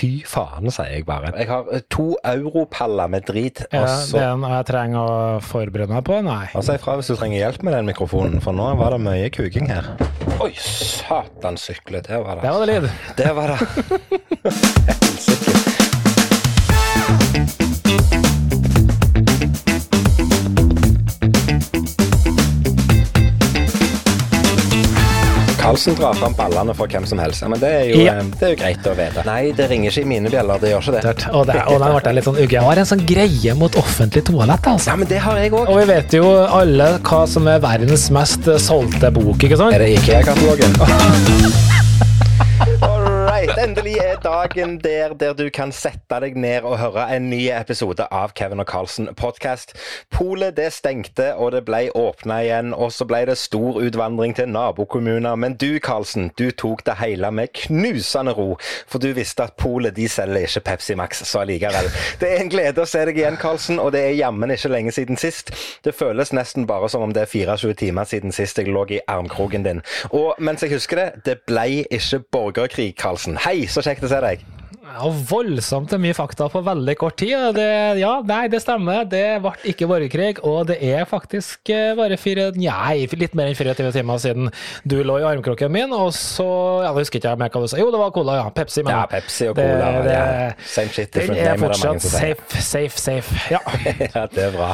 fy 0.00 0.10
faen, 0.28 0.70
sier 0.72 0.94
jeg 0.94 1.06
bare. 1.08 1.32
Jeg 1.36 1.48
har 1.50 1.68
eh, 1.74 1.82
to 1.92 2.14
europaller 2.24 3.10
med 3.12 3.26
drit. 3.28 3.64
Ja, 3.72 3.84
også. 3.84 4.16
den 4.16 4.46
jeg 4.48 4.68
trenger 4.70 5.00
å 5.00 5.40
forberede 5.44 5.92
meg 5.92 6.04
på? 6.08 6.20
Nei. 6.24 6.46
og 6.56 6.64
si 6.66 6.76
ifra 6.78 6.96
hvis 7.00 7.10
du 7.12 7.16
trenger 7.18 7.38
hjelp 7.42 7.66
med 7.66 7.76
den 7.76 7.90
mikrofonen, 7.92 8.40
for 8.44 8.56
nå 8.56 8.66
var 8.80 8.96
det 8.96 9.02
mye 9.04 9.28
kuking 9.34 9.70
her. 9.72 9.92
Oi, 10.40 10.52
satan 10.56 11.60
sykle. 11.60 12.00
Der 12.06 12.24
var 12.24 12.40
det. 12.40 12.46
Der 12.46 12.52
var 12.56 12.60
det 12.64 12.68
lyd. 12.72 12.86
Der 13.20 13.32
var 13.36 13.46
det. 13.54 13.60
Karlsen 25.80 25.94
drar 25.96 26.12
fram 26.14 26.34
ballene 26.36 26.74
for 26.76 26.86
hvem 26.92 27.06
som 27.08 27.16
helst. 27.22 27.40
Men 27.48 27.56
det 27.60 27.68
er, 27.72 27.84
jo, 27.88 28.00
Ja. 28.04 28.12
eh, 28.20 28.24
det 28.38 28.42
er 28.42 28.50
jo 28.52 28.56
greit 28.60 28.84
å 28.84 28.92
vite. 28.98 29.22
Nei, 29.24 29.52
det 29.56 29.68
ringer 29.70 29.88
ikke 29.90 30.02
i 30.02 30.04
mine 30.04 30.28
bjeller. 30.28 30.58
Det 30.60 30.70
gjør 30.74 30.80
ikke 30.82 30.92
det. 30.92 31.00
Tørt. 31.06 31.24
Og, 31.32 31.46
det, 31.46 31.54
og 31.66 31.80
den 31.80 31.94
ble 31.96 32.12
litt 32.18 32.24
sånn 32.28 32.36
ugge. 32.36 32.52
Jeg 32.52 32.60
har 32.68 32.76
en 32.82 32.86
sånn 32.90 33.04
greie 33.08 33.54
mot 33.56 33.72
offentlig 33.80 34.22
toalett, 34.28 34.60
altså. 34.74 34.90
Ja, 34.92 34.96
men 35.00 35.08
det 35.08 35.18
har 35.24 35.36
jeg 35.40 35.52
òg. 35.56 35.64
Og 35.72 35.76
vi 35.80 35.84
vet 35.88 36.12
jo 36.12 36.24
alle 36.60 36.86
hva 37.00 37.22
som 37.26 37.48
er 37.48 37.58
verdens 37.64 38.10
mest 38.12 38.44
solgte 38.60 39.08
bok, 39.10 39.38
ikke 39.40 39.56
sant? 39.56 39.72
Er 39.72 39.78
det 39.86 39.96
IKEA-katalogen? 39.96 40.76
Alright, 43.40 43.68
endelig 43.68 43.96
er 43.96 44.18
dagen 44.20 44.78
der 44.84 45.14
der 45.14 45.32
du 45.32 45.46
kan 45.48 45.70
sette 45.72 46.18
deg 46.20 46.34
ned 46.36 46.66
og 46.68 46.74
høre 46.76 47.06
en 47.14 47.30
ny 47.30 47.46
episode 47.48 48.04
av 48.12 48.34
Kevin 48.36 48.60
og 48.60 48.66
Carlsen 48.68 49.08
podcast. 49.16 49.72
Polet 50.12 50.58
det 50.58 50.66
stengte, 50.76 51.30
og 51.40 51.54
det 51.54 51.62
ble 51.64 51.86
åpna 51.96 52.42
igjen, 52.44 52.74
og 52.76 52.92
så 52.92 53.06
ble 53.08 53.22
det 53.30 53.38
stor 53.40 53.78
utvandring 53.80 54.34
til 54.36 54.50
nabokommuner. 54.52 55.38
Men 55.40 55.56
du, 55.56 55.78
Carlsen, 55.80 56.28
du 56.36 56.50
tok 56.50 56.84
det 56.84 56.98
hele 57.00 57.30
med 57.32 57.54
knusende 57.62 58.34
ro, 58.36 58.58
for 58.60 59.00
du 59.00 59.08
visste 59.16 59.46
at 59.48 59.56
Polet 59.56 59.96
de 59.96 60.08
selger 60.08 60.44
ikke 60.44 60.64
Pepsi 60.68 60.98
Max, 61.00 61.24
så 61.24 61.40
allikevel. 61.46 61.88
Det 62.20 62.28
er 62.34 62.44
en 62.44 62.52
glede 62.52 62.84
å 62.84 62.90
se 62.92 63.06
deg 63.08 63.22
igjen, 63.22 63.40
Carlsen, 63.40 63.80
og 63.80 63.94
det 63.96 64.04
er 64.04 64.18
jammen 64.18 64.52
ikke 64.52 64.74
lenge 64.74 64.92
siden 64.92 65.16
sist. 65.16 65.54
Det 65.80 65.96
føles 65.96 66.34
nesten 66.36 66.68
bare 66.68 66.92
som 66.92 67.08
om 67.08 67.16
det 67.16 67.24
er 67.24 67.32
24 67.56 67.72
timer 67.86 68.12
siden 68.12 68.36
sist 68.36 68.60
jeg 68.60 68.68
lå 68.68 68.84
i 68.92 69.00
armkroken 69.08 69.64
din. 69.64 69.80
Og 70.12 70.36
mens 70.44 70.60
jeg 70.60 70.76
husker 70.76 71.00
det, 71.00 71.08
det 71.24 71.38
ble 71.48 71.86
ikke 71.88 72.20
borgerkrig, 72.36 72.92
Carlsen. 73.00 73.29
Hei, 73.38 73.66
så 73.70 73.82
kjekt 73.84 74.04
å 74.06 74.10
se 74.10 74.20
deg. 74.24 74.42
Ja, 74.90 75.06
voldsomt 75.30 75.92
mye 76.02 76.14
fakta 76.16 76.48
på 76.50 76.60
veldig 76.66 76.94
kort 76.98 77.14
tid. 77.20 77.34
og 77.38 77.54
Det, 77.54 77.66
ja, 78.00 78.10
nei, 78.26 78.48
det 78.50 78.58
stemmer. 78.64 79.04
Det 79.08 79.22
ble 79.44 79.52
ikke 79.70 79.86
borgerkrig, 79.86 80.40
og 80.46 80.64
det 80.66 80.78
er 80.82 81.04
faktisk 81.06 81.70
eh, 81.70 81.92
bare 81.98 82.16
fire, 82.18 82.48
nei, 82.58 83.04
litt 83.20 83.36
mer 83.38 83.50
enn 83.52 83.54
24 83.54 83.92
timer 83.94 84.18
siden 84.18 84.48
du 84.90 84.96
lå 85.06 85.20
i 85.22 85.26
armkroken 85.28 85.70
min, 85.72 85.94
og 85.94 86.10
så 86.16 86.46
ja, 86.82 86.90
Jeg 86.90 87.04
husker 87.04 87.20
ikke 87.22 87.34
mer 87.38 87.52
hva 87.54 87.62
du 87.62 87.68
sa. 87.70 87.78
Jo, 87.78 87.90
det 87.94 88.00
var 88.02 88.10
cola, 88.16 88.34
ja. 88.40 88.48
Pepsi. 88.56 88.82
Men 88.82 88.96
Ja, 88.96 89.04
Pepsi 89.12 89.46
og 89.52 89.56
cola. 89.60 89.92
det- 90.02 90.16
ja. 90.16 90.52
Same 90.66 90.88
shit, 90.96 91.12
Den 91.12 91.20
different 91.22 91.38
er 91.38 91.44
name. 91.44 91.50
er 91.50 91.54
det 91.54 91.60
mange 91.60 92.00
fortsatt 92.00 92.02
safe, 92.10 92.62
safe, 92.62 92.98
safe. 92.98 93.40
Ja. 93.54 93.62
Ja, 94.10 94.26
det 94.26 94.42
er 94.48 94.50
bra. 94.56 94.72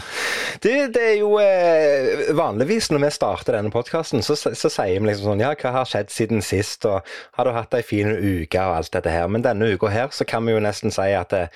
Du, 0.62 0.70
det 0.94 1.03
er 1.03 1.17
jo 1.19 1.37
eh, 1.42 2.33
Vanligvis 2.37 2.89
når 2.91 3.03
vi 3.05 3.11
starter 3.12 3.59
denne 3.59 3.70
podkasten, 3.75 4.22
så, 4.25 4.33
så 4.39 4.70
sier 4.72 4.97
vi 5.00 5.11
liksom 5.11 5.28
sånn 5.34 5.42
Ja, 5.44 5.53
hva 5.61 5.72
har 5.81 5.84
skjedd 5.89 6.09
siden 6.14 6.41
sist, 6.42 6.87
og 6.89 7.05
har 7.37 7.44
du 7.44 7.53
hatt 7.53 7.75
ei 7.77 7.83
en 7.84 7.89
fin 7.91 8.09
uke, 8.17 8.61
og 8.64 8.78
alt 8.81 8.91
dette 8.97 9.12
her. 9.12 9.28
Men 9.28 9.44
denne 9.44 9.69
uka 9.77 9.91
her 9.92 10.06
så 10.15 10.27
kan 10.29 10.47
vi 10.47 10.53
jo 10.53 10.62
nesten 10.62 10.95
si 10.95 11.09
at 11.17 11.33
eh, 11.37 11.49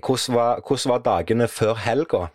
hvordan, 0.00 0.34
var, 0.36 0.62
hvordan 0.66 0.92
var 0.92 1.04
dagene 1.06 1.48
før 1.48 1.74
helga? 1.86 2.26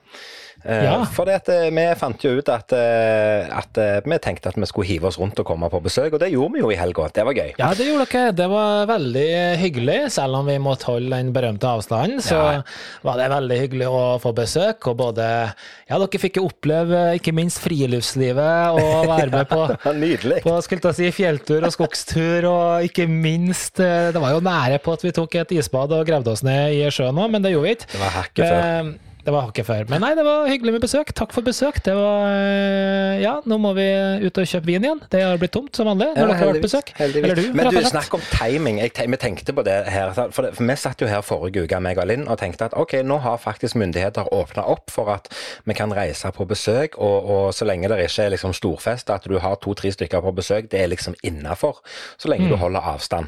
Eh, 0.64 0.84
Ja. 0.86 1.06
For 1.06 1.28
eh, 1.30 1.70
vi 1.74 1.86
fant 1.98 2.22
jo 2.24 2.36
ut 2.38 2.50
at, 2.54 2.72
eh, 2.78 3.48
at 3.58 3.78
vi 4.06 4.18
tenkte 4.22 4.50
at 4.52 4.56
vi 4.60 4.66
skulle 4.70 4.88
hive 4.88 5.08
oss 5.10 5.18
rundt 5.18 5.40
og 5.42 5.46
komme 5.48 5.70
på 5.74 5.82
besøk, 5.82 6.14
og 6.14 6.20
det 6.22 6.32
gjorde 6.34 6.54
vi 6.54 6.60
jo 6.64 6.70
i 6.72 6.78
helga. 6.78 7.08
Det 7.14 7.26
var 7.26 7.34
gøy. 7.34 7.54
Ja, 7.58 7.72
det 7.74 7.88
gjorde 7.88 8.06
dere. 8.12 8.32
Det 8.38 8.48
var 8.52 8.86
veldig 8.92 9.28
hyggelig. 9.62 10.00
Selv 10.12 10.36
om 10.42 10.46
vi 10.46 10.58
måtte 10.62 10.86
holde 10.92 11.10
den 11.16 11.32
berømte 11.34 11.68
avstanden, 11.72 12.22
så 12.22 12.38
Ja. 12.42 12.62
var 13.04 13.18
det 13.18 13.30
veldig 13.32 13.60
hyggelig 13.64 13.88
å 13.88 14.04
få 14.22 14.34
besøk. 14.36 14.88
Og 14.88 14.98
både 14.98 15.54
Ja, 15.90 15.98
dere 15.98 16.20
fikk 16.22 16.38
jo 16.38 16.46
oppleve 16.48 17.16
ikke 17.20 17.34
minst 17.34 17.60
friluftslivet 17.60 18.78
og 18.80 19.08
være 19.14 19.32
med 19.32 19.48
på 19.50 19.68
på 19.72 20.62
skulle 20.62 20.82
jeg 20.92 20.96
si, 20.96 21.12
fjelltur 21.12 21.64
og 21.66 21.72
skogstur, 21.74 22.46
og 22.50 22.84
ikke 22.88 23.08
minst 23.10 23.76
Det 23.82 24.16
var 24.20 24.32
jo 24.36 24.40
nære 24.44 24.80
på 24.84 24.94
at 24.94 25.04
vi 25.04 25.12
tok 25.12 25.36
et 25.36 25.52
isbad 25.52 25.92
og 25.92 26.06
gravde 26.08 26.32
oss 26.32 26.44
ned 26.44 26.74
i 26.74 26.84
sjøen 26.94 27.18
òg, 27.18 27.32
men 27.32 27.42
det 27.44 27.52
gjorde 27.54 27.68
vi 27.68 27.76
ikke. 27.76 27.88
Det 27.92 28.00
var 28.02 28.14
hakket 28.16 28.46
før. 28.46 28.60
Eh, 28.62 29.11
Det 29.26 29.32
var 29.34 29.44
hakket 29.48 29.66
før. 29.68 29.84
Men 29.92 30.02
nei, 30.02 30.12
det 30.18 30.24
var 30.26 30.48
hyggelig 30.50 30.72
med 30.74 30.82
besøk. 30.82 31.12
Takk 31.14 31.34
for 31.36 31.46
besøk. 31.46 31.76
Det 31.86 31.94
var 31.94 32.24
eh, 32.32 33.20
Ja, 33.22 33.36
nå 33.46 33.58
må 33.62 33.74
vi 33.78 33.86
ut 34.26 34.40
og 34.42 34.48
kjøpe 34.50 34.66
vin 34.66 34.86
igjen. 34.88 35.02
Det 35.14 35.22
har 35.22 35.38
blitt 35.42 35.54
tomt 35.54 35.76
som 35.78 35.86
vanlig 35.92 36.08
når 36.16 36.18
Ja, 36.18 36.28
dere 36.32 36.38
har 36.40 36.50
vært 36.54 36.66
besøk. 36.66 36.90
heldigvis. 36.98 37.24
Eller 37.30 37.36
du, 37.42 37.54
Men 37.54 37.70
du, 37.70 37.80
snakk 37.86 38.16
om 38.18 38.24
timing. 38.34 38.80
Vi 38.82 39.20
tenkte 39.22 39.54
på 39.54 39.64
det 39.68 39.78
her. 39.94 40.14
For, 40.18 40.48
det, 40.48 40.56
for 40.58 40.66
vi 40.66 40.76
satt 40.82 41.02
jo 41.06 41.10
her 41.12 41.22
forrige 41.26 41.66
uke, 41.68 41.80
meg 41.86 42.02
og 42.02 42.10
Linn, 42.10 42.26
og 42.28 42.40
tenkte 42.42 42.66
at 42.72 42.74
ok, 42.78 42.98
nå 43.06 43.20
har 43.22 43.38
faktisk 43.42 43.78
myndigheter 43.78 44.32
åpna 44.34 44.66
opp 44.74 44.90
for 44.94 45.12
at 45.14 45.30
vi 45.70 45.78
kan 45.78 45.94
reise 45.94 46.32
på 46.34 46.48
besøk, 46.50 46.98
og, 46.98 47.30
og 47.30 47.54
så 47.54 47.68
lenge 47.70 47.90
det 47.92 48.00
ikke 48.08 48.26
er 48.26 48.34
liksom 48.36 48.54
storfest, 48.58 49.10
at 49.14 49.28
du 49.30 49.38
har 49.44 49.56
to-tre 49.62 49.92
stykker 49.94 50.22
på 50.26 50.34
besøk, 50.42 50.72
det 50.72 50.82
er 50.82 50.90
liksom 50.92 51.14
innafor. 51.24 51.84
Så 52.18 52.30
lenge 52.32 52.42
Mm. 52.50 52.56
du 52.56 52.58
holder 52.58 52.82
avstand. 52.96 53.28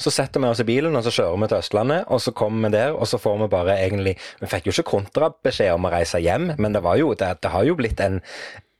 Så 0.00 0.12
setter 0.14 0.40
vi 0.40 0.48
oss 0.48 0.62
i 0.62 0.68
bilen 0.68 0.96
og 0.96 1.04
så 1.04 1.12
kjører 1.12 1.42
vi 1.42 1.50
til 1.50 1.60
Østlandet, 1.60 2.08
og 2.08 2.22
så 2.24 2.32
kommer 2.36 2.68
vi 2.68 2.78
der, 2.78 2.96
og 2.96 3.08
så 3.10 3.20
får 3.20 3.36
vi 3.42 3.50
bare 3.52 3.76
egentlig 3.84 4.16
Vi 4.40 4.48
fikk 4.48 4.68
jo 4.68 4.74
ikke 4.76 4.90
kontrabeskjed 4.94 5.74
om 5.76 5.86
å 5.86 5.92
reise 5.92 6.22
hjem, 6.22 6.54
men 6.58 6.76
det 6.76 6.84
jo 7.00 7.12
Det, 7.14 7.34
det 7.42 7.52
har 7.52 7.68
jo 7.68 7.76
blitt 7.78 8.00
en 8.00 8.20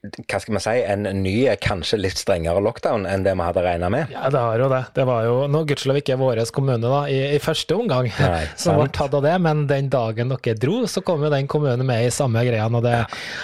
hva 0.01 0.39
skal 0.41 0.55
man 0.57 0.63
si, 0.65 0.73
en 0.89 1.03
ny, 1.21 1.35
kanskje 1.61 1.99
litt 2.01 2.17
strengere 2.17 2.63
lockdown 2.65 3.03
enn 3.05 3.21
det 3.27 3.35
vi 3.37 3.45
hadde 3.45 3.61
regna 3.67 3.91
med. 3.93 4.09
Ja, 4.15 4.31
det 4.33 4.41
har 4.41 4.63
jo 4.63 4.69
det. 4.73 4.79
Det 4.97 5.05
var 5.05 5.27
jo 5.27 5.35
nå 5.53 5.61
gudskjelov 5.69 5.99
ikke 6.01 6.17
vår 6.17 6.41
kommune 6.57 6.81
da, 6.89 7.03
i, 7.13 7.19
i 7.37 7.41
første 7.43 7.77
omgang 7.77 8.09
Nei, 8.21 8.47
som 8.57 8.79
ble 8.81 8.87
tatt 8.97 9.13
av 9.19 9.27
det, 9.27 9.35
men 9.45 9.67
den 9.69 9.91
dagen 9.93 10.33
dere 10.33 10.55
dro, 10.57 10.79
så 10.89 11.03
kom 11.05 11.21
jo 11.27 11.29
den 11.33 11.45
kommunen 11.53 11.85
med 11.85 12.07
i 12.07 12.13
samme 12.15 12.41
greia. 12.49 12.65
Og 12.71 12.81
det, 12.87 12.95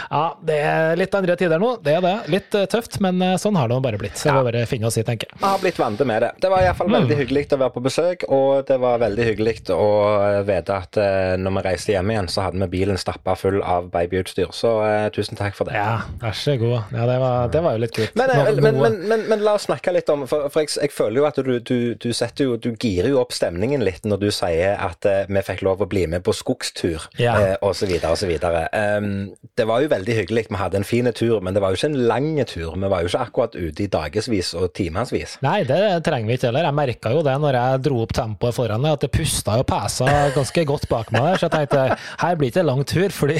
ja, 0.08 0.22
det 0.48 0.56
er 0.64 0.96
litt 0.96 1.14
andre 1.18 1.36
tider 1.36 1.60
nå, 1.60 1.74
det 1.84 1.98
er 1.98 2.04
det. 2.06 2.14
Litt 2.32 2.56
eh, 2.56 2.64
tøft, 2.72 2.96
men 3.04 3.20
eh, 3.22 3.36
sånn 3.42 3.58
har 3.60 3.68
det 3.68 3.80
bare 3.84 4.00
blitt. 4.00 4.16
Så 4.16 4.30
vi 4.30 4.36
må 4.38 4.46
bare 4.48 4.64
finne 4.70 4.88
oss 4.88 4.96
i, 4.96 5.04
tenker 5.04 5.28
jeg. 5.28 5.40
Vi 5.42 5.46
har 5.50 5.60
blitt 5.60 5.80
vant 5.82 6.00
med 6.08 6.24
det. 6.24 6.32
Det 6.40 6.52
var 6.52 6.64
iallfall 6.64 6.86
Mm. 6.86 6.94
veldig 7.02 7.16
hyggelig 7.18 7.44
å 7.52 7.58
være 7.60 7.74
på 7.74 7.80
besøk, 7.84 8.24
og 8.32 8.64
det 8.68 8.76
var 8.80 9.00
veldig 9.02 9.24
hyggelig 9.28 9.56
å 9.74 9.86
eh, 10.22 10.40
vite 10.48 10.76
at 10.80 10.98
når 11.42 11.56
vi 11.58 11.64
reiste 11.66 11.92
hjem 11.92 12.14
igjen, 12.14 12.28
så 12.32 12.46
hadde 12.46 12.62
vi 12.64 12.70
bilen 12.78 12.96
stappa 13.00 13.34
full 13.36 13.58
av 13.66 13.90
babyutstyr. 13.92 14.48
Så 14.56 14.72
eh, 14.86 15.08
tusen 15.12 15.36
takk 15.36 15.56
for 15.58 15.68
det. 15.68 15.76
Ja, 15.76 15.98
vær 16.50 16.58
god. 16.60 16.94
Ja, 16.96 17.06
det 17.10 17.16
var, 17.22 17.48
det 17.54 17.62
var 17.64 17.76
jo 17.76 17.82
litt 17.84 17.94
kult. 17.96 18.16
Men, 18.18 18.30
eh, 18.32 18.50
men, 18.62 18.78
men, 18.82 18.98
men, 19.10 19.24
men 19.30 19.44
la 19.46 19.56
oss 19.58 19.66
snakke 19.68 19.92
litt 19.94 20.08
om 20.12 20.24
For, 20.30 20.48
for 20.52 20.64
jeg, 20.64 20.72
jeg 20.86 20.92
føler 20.94 21.20
jo 21.20 21.26
at 21.28 21.40
du, 21.46 21.52
du, 21.60 21.76
du 22.00 22.08
setter 22.16 22.46
jo 22.48 22.56
Du 22.60 22.70
girer 22.74 23.10
jo 23.12 23.20
opp 23.20 23.34
stemningen 23.36 23.82
litt 23.84 24.06
når 24.08 24.20
du 24.22 24.28
sier 24.34 24.76
at 24.82 25.06
eh, 25.08 25.24
vi 25.30 25.42
fikk 25.46 25.62
lov 25.66 25.82
å 25.84 25.88
bli 25.90 26.06
med 26.10 26.24
på 26.26 26.34
skogstur, 26.36 27.08
Ja. 27.20 27.34
eh, 27.56 27.72
så 28.16 28.28
videre. 28.28 28.66
Um, 28.72 29.32
det 29.58 29.66
var 29.68 29.82
jo 29.84 29.90
veldig 29.90 30.14
hyggelig. 30.20 30.46
Vi 30.48 30.58
hadde 30.60 30.78
en 30.80 30.86
fin 30.86 31.08
tur, 31.12 31.40
men 31.44 31.54
det 31.56 31.60
var 31.62 31.72
jo 31.74 31.78
ikke 31.80 31.90
en 31.90 31.98
lang 32.08 32.28
tur. 32.48 32.72
Vi 32.76 32.88
var 32.90 33.02
jo 33.04 33.10
ikke 33.10 33.24
akkurat 33.26 33.56
ute 33.58 33.84
i 33.84 33.88
dagevis 33.92 34.52
og 34.56 34.70
timevis. 34.76 35.36
Nei, 35.44 35.58
det 35.68 35.80
trenger 36.06 36.30
vi 36.30 36.38
ikke 36.38 36.48
heller. 36.50 36.68
Jeg 36.68 36.76
merka 36.78 37.12
jo 37.14 37.22
det 37.26 37.36
når 37.42 37.58
jeg 37.60 37.82
dro 37.86 38.00
opp 38.04 38.14
tempoet 38.16 38.56
foran 38.56 38.86
deg, 38.86 38.96
at 38.96 39.04
det 39.06 39.12
pusta 39.14 39.58
og 39.60 39.66
pesa 39.68 40.08
ganske 40.36 40.64
godt 40.68 40.88
bak 40.92 41.12
meg 41.14 41.26
der. 41.28 41.40
Så 41.40 41.48
jeg 41.48 41.54
tenkte 41.56 41.84
her 42.22 42.38
blir 42.40 42.50
det 42.50 42.54
ikke 42.56 42.66
lang 42.70 42.84
tur, 42.88 43.08
fordi 43.14 43.38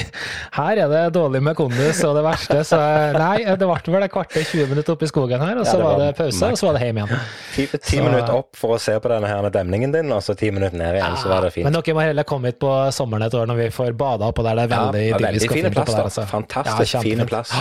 her 0.59 0.83
er 0.85 0.91
det 0.93 1.03
dårlig 1.17 1.41
med 1.49 1.57
kondis 1.59 2.03
og 2.07 2.17
det 2.19 2.25
verste. 2.27 2.61
Så 2.67 2.79
nei, 3.17 3.37
det 3.45 3.67
ble 3.67 3.93
vel 3.93 4.03
et 4.07 4.11
kvarter 4.11 4.43
20 4.43 4.67
minutter 4.71 4.93
oppe 4.95 5.05
i 5.07 5.11
skogen 5.11 5.39
her, 5.43 5.57
og 5.57 5.65
Ja, 5.65 5.71
så 5.71 5.77
det 5.77 5.85
var 5.85 5.97
var 5.97 6.05
det 6.05 6.15
pause, 6.17 6.49
og 6.51 6.57
så 6.57 6.67
var 6.67 6.77
det 6.77 6.81
hjem 6.87 6.97
igjen. 7.01 7.19
Ti, 7.55 7.65
ti 7.77 7.97
Så- 7.97 8.03
minutter 8.03 8.33
opp 8.37 8.55
for 8.55 8.75
å 8.75 8.79
se 8.79 8.95
på 8.99 9.09
denne 9.13 9.27
her 9.31 9.49
demningen 9.49 9.91
din, 9.93 10.11
og 10.11 10.21
så 10.21 10.35
ti 10.37 10.51
minutter 10.51 10.77
ned 10.77 10.95
igjen, 10.99 11.15
så 11.17 11.27
var 11.29 11.41
det 11.41 11.53
fint. 11.53 11.63
Men 11.69 11.73
dere 11.73 11.95
må 11.95 12.01
heller 12.05 12.23
komme 12.23 12.45
hit 12.51 12.59
på 12.59 12.71
sommeren 12.91 13.23
et 13.27 13.33
år 13.33 13.45
når 13.47 13.55
vi 13.63 13.69
får 13.69 13.93
bada 13.97 14.27
oppå 14.31 14.43
der. 14.43 14.55
Det 14.55 14.65
er 14.67 14.75
veldig 14.77 15.05
ja, 15.09 15.17
veldig 15.17 15.49
fine 15.51 15.71
plass, 15.71 15.93
der. 15.93 16.03
altså. 16.03 16.25
Fantastisk 16.27 16.93
Ja, 16.93 17.01
fine 17.01 17.25
plass. 17.25 17.51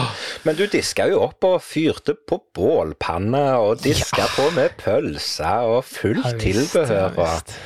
Men 0.45 0.55
du 0.57 0.67
diska 0.67 1.09
jo 1.09 1.21
opp 1.23 1.45
og 1.45 1.61
fyrte 1.63 2.15
på 2.29 2.41
bålpanne, 2.55 3.45
og 3.59 3.81
diska 3.83 4.27
på 4.37 4.51
med 4.57 4.71
pølser 4.81 5.67
og 5.67 5.85
fullt 5.85 6.25
Ja, 6.25 6.39
tilbehør. 6.39 7.13
ja, 7.17 7.23
og. 7.23 7.57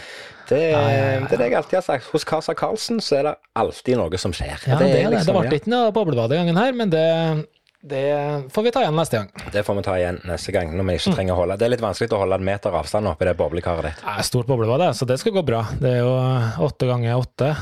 Det, 0.51 0.59
ja, 0.73 0.79
ja. 0.81 1.21
det 1.31 1.33
er 1.33 1.39
det 1.39 1.47
jeg 1.47 1.55
alltid 1.61 1.77
har 1.79 1.83
sagt. 1.87 2.09
Hos 2.11 2.25
Casa 2.27 2.53
Karlsen 2.59 2.99
så 2.99 3.21
er 3.21 3.23
det 3.29 3.35
alltid 3.55 3.97
noe 4.01 4.19
som 4.19 4.33
skjer. 4.35 4.57
Ja, 4.67 4.79
det, 4.81 4.89
er 4.91 5.11
det. 5.11 5.13
liksom- 5.21 5.37
det 5.43 5.49
ble 5.51 5.59
ikke 5.61 5.71
noe 5.71 5.93
boblebad 5.95 6.29
denne 6.33 6.43
gangen 6.49 6.57
her, 6.59 6.73
men 6.73 6.91
det, 6.91 7.47
det 7.83 8.45
får 8.53 8.63
vi 8.63 8.71
ta 8.71 8.81
igjen 8.83 8.97
neste 8.97 9.17
gang. 9.17 9.31
det 9.53 9.63
får 9.65 9.75
vi 9.75 9.83
ta 9.83 9.95
igjen 9.99 10.19
neste 10.29 10.53
gang, 10.53 10.75
når 10.77 10.85
vi 10.85 10.97
ikke 10.99 11.15
trenger 11.17 11.33
å 11.33 11.39
holde 11.39 11.57
Det 11.57 11.65
er 11.65 11.73
litt 11.73 11.85
vanskelig 11.85 12.13
å 12.13 12.21
holde 12.21 12.37
en 12.37 12.45
meter 12.45 12.77
avstand 12.77 13.09
oppi 13.09 13.25
det 13.29 13.37
boblekaret 13.39 13.89
ditt. 13.89 14.03
Det 14.05 14.17
er 14.21 14.29
stort 14.29 14.51
boblebad, 14.51 14.85
det, 14.85 14.91
så 14.99 15.09
det 15.09 15.17
skal 15.23 15.33
gå 15.39 15.45
bra. 15.49 15.63
Det 15.81 15.95
er 15.95 16.03
jo 16.05 16.13
åtte 16.69 16.91
ganger 16.91 17.23
åtte. 17.23 17.55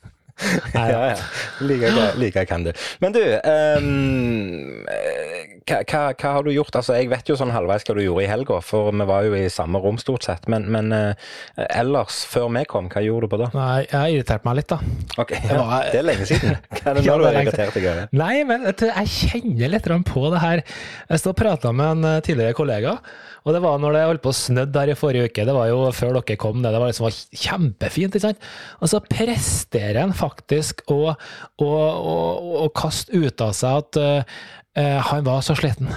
Nei, 0.74 0.88
Ja, 0.90 1.02
ja. 1.12 1.16
Like, 1.62 1.90
like 2.18 2.44
kan 2.50 2.64
det. 2.66 2.74
Men 3.00 3.12
du, 3.14 3.20
eh, 3.22 3.80
hva, 5.64 5.78
hva, 5.86 6.00
hva 6.12 6.32
har 6.36 6.44
du 6.44 6.50
gjort? 6.52 6.74
Altså, 6.76 6.96
Jeg 6.98 7.08
vet 7.12 7.30
jo 7.30 7.36
sånn 7.38 7.52
halvveis 7.54 7.86
hva 7.86 7.94
du 7.96 8.02
gjorde 8.04 8.24
i 8.26 8.28
helga, 8.28 8.58
for 8.64 8.90
vi 8.92 9.06
var 9.08 9.24
jo 9.28 9.36
i 9.38 9.46
samme 9.52 9.80
rom 9.80 9.98
stort 10.02 10.26
sett. 10.26 10.48
Men, 10.50 10.66
men 10.74 10.90
uh, 10.92 11.28
ellers, 11.70 12.22
før 12.28 12.50
vi 12.56 12.64
kom, 12.70 12.90
hva 12.92 13.02
gjorde 13.04 13.28
du 13.28 13.32
på 13.34 13.40
da? 13.40 13.50
Nei, 13.56 13.84
jeg 13.86 14.18
irriterte 14.18 14.48
meg 14.48 14.58
litt, 14.60 14.74
da. 14.74 14.80
Ok, 15.22 15.34
ja, 15.38 15.60
var- 15.60 15.88
Det 15.94 16.00
er 16.02 16.08
lenge 16.08 16.26
siden. 16.28 16.58
Hva 16.74 16.90
er 16.90 16.98
det 16.98 17.04
nå 17.06 17.18
du 17.20 17.26
er 17.28 17.38
har 17.38 17.40
irritert 17.44 17.78
deg 17.78 17.86
over? 17.92 18.10
Nei, 18.24 18.34
men 18.48 18.66
vet 18.68 18.82
du, 18.82 18.88
jeg 18.90 19.14
kjenner 19.14 19.72
litt 19.76 19.88
på 20.10 20.26
det 20.34 20.42
her. 20.42 20.64
Jeg 21.12 21.22
stod 21.22 21.34
og 21.34 21.38
prata 21.40 21.72
med 21.76 21.94
en 21.94 22.10
eh, 22.10 22.20
tidligere 22.26 22.56
kollega, 22.58 22.96
og 23.44 23.52
det 23.52 23.60
var 23.60 23.80
når 23.80 23.92
det 23.96 24.02
holdt 24.08 24.22
på 24.24 24.32
å 24.32 24.36
snødde 24.36 24.72
der 24.72 24.92
i 24.92 24.96
forrige 24.96 25.28
uke. 25.28 25.44
Det 25.44 25.52
var 25.56 25.68
jo 25.68 25.80
før 25.92 26.16
dere 26.16 26.36
kom, 26.40 26.62
det. 26.64 26.70
Det 26.72 26.80
var 26.80 26.92
liksom 26.92 27.08
kjempefint, 27.44 28.16
ikke 28.16 28.24
sant. 28.24 28.46
Og 28.80 28.88
så 28.92 29.00
presterer 29.04 30.00
han 30.00 30.14
faktisk 30.24 30.84
å, 30.92 31.14
å, 31.14 31.70
å, 31.70 32.18
å 32.64 32.68
kaste 32.74 33.14
ut 33.14 33.44
av 33.44 33.54
seg 33.56 33.80
at 33.84 34.00
eh, 34.00 35.00
han 35.08 35.24
var 35.26 35.44
så 35.46 35.56
sliten. 35.58 35.92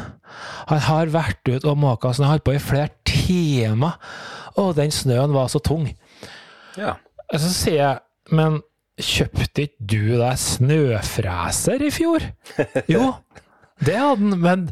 Han 0.69 0.83
har 0.85 1.13
vært 1.13 1.41
ute 1.49 1.71
og 1.71 1.79
måka, 1.81 2.11
så 2.11 2.23
han 2.23 2.29
har 2.29 2.37
holdt 2.37 2.47
på 2.47 2.57
i 2.57 2.61
flere 2.61 2.91
timer, 3.07 3.97
og 4.59 4.75
den 4.77 4.93
snøen 4.93 5.33
var 5.35 5.49
så 5.51 5.61
tung. 5.63 5.89
Ja. 6.77 6.97
Så 7.33 7.49
sier 7.51 7.79
jeg, 7.81 7.99
men 8.35 8.61
kjøpte 8.97 9.67
ikke 9.67 9.87
du 9.91 10.17
deg 10.17 10.39
snøfreser 10.41 11.83
i 11.85 11.91
fjor? 11.93 12.25
Jo, 12.93 13.11
det 13.85 13.93
hadde 13.93 14.17
han, 14.17 14.39
men 14.41 14.63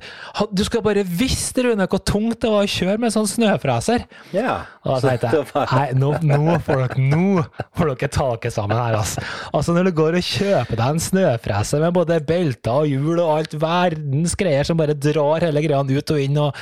du 0.55 0.63
skal 0.65 0.81
bare 0.85 1.03
visst, 1.05 1.57
Rune, 1.61 1.85
hvor 1.91 2.01
tungt 2.01 2.39
det 2.41 2.49
var 2.49 2.65
å 2.65 2.69
kjøre 2.69 2.97
med 3.03 3.13
sånn 3.13 3.27
snøfreser. 3.29 4.07
ja. 4.33 4.63
Og 4.85 5.01
da 5.01 5.13
tenkte 5.17 5.29
jeg, 5.33 5.47
nei, 5.77 5.85
nå, 5.97 6.11
nå 6.25 6.57
får 6.65 6.81
dere, 6.83 7.05
nå 7.09 7.43
får 7.77 7.91
dere 7.91 8.09
ta 8.13 8.27
dere 8.35 8.53
sammen 8.53 8.77
her, 8.77 8.97
altså. 8.99 9.23
Altså, 9.49 9.73
når 9.77 9.89
du 9.89 9.93
går 9.97 10.19
og 10.19 10.27
kjøper 10.27 10.77
deg 10.81 10.85
en 10.95 11.01
snøfreser 11.01 11.81
med 11.81 11.95
både 11.97 12.19
belter 12.25 12.83
og 12.83 12.89
hjul 12.91 13.21
og 13.23 13.31
alt 13.39 13.55
verdens 13.61 14.35
greier 14.37 14.67
som 14.67 14.77
bare 14.77 14.97
drar 14.97 15.45
hele 15.47 15.63
greia 15.65 15.81
ut 15.81 16.13
og 16.13 16.21
inn, 16.21 16.37
og 16.41 16.53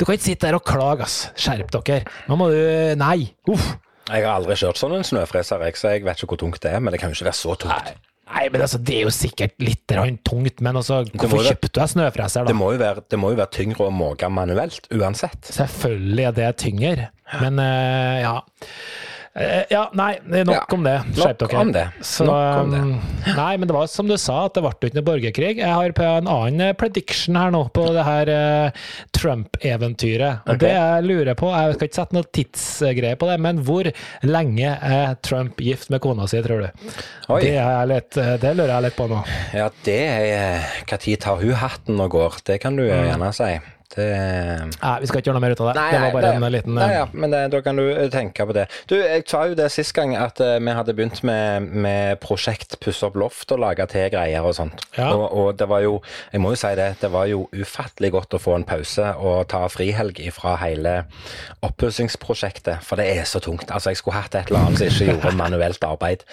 du 0.00 0.04
kan 0.04 0.16
ikke 0.16 0.28
sitte 0.30 0.48
der 0.48 0.56
og 0.60 0.64
klage, 0.68 1.04
ass. 1.08 1.18
Skjerp 1.40 1.72
dere. 1.76 2.04
Nå 2.28 2.40
må 2.40 2.48
du, 2.52 2.60
nei, 3.00 3.30
uff. 3.52 3.74
Jeg 4.08 4.24
har 4.24 4.38
aldri 4.38 4.56
kjørt 4.56 4.80
sånn 4.80 4.96
en 4.96 5.04
snøfreser, 5.04 5.60
jeg, 5.68 5.76
så 5.76 5.92
jeg 5.92 6.04
vet 6.06 6.20
ikke 6.20 6.32
hvor 6.32 6.40
tungt 6.40 6.62
det 6.64 6.72
er. 6.72 6.80
Men 6.80 6.94
det 6.94 7.00
kan 7.02 7.12
jo 7.12 7.18
ikke 7.18 7.28
være 7.28 7.40
så 7.42 7.56
tungt. 7.60 7.90
Nei, 7.92 7.96
men 8.52 8.60
altså, 8.64 8.78
det 8.78 8.96
er 8.98 9.06
jo 9.06 9.12
sikkert 9.14 9.54
litt 9.62 9.84
tungt, 10.26 10.60
men 10.64 10.76
altså, 10.80 11.02
hvorfor 11.14 11.44
kjøpte 11.46 11.70
du 11.74 11.82
snøfreser, 11.94 12.48
Det 12.48 12.54
da? 12.54 12.58
må 12.58 12.72
jo 12.74 12.80
være, 12.82 13.04
det 13.08 13.18
må 13.20 13.32
jo 13.32 13.38
være 13.40 13.52
tyngre 13.56 13.88
å 13.88 13.92
måke 13.94 14.28
manuelt, 14.32 14.88
uansett. 14.94 15.40
Selvfølgelig 15.48 16.26
er 16.28 16.36
det 16.36 16.48
tyngre, 16.62 17.08
men 17.40 17.60
eh, 17.64 18.22
ja. 18.24 18.36
Eh, 19.36 19.64
ja, 19.70 19.84
nei, 19.94 20.18
det 20.26 20.40
er 20.40 20.44
nok 20.48 20.54
Ja, 20.56 20.74
om 20.74 20.82
det. 20.84 20.96
Skjerp 21.14 21.38
dere. 21.38 21.58
om 21.60 21.72
det. 21.72 21.84
Så, 22.02 22.24
Nok 22.26 22.56
om 22.64 22.70
det. 22.72 22.78
um, 22.78 23.34
Nei, 23.36 23.56
men 23.56 23.68
det 23.68 23.74
var 23.76 23.86
som 23.86 24.08
du 24.08 24.16
sa, 24.18 24.46
at 24.46 24.54
det 24.54 24.62
ble 24.64 24.72
ikke 24.88 24.96
noe 24.98 25.06
borgerkrig. 25.06 25.56
Jeg 25.60 25.68
har 25.70 25.92
på 25.94 26.02
en 26.02 26.26
annen 26.26 26.60
eh, 26.60 26.72
prediction 26.72 27.36
her 27.38 27.52
nå, 27.54 27.60
på 27.76 27.84
det 27.94 28.04
her 28.08 28.28
eh, 28.32 28.70
Trump-eventyret. 29.14 30.40
Og 30.46 30.54
Ok. 30.56 30.60
Det 30.64 30.72
jeg 30.74 31.04
lurer 31.06 31.34
på, 31.38 31.50
jeg 31.54 31.74
skal 31.76 31.88
ikke 31.88 31.98
sette 32.00 32.16
noe 32.18 32.28
tidsgreie 32.34 33.18
på 33.20 33.28
det, 33.30 33.38
men 33.44 33.62
hvor 33.66 33.90
lenge 34.26 34.74
er 34.74 35.14
Trump 35.22 35.60
gift 35.62 35.90
med 35.94 36.00
kona 36.04 36.26
si, 36.30 36.40
tror 36.42 36.66
du? 36.66 36.92
Oi. 37.28 37.40
Det, 37.44 37.54
er 37.62 37.86
litt, 37.90 38.16
eh, 38.18 38.34
det 38.42 38.54
lurer 38.58 38.74
jeg 38.74 38.86
litt 38.88 38.98
på 38.98 39.08
nå. 39.12 39.22
Ja, 39.54 39.68
det 39.86 39.98
er 40.02 40.66
Når 40.88 41.16
tar 41.22 41.36
hun 41.42 41.54
hatten 41.62 42.00
og 42.00 42.10
går? 42.10 42.40
Det 42.44 42.60
kan 42.62 42.76
du 42.76 42.82
Mm. 42.88 43.04
gjerne 43.10 43.32
si. 43.34 43.52
Det 43.94 44.06
Nei, 44.68 44.94
vi 45.00 45.08
skal 45.08 45.22
ikke 45.22 45.30
gjøre 45.30 45.38
noe 45.38 45.42
mer 45.46 45.54
ut 45.56 45.60
av 45.64 45.68
det. 45.70 45.84
det 45.94 46.00
var 46.02 46.12
bare 46.12 46.32
en 46.36 46.44
liten 46.52 46.74
nei, 46.76 46.88
eh, 46.90 46.96
ja, 46.98 47.04
men 47.16 47.32
det, 47.32 47.40
da 47.54 47.60
kan 47.64 47.78
du 47.80 47.86
eh, 47.88 48.10
tenke 48.12 48.44
på 48.44 48.52
det. 48.56 48.66
Du, 48.90 48.94
Jeg 49.00 49.24
sa 49.30 49.46
jo 49.48 49.56
det 49.56 49.70
sist 49.72 49.94
gang 49.96 50.12
at 50.18 50.42
uh, 50.44 50.58
vi 50.60 50.74
hadde 50.76 50.94
begynt 50.96 51.22
med, 51.24 51.70
med 51.72 52.20
prosjekt 52.20 52.76
Pusse 52.84 53.06
opp 53.08 53.16
loft 53.16 53.54
og 53.54 53.62
lage 53.62 53.86
til 53.88 54.10
greier 54.12 54.44
og 54.44 54.54
sånt. 54.58 54.84
Ja. 54.98 55.08
Og, 55.14 55.24
og 55.32 55.48
det 55.58 55.68
var 55.70 55.80
jo, 55.86 55.96
jeg 56.34 56.42
må 56.44 56.52
jo 56.52 56.60
si 56.60 56.74
det, 56.76 56.90
det 57.00 57.10
var 57.14 57.30
jo 57.30 57.46
ufattelig 57.56 58.12
godt 58.12 58.36
å 58.36 58.42
få 58.42 58.58
en 58.58 58.66
pause 58.68 59.14
og 59.16 59.48
ta 59.48 59.62
frihelg 59.72 60.20
fra 60.36 60.58
hele 60.60 60.94
oppussingsprosjektet, 61.64 62.84
for 62.84 63.00
det 63.00 63.08
er 63.16 63.24
så 63.28 63.40
tungt. 63.42 63.70
Altså, 63.72 63.94
Jeg 63.94 64.02
skulle 64.02 64.20
hatt 64.20 64.36
et 64.36 64.52
eller 64.52 64.68
annet 64.68 64.82
som 64.82 64.92
ikke 64.92 65.14
gjorde 65.14 65.34
manuelt 65.38 65.88
arbeid, 65.88 66.26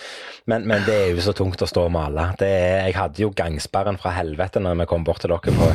men, 0.45 0.67
men 0.67 0.83
det 0.85 0.95
er 0.95 1.15
jo 1.15 1.23
så 1.23 1.33
tungt 1.37 1.63
å 1.63 1.69
stå 1.69 1.87
og 1.87 1.95
male. 1.95 2.27
Det 2.39 2.51
er, 2.51 2.77
jeg 2.89 2.97
hadde 2.99 3.23
jo 3.23 3.31
gangsperren 3.35 3.97
fra 4.01 4.13
helvete 4.17 4.61
når 4.61 4.83
vi 4.83 4.89
kom 4.91 5.07
bort 5.07 5.23
til 5.23 5.31
dere 5.33 5.55
på, 5.55 5.71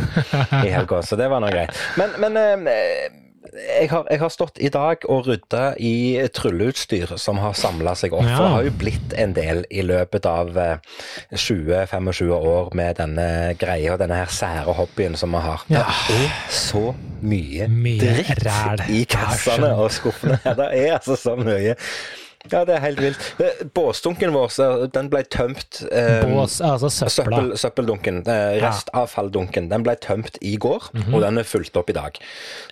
i 0.60 0.70
helga, 0.74 1.00
så 1.06 1.18
det 1.18 1.30
var 1.32 1.42
noe 1.42 1.52
greit. 1.54 1.69
Men, 2.00 2.14
men 2.22 2.36
eh, 2.70 3.08
jeg 3.80 3.88
har, 3.90 4.04
jeg 4.10 4.20
har 4.20 4.30
stått 4.30 4.58
i 4.62 4.68
dag 4.72 5.02
og 5.10 5.26
rydda 5.26 5.62
i 5.80 6.20
trylleutstyr 6.36 7.16
som 7.18 7.40
har 7.42 7.56
samla 7.58 7.94
seg 7.98 8.12
opp. 8.14 8.26
Ja. 8.28 8.36
For 8.36 8.44
det 8.46 8.52
har 8.54 8.66
jo 8.68 8.74
blitt 8.82 9.14
en 9.18 9.32
del 9.36 9.62
i 9.72 9.82
løpet 9.86 10.28
av 10.28 10.52
eh, 10.60 10.76
20-25 11.34 12.30
år 12.36 12.70
med 12.78 13.00
denne 13.00 13.26
greia 13.60 13.94
og 13.94 14.00
denne 14.02 14.20
her 14.20 14.30
sære 14.32 14.74
hobbyen 14.76 15.16
som 15.18 15.34
vi 15.34 15.42
har. 15.46 15.64
Ja. 15.72 15.86
Det 16.08 16.20
er 16.28 16.54
så 16.54 16.84
mye, 17.20 17.68
Mye 17.72 18.00
dritt 18.00 18.44
ræl. 18.46 18.84
i 18.94 19.04
kassene 19.10 19.72
og 19.76 19.90
skuffene. 19.94 20.38
Det 20.44 20.70
er 20.76 20.98
altså 20.98 21.16
så 21.20 21.36
mye. 21.40 21.74
Ja, 22.48 22.62
det 22.64 22.72
er 22.78 22.80
helt 22.80 23.00
vilt. 23.02 23.24
Båsdunken 23.76 24.32
vår, 24.32 24.54
den 24.94 25.10
ble 25.12 25.20
tømt 25.28 25.82
eh, 25.92 26.22
Bås, 26.24 26.56
altså. 26.64 26.88
Søppel, 26.88 27.52
søppeldunken, 27.60 28.22
eh, 28.24 28.54
restavfalldunken, 28.62 29.68
den 29.68 29.84
ble 29.84 29.92
tømt 30.00 30.38
i 30.40 30.54
går, 30.60 30.86
og 31.12 31.18
den 31.20 31.40
er 31.42 31.44
fulgt 31.44 31.76
opp 31.76 31.92
i 31.92 31.96
dag. 31.98 32.16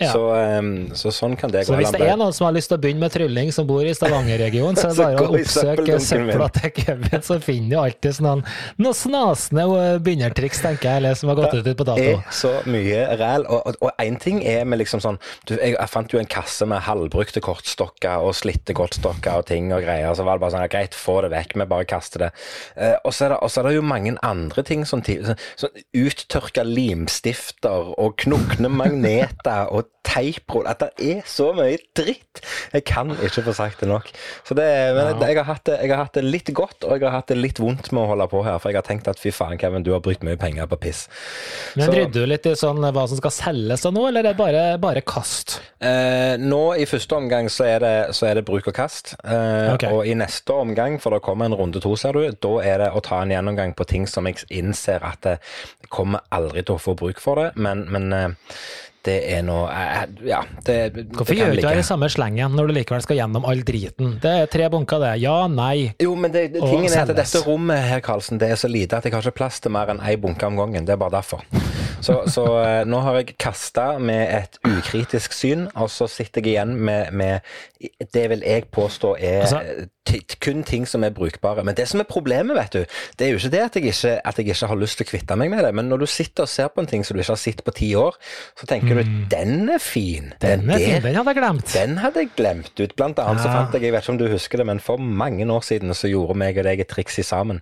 Ja. 0.00 0.14
Så, 0.14 0.22
eh, 0.38 0.70
så 0.96 1.12
sånn 1.12 1.36
kan 1.36 1.52
det 1.52 1.66
gå. 1.66 1.74
Så 1.74 1.80
hvis 1.82 1.92
det 1.92 2.08
er 2.08 2.16
noen 2.16 2.32
som 2.32 2.48
har 2.48 2.56
lyst 2.56 2.72
til 2.72 2.78
å 2.78 2.82
begynne 2.82 3.04
med 3.04 3.12
trylling, 3.12 3.52
som 3.52 3.68
bor 3.68 3.84
i 3.84 3.92
Stavanger-regionen, 3.96 4.80
så 4.80 4.88
er 4.88 4.96
det 4.96 5.04
bare 5.04 5.26
å 5.26 5.36
oppsøke 5.36 6.00
søpla 6.06 6.48
til 6.56 6.74
Kevin, 6.80 7.26
så 7.28 7.38
finner 7.44 7.68
du 7.74 7.78
alltid 7.82 8.18
sånn 8.22 8.44
noen 8.80 8.96
snasende 8.96 9.68
eh, 9.82 10.00
begynnertriks, 10.08 10.64
tenker 10.64 10.88
jeg, 10.88 11.02
eller 11.02 11.20
som 11.20 11.34
har 11.34 11.40
gått 11.42 11.58
ut 11.60 11.68
på 11.68 11.88
dato. 11.90 12.00
Det 12.00 12.16
er 12.16 12.40
så 12.40 12.54
mye 12.64 13.04
ræl. 13.20 13.44
Og, 13.52 13.92
en 13.98 14.16
ting 14.22 14.40
er 14.46 14.64
med 14.68 14.80
liksom 14.80 15.02
sånn 15.04 15.18
du, 15.48 15.56
jeg, 15.58 15.74
jeg 15.74 15.90
fant 15.90 16.12
jo 16.12 16.20
en 16.20 16.28
kasse 16.30 16.64
med 16.68 16.80
halvbrukte 16.86 17.42
kortstokker 17.44 18.24
og 18.24 18.32
slitte 18.38 18.72
kortstokker 18.76 19.42
og 19.42 19.48
ting 19.50 19.57
og 19.74 19.82
greier. 19.84 20.14
Så 20.16 20.24
var 20.26 20.38
det 20.38 20.44
bare 20.44 20.54
sånn, 20.54 20.64
ja, 20.66 20.72
greit, 20.72 20.94
få 20.96 21.18
det 21.26 21.32
vekk, 21.34 21.56
vi 21.58 21.66
bare 21.74 21.88
kaster 21.90 22.24
det. 22.26 22.30
Eh, 22.76 22.96
og, 23.02 23.12
så 23.16 23.26
er 23.26 23.34
det 23.34 23.38
og 23.42 23.50
så 23.52 23.60
er 23.62 23.68
det 23.70 23.76
jo 23.78 23.84
mange 23.90 24.14
andre 24.26 24.64
ting, 24.66 24.84
sånn, 24.88 25.02
sånn, 25.02 25.38
sånn 25.58 25.82
uttørka 26.06 26.64
limstifter 26.68 27.92
og 27.98 28.16
knukne 28.22 28.70
magneter 28.72 29.70
og 29.74 29.88
teiprull. 30.08 30.66
At 30.70 30.80
det 30.84 30.90
er 31.18 31.22
så 31.28 31.50
mye 31.56 31.76
dritt! 31.98 32.42
Jeg 32.72 32.84
kan 32.88 33.10
ikke 33.16 33.42
få 33.48 33.54
sagt 33.56 33.82
det 33.82 33.88
nok. 33.90 34.08
Så 34.46 34.56
det, 34.56 34.66
men 34.96 35.10
Ja. 35.18 35.26
jeg, 35.28 35.36
har 35.40 35.48
hatt 35.50 35.64
det, 35.68 35.78
jeg 35.82 35.90
har 35.92 36.04
hatt 36.04 36.14
det 36.16 36.24
litt 36.24 36.52
godt, 36.56 36.84
og 36.84 36.94
jeg 36.96 37.04
har 37.08 37.18
hatt 37.18 37.28
det 37.32 37.36
litt 37.38 37.58
vondt 37.60 37.90
med 37.92 38.04
å 38.04 38.08
holde 38.14 38.28
på 38.32 38.42
her. 38.46 38.58
For 38.62 38.72
jeg 38.72 38.80
har 38.80 38.86
tenkt 38.88 39.08
at 39.10 39.20
fy 39.20 39.32
faen, 39.34 39.58
Kevin, 39.60 39.84
du 39.86 39.92
har 39.92 40.00
brukt 40.04 40.24
mye 40.26 40.38
penger 40.40 40.66
på 40.70 40.78
piss. 40.80 41.06
Men 41.76 41.86
så- 41.88 41.96
rydder 41.98 42.24
du 42.24 42.26
litt 42.26 42.46
i 42.46 42.54
sånn 42.56 42.80
hva 42.92 43.06
som 43.08 43.20
skal 43.20 43.34
selges 43.34 43.84
og 43.88 43.94
noe, 43.94 44.08
eller 44.08 44.20
er 44.20 44.28
det 44.32 44.36
bare, 44.38 44.64
bare 44.78 45.02
kast? 45.02 45.58
Eh, 45.80 46.36
nå 46.40 46.62
i 46.78 46.86
første 46.88 47.14
omgang 47.16 47.48
så 47.52 47.64
er 47.66 47.78
det, 47.84 47.94
så 48.16 48.26
er 48.30 48.34
det 48.40 48.44
bruk 48.48 48.66
og 48.68 48.74
kast. 48.74 49.14
Eh, 49.24 49.47
Ok. 49.74 49.86
Og 49.92 50.02
i 50.08 50.16
neste 50.18 50.56
omgang, 50.56 50.98
for 51.02 51.14
det 51.14 51.22
kommer 51.26 51.48
en 51.48 51.56
runde 51.58 51.82
to, 51.84 51.94
ser 51.98 52.16
du, 52.16 52.26
da 52.32 52.52
er 52.64 52.84
det 52.84 52.90
å 52.94 53.04
ta 53.04 53.22
en 53.22 53.32
gjennomgang 53.34 53.74
på 53.78 53.86
ting 53.88 54.08
som 54.10 54.28
jeg 54.28 54.44
innser 54.48 55.04
at 55.06 55.32
jeg 55.32 55.92
kommer 55.92 56.24
aldri 56.34 56.64
til 56.64 56.76
å 56.76 56.82
få 56.82 56.96
bruk 56.98 57.22
for 57.22 57.40
det, 57.40 57.48
men, 57.60 57.86
men 57.92 58.12
eh, 58.14 58.52
det 59.06 59.16
er 59.30 59.44
nå 59.46 59.58
eh, 59.70 60.00
Ja, 60.28 60.42
det, 60.66 60.76
Hvorfor 61.14 61.32
det 61.32 61.38
gjør 61.38 61.52
du 61.54 61.60
ikke 61.62 61.74
det 61.76 61.84
i 61.84 61.86
samme 61.86 62.10
slengen 62.12 62.56
når 62.58 62.70
du 62.70 62.76
likevel 62.80 63.04
skal 63.04 63.20
gjennom 63.20 63.46
all 63.48 63.62
driten? 63.66 64.16
Det 64.22 64.34
er 64.42 64.52
tre 64.52 64.68
bunker, 64.72 65.02
det. 65.04 65.14
Ja, 65.22 65.40
nei. 65.52 65.92
Jo, 66.02 66.14
men 66.18 66.34
det, 66.34 66.48
det, 66.56 66.62
tingen 66.64 66.90
er 66.90 67.06
at 67.06 67.14
dette 67.16 67.44
rommet 67.46 67.84
her, 67.88 68.02
Karlsen, 68.04 68.40
det 68.42 68.50
er 68.52 68.60
så 68.60 68.70
lite 68.70 68.98
at 68.98 69.06
jeg 69.06 69.16
har 69.16 69.24
ikke 69.24 69.38
plass 69.44 69.62
til 69.64 69.74
mer 69.74 69.94
enn 69.94 70.02
én 70.02 70.20
bunke 70.22 70.48
om 70.48 70.58
gangen. 70.58 70.88
Det 70.88 70.96
er 70.96 71.00
bare 71.00 71.20
derfor. 71.20 71.46
Så, 72.00 72.22
så 72.30 72.44
eh, 72.62 72.84
nå 72.86 73.00
har 73.02 73.18
jeg 73.20 73.34
kasta 73.42 73.98
med 73.98 74.34
et 74.38 74.58
ukritisk 74.68 75.32
syn, 75.34 75.66
og 75.74 75.90
så 75.90 76.06
sitter 76.10 76.40
jeg 76.44 76.54
igjen 76.54 76.76
med, 76.78 77.12
med 77.12 77.40
det 78.14 78.24
vil 78.30 78.42
jeg 78.46 78.68
påstå 78.74 79.14
er 79.18 79.40
Altså- 79.46 79.88
kun 80.40 80.62
ting 80.64 80.86
som 80.88 81.02
er 81.04 81.10
brukbare. 81.12 81.60
Men 81.64 81.74
det 81.76 81.84
som 81.90 82.00
er 82.00 82.06
problemet, 82.08 82.56
vet 82.56 82.72
du, 82.72 82.78
det 83.18 83.26
er 83.26 83.30
jo 83.34 83.36
ikke 83.42 83.50
det 83.52 83.60
at 83.60 83.74
jeg 83.76 83.84
ikke, 83.90 84.12
at 84.24 84.38
jeg 84.38 84.46
ikke 84.48 84.66
har 84.70 84.78
lyst 84.80 84.96
til 84.96 85.04
å 85.04 85.10
kvitte 85.10 85.36
meg 85.36 85.50
med 85.52 85.60
det, 85.66 85.72
men 85.76 85.88
når 85.90 85.98
du 86.00 86.06
sitter 86.08 86.46
og 86.46 86.48
ser 86.48 86.70
på 86.72 86.80
en 86.80 86.88
ting 86.88 87.04
som 87.04 87.12
du 87.16 87.20
ikke 87.20 87.34
har 87.34 87.42
sett 87.42 87.60
på 87.66 87.74
ti 87.76 87.90
år, 87.98 88.16
så 88.56 88.66
tenker 88.70 88.96
du 89.02 89.10
den 89.28 89.68
er 89.68 89.82
fin. 89.84 90.30
Mm. 90.32 90.38
Den 90.40 90.70
er 90.70 90.78
fin, 90.80 91.02
den 91.04 91.18
hadde 91.18 91.34
jeg 91.34 91.40
glemt. 91.42 91.74
den 91.74 91.98
hadde 92.00 92.22
jeg 92.24 92.30
glemt 92.38 92.72
ut. 92.80 92.94
Blant 92.96 93.18
annet 93.20 93.42
så 93.44 93.50
Ja. 93.50 93.58
fant 93.58 93.74
jeg, 93.76 93.82
jeg 93.82 93.92
vet 93.92 94.02
ikke 94.06 94.14
om 94.14 94.18
du 94.22 94.28
husker 94.32 94.62
det, 94.62 94.66
men 94.66 94.80
for 94.80 94.96
mange 94.96 95.44
år 95.44 95.60
siden 95.68 95.92
så 95.94 96.08
gjorde 96.08 96.38
meg 96.40 96.56
og 96.58 96.64
deg 96.64 96.80
et 96.80 96.88
triks 96.88 97.18
i 97.18 97.22
sammen. 97.22 97.60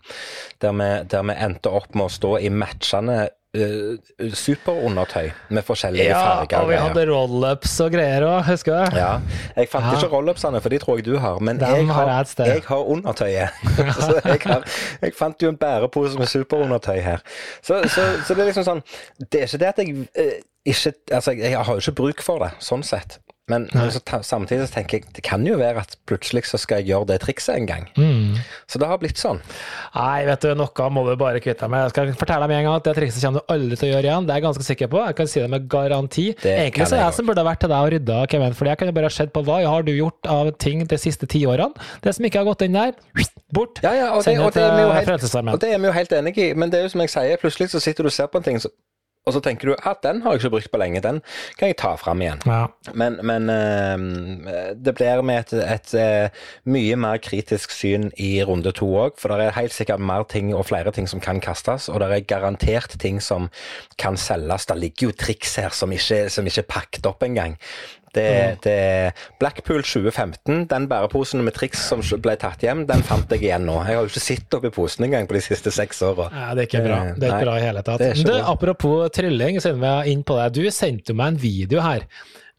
Der 0.62 0.71
vi, 0.73 0.90
der 1.11 1.23
vi 1.26 1.35
endte 1.49 1.66
opp 1.75 1.95
med 1.99 2.07
å 2.07 2.14
stå 2.14 2.37
i 2.38 2.49
matchende 2.49 3.28
eh, 3.56 4.30
superundertøy 4.36 5.30
med 5.50 5.64
forskjellige 5.66 6.04
Ja, 6.10 6.20
farger. 6.20 6.58
og 6.60 6.68
vi 6.70 6.75
hadde 6.80 7.04
roll-ups 7.10 7.76
og 7.84 7.92
greier 7.92 8.26
òg, 8.26 8.42
husker 8.50 8.90
du? 8.90 8.96
Ja, 9.00 9.20
Jeg 9.56 9.68
fant 9.72 9.84
Ja. 9.84 9.92
ikke 9.98 10.10
roll-upsene, 10.12 10.60
for 10.60 10.68
de 10.68 10.78
tror 10.78 10.96
jeg 11.00 11.04
du 11.06 11.16
har. 11.18 11.38
Men 11.40 11.58
jeg 11.60 11.86
har 11.86 12.06
har, 12.08 12.26
jeg 12.38 12.62
har 12.66 12.76
undertøyet. 12.96 13.48
så 14.06 14.20
jeg, 14.25 14.40
har, 14.44 14.62
jeg 15.02 15.12
fant 15.18 15.42
jo 15.42 15.48
en 15.48 15.56
bærepose 15.56 16.18
med 16.18 16.26
superundertøy 16.26 17.00
her. 17.00 17.18
Så, 17.62 17.82
så, 17.88 18.02
så 18.26 18.34
det 18.34 18.40
er 18.42 18.50
liksom 18.52 18.64
sånn 18.64 18.82
Det 19.18 19.40
er 19.40 19.46
ikke 19.46 19.58
det 19.58 19.68
at 19.72 19.78
jeg 19.78 19.96
uh, 20.18 20.32
ikke 20.66 20.92
Altså, 21.12 21.30
jeg 21.32 21.56
har 21.56 21.72
jo 21.72 21.78
ikke 21.80 21.92
bruk 22.02 22.22
for 22.22 22.38
det, 22.42 22.50
sånn 22.60 22.82
sett. 22.86 23.18
Men, 23.50 23.68
men 23.72 23.92
så 23.94 24.00
samtidig 24.26 24.66
så 24.66 24.74
tenker 24.80 24.98
jeg 24.98 25.12
det 25.16 25.22
kan 25.26 25.44
jo 25.46 25.56
være 25.60 25.84
at 25.84 25.96
plutselig 26.10 26.44
så 26.50 26.58
skal 26.58 26.82
jeg 26.82 26.90
gjøre 26.90 27.12
det 27.12 27.20
trikset 27.22 27.54
en 27.54 27.68
gang. 27.68 27.84
Mm. 27.94 28.40
Så 28.66 28.80
det 28.82 28.88
har 28.90 28.98
blitt 28.98 29.20
sånn. 29.20 29.38
Nei, 29.94 30.24
vet 30.26 30.42
du, 30.42 30.50
noe 30.58 30.88
må 30.90 31.04
du 31.06 31.12
bare 31.20 31.40
kvitte 31.42 31.64
deg 31.64 31.72
med. 31.72 31.86
Jeg 31.86 31.94
skal 31.94 32.14
fortelle 32.18 32.42
deg 32.42 32.52
med 32.52 32.60
en 32.60 32.68
gang 32.68 32.80
at 32.80 32.88
det 32.88 32.96
trikset 32.98 33.22
kommer 33.22 33.44
du 33.44 33.54
aldri 33.54 33.78
til 33.78 33.88
å 33.88 33.92
gjøre 33.94 34.10
igjen. 34.10 34.26
Det 34.26 34.34
er 34.34 34.40
jeg 34.40 34.46
ganske 34.48 34.66
sikker 34.66 34.90
på. 34.92 35.02
Jeg 35.06 35.18
kan 35.20 35.30
si 35.30 35.42
det 35.44 35.50
med 35.52 35.68
garanti. 35.70 36.26
Det 36.42 36.56
Egentlig 36.66 36.90
så 36.90 36.98
er 36.98 37.04
jeg 37.04 37.06
jeg 37.06 37.18
som 37.20 37.28
burde 37.30 37.42
ha 37.42 37.48
vært 37.48 37.62
til 37.62 37.72
deg 37.72 37.86
og 37.86 37.92
rydda, 37.94 38.18
Kevin, 38.32 38.56
fordi 38.56 38.72
jeg 38.72 38.80
kan 38.80 38.90
jo 38.90 38.96
bare 38.96 39.10
ha 39.10 39.14
sett 39.16 39.32
på 39.34 39.42
hva 39.46 39.58
har 39.64 39.86
du 39.86 39.92
gjort 39.94 40.30
av 40.30 40.50
ting 40.62 40.82
de 40.90 40.98
siste 41.00 41.28
ti 41.30 41.42
årene. 41.48 41.86
Det 42.04 42.14
som 42.16 42.26
ikke 42.26 42.42
har 42.42 42.48
gått 42.48 42.66
inn 42.66 42.76
der, 42.76 42.94
bort. 43.54 43.80
Ja, 43.84 43.94
ja, 43.96 44.08
og 44.16 44.24
det, 44.26 44.36
og, 44.42 44.52
det 44.56 44.66
vi 44.74 44.82
jo 44.82 44.90
helt, 44.96 45.26
og 45.54 45.60
det 45.62 45.70
er 45.72 45.80
vi 45.80 45.88
jo 45.88 45.94
helt 45.94 46.16
enig 46.18 46.34
i, 46.42 46.48
men 46.58 46.72
det 46.72 46.80
er 46.80 46.88
jo 46.88 46.92
som 46.96 47.04
jeg 47.04 47.14
sier, 47.14 47.40
plutselig 47.42 47.70
så 47.72 47.82
sitter 47.82 48.06
du 48.06 48.10
og 48.10 48.16
ser 48.16 48.30
på 48.32 48.42
en 48.42 48.46
ting, 48.48 48.60
så, 48.62 48.72
og 49.26 49.35
så 49.35 49.42
tenker 49.42 49.71
du 49.71 49.75
at 49.75 50.02
den 50.06 50.21
har 50.23 50.37
jeg 50.37 50.45
ikke 50.45 50.52
brukt 50.54 50.71
på 50.71 50.78
lenge, 50.80 51.02
den 51.02 51.18
kan 51.59 51.73
jeg 51.73 51.78
ta 51.80 51.92
fram 51.99 52.23
igjen. 52.23 52.42
Ja. 52.47 52.68
Men, 52.95 53.18
men 53.26 53.50
eh, 53.50 54.75
det 54.78 54.95
blir 54.95 55.23
med 55.26 55.42
et, 55.42 55.54
et 55.66 55.95
eh, 55.99 56.45
mye 56.71 56.99
mer 57.02 57.18
kritisk 57.23 57.75
syn 57.75 58.12
i 58.23 58.37
runde 58.47 58.71
to 58.76 58.87
òg, 58.95 59.18
for 59.18 59.35
det 59.35 59.49
er 59.49 59.59
helt 59.59 59.75
sikkert 59.75 60.04
mer 60.04 60.28
ting 60.30 60.54
og 60.54 60.68
flere 60.71 60.95
ting 60.95 61.11
som 61.11 61.23
kan 61.23 61.42
kastes, 61.42 61.90
og 61.90 62.00
det 62.02 62.12
er 62.12 62.28
garantert 62.30 62.95
ting 63.02 63.18
som 63.18 63.50
kan 63.99 64.18
selges. 64.21 64.68
Det 64.71 64.78
ligger 64.78 65.11
jo 65.11 65.18
triks 65.26 65.59
her 65.59 65.75
som 65.75 65.92
ikke, 65.95 66.28
som 66.30 66.47
ikke 66.47 66.62
er 66.62 66.75
pakket 66.76 67.11
opp 67.11 67.26
engang. 67.26 67.59
Det, 68.16 68.28
det 68.64 68.75
er 68.75 69.25
Blackpool 69.40 69.82
2015, 69.85 70.64
den 70.70 70.88
bæreposen 70.90 71.44
med 71.44 71.56
triks 71.56 71.82
som 71.90 72.00
ble 72.25 72.37
tatt 72.40 72.64
hjem, 72.64 72.87
den 72.88 73.04
fant 73.06 73.30
jeg 73.35 73.44
igjen 73.44 73.66
nå. 73.68 73.78
Jeg 73.85 73.99
har 73.99 74.06
jo 74.06 74.12
ikke 74.12 74.25
sett 74.25 74.56
oppi 74.58 74.73
posen 74.75 75.08
engang 75.08 75.28
på 75.28 75.37
de 75.37 75.44
siste 75.44 75.73
seks 75.75 76.00
åra. 76.06 76.30
Ja, 76.32 76.49
det 76.56 76.66
er 76.66 76.70
ikke 76.70 76.87
bra. 76.87 77.02
Det 77.12 77.28
er 77.28 77.35
ikke 77.35 77.37
Nei, 77.37 77.44
bra 77.44 77.58
i 77.58 77.66
hele 77.66 77.85
tatt. 77.87 78.02
det 78.04 78.26
Du, 78.26 78.35
apropos 78.40 79.12
trylling, 79.14 79.61
siden 79.62 79.85
vi 79.85 79.92
er 79.92 80.11
inne 80.14 80.26
på 80.26 80.40
det. 80.40 80.50
Du 80.56 80.64
sendte 80.75 81.12
jo 81.12 81.20
meg 81.20 81.35
en 81.37 81.40
video 81.44 81.85
her. 81.85 82.08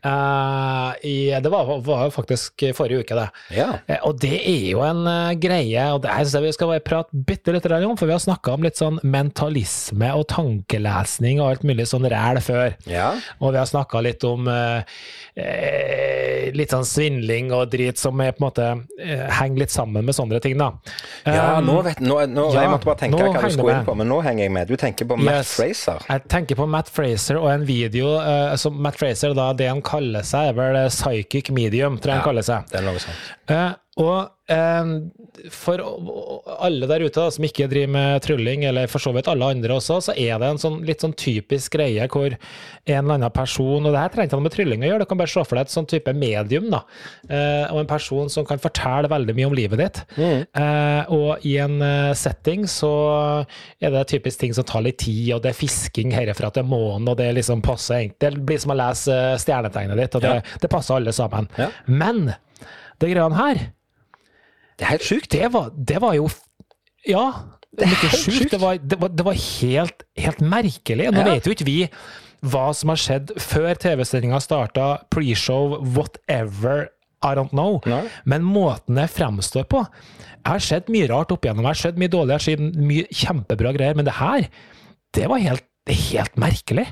Uh, 0.06 0.94
i, 1.02 1.34
det 1.42 1.50
var, 1.50 1.72
var 1.82 2.12
faktisk 2.14 2.62
forrige 2.78 3.02
uke, 3.02 3.16
det. 3.18 3.26
Ja. 3.58 3.72
Uh, 3.90 3.96
Og 4.12 4.20
det 4.22 4.38
er 4.38 4.68
jo 4.70 4.84
en 4.86 5.02
uh, 5.10 5.34
greie, 5.42 5.88
og 5.92 6.04
det 6.04 6.14
her 6.14 6.22
synes 6.22 6.36
jeg 6.38 6.46
vi 6.46 6.52
skal 6.56 6.70
bare 6.72 6.84
prate 6.86 7.22
bitte 7.28 7.56
litt 7.56 7.66
om, 7.74 7.96
for 7.98 8.06
vi 8.06 8.14
har 8.14 8.22
snakka 8.22 8.54
om 8.54 8.64
litt 8.64 8.78
sånn 8.78 9.02
mentalisme 9.04 10.12
og 10.14 10.28
tankelesning 10.32 11.42
og 11.42 11.50
alt 11.50 11.66
mulig 11.68 11.90
sånn 11.90 12.06
ræl 12.14 12.40
før. 12.46 12.78
ja. 12.86 13.10
Og 13.42 13.56
vi 13.56 13.60
har 13.60 13.68
snakka 13.70 14.04
litt 14.06 14.24
om 14.28 14.48
eh, 14.52 14.86
eh, 15.38 16.50
litt 16.58 16.72
sånn 16.74 16.86
svindling 16.88 17.52
og 17.56 17.70
drit 17.72 18.00
som 18.00 18.20
er 18.24 18.32
på 18.36 18.42
en 18.42 18.46
måte 18.48 18.68
eh, 19.04 19.26
henger 19.40 19.64
litt 19.64 19.74
sammen 19.74 20.06
med 20.08 20.16
sånne 20.18 20.40
ting, 20.44 20.58
da. 20.60 20.72
Ja, 21.28 21.46
Um, 21.58 21.66
nå 21.68 21.76
vet 21.86 22.00
nå, 22.02 22.16
nå, 22.32 22.44
ja, 22.54 22.64
Jeg 22.66 22.72
måtte 22.72 22.88
bare 22.88 23.00
tenke 23.02 23.18
hva 23.20 23.42
du 23.44 23.54
skulle 23.54 23.76
inn 23.80 23.86
på, 23.88 23.96
men 24.00 24.08
nå 24.12 24.20
henger 24.26 24.46
jeg 24.46 24.54
med. 24.56 24.68
Du 24.72 24.76
tenker 24.80 25.08
på 25.10 25.18
Matt 25.20 25.42
Yes. 25.42 25.54
Fraser. 25.60 26.04
Jeg 26.10 26.24
tenker 26.32 26.60
på 26.60 26.68
Matt 26.70 26.90
Fraser 26.94 27.40
og 27.42 27.50
en 27.52 27.66
video 27.68 28.16
eh, 28.22 28.56
som 28.62 28.78
Matt 28.84 28.98
Fraser, 29.00 29.36
da, 29.38 29.50
det 29.58 29.68
han 29.72 29.82
kaller 29.86 30.26
seg, 30.28 30.52
er 30.54 30.58
vel 30.58 30.80
psychic 30.94 31.52
medium, 31.56 31.98
tror 32.00 32.14
jeg 32.16 32.22
han 32.22 32.28
kaller 32.30 32.48
seg. 32.48 32.68
Det 32.72 32.80
er 32.82 32.88
noe 32.88 33.02
sånt. 33.04 33.30
Eh, 33.54 33.70
og 34.04 34.18
for 34.48 35.82
alle 36.64 36.88
der 36.88 37.04
ute 37.04 37.20
da, 37.20 37.28
som 37.34 37.44
ikke 37.44 37.68
driver 37.72 37.92
med 37.94 38.22
trylling, 38.24 38.64
eller 38.70 38.88
for 38.92 39.04
så 39.04 39.12
vidt 39.16 39.28
alle 39.32 39.50
andre 39.54 39.76
også, 39.76 40.00
så 40.08 40.16
er 40.16 40.40
det 40.40 40.52
en 40.54 40.62
sånn, 40.62 40.78
litt 40.88 41.04
sånn 41.04 41.16
typisk 41.20 41.76
greie 41.76 42.08
hvor 42.12 42.32
en 42.32 43.02
eller 43.02 43.18
annen 43.18 43.34
person, 43.36 43.84
og 43.84 43.92
det 43.92 44.02
her 44.02 44.14
trenger 44.14 44.30
ikke 44.30 44.40
noe 44.40 44.48
med 44.48 44.56
trylling 44.56 44.86
å 44.86 44.92
gjøre, 44.92 45.04
du 45.04 45.12
kan 45.12 45.20
bare 45.20 45.34
se 45.34 45.44
for 45.44 45.60
deg 45.60 45.68
et 45.68 45.76
sånn 45.76 45.90
type 45.92 46.16
medium, 46.16 46.70
da, 46.72 46.82
eh, 47.28 47.66
og 47.74 47.82
en 47.84 47.92
person 47.92 48.32
som 48.32 48.48
kan 48.48 48.62
fortelle 48.64 49.12
veldig 49.12 49.36
mye 49.38 49.50
om 49.50 49.58
livet 49.58 49.84
ditt. 49.84 50.04
Mm. 50.18 50.46
og 51.14 51.46
i 51.46 51.58
en 51.62 51.82
eh, 51.84 52.14
setting 52.18 52.66
så 52.70 52.92
er 53.84 53.94
det 53.94 54.08
typisk 54.12 54.42
ting 54.42 54.56
som 54.56 54.66
tar 54.68 54.86
litt 54.86 55.00
tid, 55.04 55.36
og 55.36 55.44
det 55.44 55.52
er 55.52 55.60
fisking 55.60 56.14
herfra 56.16 56.52
til 56.56 56.68
månen, 56.68 57.08
og 57.12 57.18
det 57.20 57.30
liksom 57.38 57.64
passer 57.66 58.02
egentlig. 58.02 58.38
Det 58.38 58.48
blir 58.48 58.62
som 58.62 58.74
å 58.74 58.78
lese 58.80 59.16
eh, 59.16 59.38
stjernetegnet 59.42 60.02
ditt, 60.02 60.18
og 60.18 60.26
det, 60.26 60.36
det 60.64 60.72
passer 60.72 60.98
alle 60.98 61.14
sammen. 61.16 61.50
Ja. 61.60 61.70
Men 61.86 62.30
det 63.02 63.12
greiene 63.12 63.38
her, 63.38 63.66
Det 64.78 64.86
er 64.86 64.92
helt 64.96 65.08
sjukt. 65.08 65.30
det 65.34 65.52
var, 65.54 65.72
det 65.74 66.02
var 66.02 66.14
jo 66.18 66.28
Ja, 67.08 67.26
det 67.78 67.86
er 67.88 67.94
helt 67.96 68.14
sjukt. 68.14 68.38
sjukt. 68.38 68.52
Det 68.52 68.60
var, 68.62 68.78
det 68.78 69.00
var, 69.02 69.10
det 69.10 69.26
var 69.26 69.34
helt, 69.38 70.04
helt 70.18 70.40
merkelig. 70.42 71.12
Nå 71.12 71.24
Ja. 71.24 71.34
vet 71.34 71.46
jo 71.50 71.52
ikke 71.56 71.66
vi 71.68 71.80
hva 72.46 72.68
som 72.78 72.90
har 72.94 73.00
skjedd 73.02 73.32
før 73.42 73.74
TV-sendinga 73.82 74.38
starta, 74.44 75.00
preshow, 75.10 75.80
whatever. 75.96 76.90
I 77.26 77.32
don't 77.34 77.50
know. 77.50 77.80
Nei. 77.90 78.04
Men 78.30 78.44
måten 78.46 78.94
det 79.00 79.08
fremstår 79.10 79.64
på 79.66 79.80
Jeg 79.88 80.52
har 80.54 80.60
sett 80.62 80.88
mye 80.94 81.08
rart 81.10 81.32
opp 81.34 81.44
igjennom. 81.44 81.66
Jeg 81.66 81.74
har 81.74 81.82
sett 81.82 81.98
mye 81.98 82.12
dårlig, 82.14 82.30
jeg 82.30 82.38
har 82.38 82.46
sett 82.46 82.76
mye 82.78 83.08
kjempebra 83.12 83.72
greier, 83.76 83.96
men 83.98 84.06
det 84.06 84.14
her, 84.20 84.46
det 85.18 85.26
var 85.28 85.42
helt, 85.42 85.66
helt 85.96 86.36
merkelig. 86.36 86.88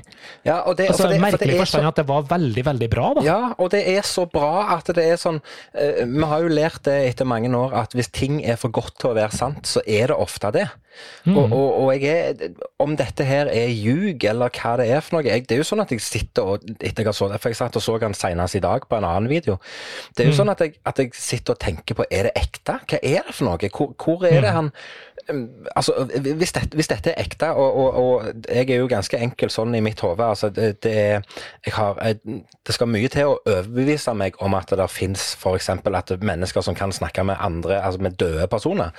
Ja, 0.46 0.62
og 0.66 0.76
det, 0.78 0.88
Altså, 0.90 1.02
for 1.04 1.12
det, 1.12 1.18
for 1.20 1.26
merkelig 1.26 1.48
det 1.50 1.54
er 1.56 1.62
forstand 1.64 1.84
så, 1.84 1.88
at 1.88 1.96
det 2.00 2.06
var 2.08 2.22
veldig, 2.30 2.64
veldig 2.64 2.88
bra, 2.90 3.12
da. 3.18 3.24
ja, 3.26 3.38
og 3.58 3.70
det 3.74 3.82
er 3.96 4.02
så 4.06 4.24
bra 4.30 4.76
at 4.76 4.86
det 4.96 5.04
er 5.04 5.16
sånn 5.20 5.40
uh, 5.42 6.00
Vi 6.06 6.24
har 6.30 6.42
jo 6.46 6.48
lært 6.48 6.82
det 6.88 6.96
etter 7.12 7.24
mange 7.28 7.50
år 7.56 7.74
at 7.82 7.92
hvis 7.96 8.08
ting 8.14 8.40
er 8.44 8.56
for 8.56 8.68
godt 8.74 8.98
til 9.00 9.10
å 9.10 9.14
være 9.18 9.32
sant, 9.36 9.66
så 9.66 9.82
er 9.86 10.08
det 10.12 10.16
ofte 10.16 10.50
det. 10.54 10.66
Mm. 11.26 11.36
Og, 11.36 11.52
og, 11.52 11.72
og 11.82 11.90
jeg 12.00 12.08
er, 12.40 12.54
om 12.80 12.94
dette 12.96 13.24
her 13.28 13.50
er 13.52 13.68
ljug, 13.68 14.24
eller 14.24 14.48
hva 14.48 14.76
det 14.80 14.86
er 14.94 15.02
for 15.04 15.18
noe 15.18 15.26
jeg, 15.26 15.42
Det 15.44 15.52
er 15.52 15.60
jo 15.60 15.66
sånn 15.68 15.82
at 15.82 15.90
jeg 15.92 16.00
sitter 16.00 16.46
og 16.54 16.62
etter 16.80 17.02
jeg 17.02 17.10
har 17.10 17.16
så, 17.18 17.28
For 17.36 17.52
jeg 17.52 17.58
satt 17.58 17.76
og 17.76 17.84
så 17.84 17.98
han 18.00 18.16
senest 18.16 18.56
i 18.56 18.62
dag 18.64 18.86
på 18.88 18.96
en 18.96 19.04
annen 19.04 19.28
video. 19.28 19.58
Det 20.16 20.24
er 20.24 20.30
jo 20.30 20.32
Mm. 20.32 20.38
sånn 20.40 20.52
at 20.54 20.62
jeg, 20.64 20.78
at 20.88 20.96
jeg 21.02 21.10
sitter 21.12 21.52
og 21.52 21.60
tenker 21.60 21.94
på 22.00 22.06
Er 22.10 22.30
det 22.30 22.32
ekte? 22.40 22.78
Hva 22.88 22.98
er 23.02 23.22
det 23.28 23.34
for 23.36 23.44
noe? 23.44 23.58
Hvor, 23.68 23.92
hvor 24.00 24.24
er 24.24 24.38
Mm. 24.40 24.42
det 24.46 24.52
han 24.56 24.64
um, 24.64 24.72
Altså, 25.76 26.06
hvis 26.22 26.52
dette, 26.54 26.76
hvis 26.78 26.88
dette 26.90 27.10
er 27.12 27.20
ekte, 27.24 27.48
og, 27.50 27.76
og, 27.76 27.94
og 28.00 28.44
jeg 28.52 28.70
er 28.70 28.80
jo 28.82 28.88
ganske 28.90 29.18
enkel 29.18 29.50
sånn 29.50 29.74
i 29.74 29.80
mitt 29.82 30.00
hode 30.04 30.22
altså 30.22 30.50
det, 30.54 30.76
det, 30.84 31.22
det 31.66 32.74
skal 32.74 32.90
mye 32.90 33.08
til 33.12 33.32
å 33.32 33.38
overbevise 33.42 34.14
meg 34.18 34.38
om 34.44 34.54
at 34.58 34.70
det 34.76 34.86
fins 34.92 35.32
f.eks. 35.38 35.70
at 35.72 36.12
er 36.14 36.22
mennesker 36.26 36.62
som 36.62 36.76
kan 36.78 36.92
snakke 36.94 37.24
med 37.26 37.40
andre, 37.42 37.80
altså 37.82 38.02
med 38.06 38.18
døde 38.20 38.46
personer. 38.52 38.94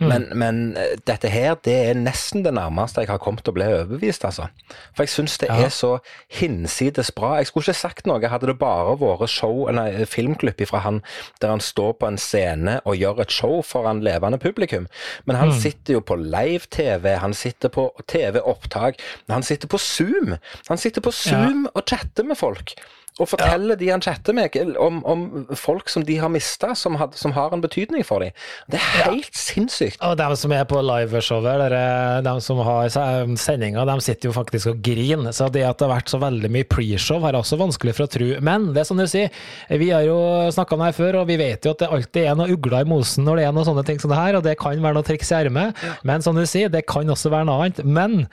Men, 0.00 0.26
men 0.36 0.58
eh, 0.76 0.96
dette 1.08 1.30
her, 1.32 1.54
det 1.64 1.74
er 1.90 1.96
nesten 1.96 2.42
det 2.44 2.52
nærmeste 2.56 3.00
jeg 3.00 3.08
har 3.08 3.20
kommet 3.22 3.44
til 3.46 3.54
å 3.54 3.56
bli 3.56 3.64
overbevist, 3.68 4.26
altså. 4.28 4.50
For 4.92 5.06
jeg 5.06 5.12
syns 5.14 5.38
det 5.40 5.48
Ja. 5.48 5.56
er 5.64 5.72
så 5.72 5.94
hinsides 6.40 7.10
bra. 7.16 7.36
Jeg 7.40 7.48
skulle 7.48 7.64
ikke 7.64 7.78
sagt 7.80 8.06
noe 8.08 8.28
hadde 8.28 8.50
det 8.50 8.58
bare 8.60 8.96
vært 9.00 9.32
show, 9.32 9.64
nei, 9.72 10.04
filmklipp 10.04 10.60
fra 10.68 10.82
han 10.84 11.00
der 11.40 11.52
han 11.52 11.60
står 11.64 11.94
på 12.00 12.08
en 12.10 12.18
scene 12.20 12.78
og 12.84 12.96
gjør 12.96 13.22
et 13.24 13.32
show 13.32 13.62
foran 13.64 14.02
levende 14.04 14.38
publikum. 14.42 14.86
Men 15.24 15.36
han 15.40 15.52
sitter 15.62 15.96
jo 15.96 16.02
på 16.04 16.16
live-TV, 16.20 17.08
han 17.22 17.34
sitter 17.36 17.72
på 17.72 17.88
TV-opptak, 18.08 19.00
han 19.28 19.46
sitter 19.46 19.70
på 19.70 19.80
Zoom. 19.80 20.36
Han 20.68 20.80
sitter 20.80 21.04
på 21.04 21.12
Zoom 21.14 21.66
og 21.72 21.82
chatter 21.88 22.26
med 22.26 22.38
folk. 22.38 22.74
Og 23.16 23.28
forteller 23.30 23.78
de 23.80 23.88
han 23.88 24.02
chatter 24.04 24.34
med, 24.36 24.52
om, 24.76 24.98
om 25.08 25.20
folk 25.56 25.88
som 25.88 26.04
de 26.04 26.18
har 26.20 26.28
mista, 26.28 26.74
som, 26.76 26.98
som 27.16 27.32
har 27.32 27.54
en 27.56 27.62
betydning 27.64 28.04
for 28.04 28.20
dem. 28.20 28.34
Det 28.68 28.76
er 28.76 29.06
helt 29.06 29.32
sinnssykt. 29.36 29.96
Og 30.04 30.18
dem 30.20 30.34
som 30.36 30.52
er 30.52 30.66
på 30.68 30.82
liveshowet, 30.84 31.56
dere- 31.62 32.20
de 32.26 32.34
som 32.44 32.60
har 32.66 32.90
sendinger, 32.92 33.38
sendinga, 33.40 33.84
de 33.88 33.94
sitter 34.04 34.28
jo 34.28 34.34
faktisk 34.36 34.70
og 34.74 34.82
griner. 34.84 35.32
Så 35.32 35.48
det 35.52 35.64
at 35.64 35.78
det 35.80 35.86
har 35.88 35.94
vært 35.94 36.12
så 36.12 36.20
veldig 36.20 36.50
mye 36.52 36.68
preshow, 36.68 37.22
jeg 37.24 37.38
også 37.40 37.58
vanskelig 37.60 37.94
for 37.96 38.04
å 38.06 38.12
tro. 38.12 38.28
Men 38.44 38.68
det 38.76 38.82
er 38.82 38.88
som 38.90 39.00
du 39.00 39.06
sier, 39.08 39.32
vi 39.80 39.88
har 39.94 40.04
jo 40.06 40.18
snakka 40.52 40.76
om 40.76 40.84
det 40.84 40.90
her 40.90 40.98
før, 41.00 41.20
og 41.22 41.30
vi 41.30 41.38
vet 41.40 41.64
jo 41.66 41.72
at 41.72 41.80
det 41.82 41.90
alltid 41.96 42.28
er 42.28 42.36
noe 42.38 42.52
ugler 42.52 42.84
i 42.84 42.90
mosen 42.90 43.24
når 43.26 43.40
det 43.40 43.46
er 43.48 43.56
noen 43.56 43.68
sånne 43.70 43.86
ting 43.88 44.02
som 44.02 44.12
det 44.12 44.20
her, 44.20 44.36
og 44.38 44.44
det 44.46 44.56
kan 44.60 44.76
være 44.84 44.98
noe 44.98 45.06
triks 45.06 45.32
i 45.32 45.38
ermet. 45.40 45.80
Men 46.06 46.24
som 46.24 46.36
du 46.36 46.44
sier, 46.48 46.68
det 46.72 46.84
kan 46.90 47.08
også 47.16 47.32
være 47.32 47.48
noe 47.48 47.64
annet. 47.64 47.80
Men 47.86 48.26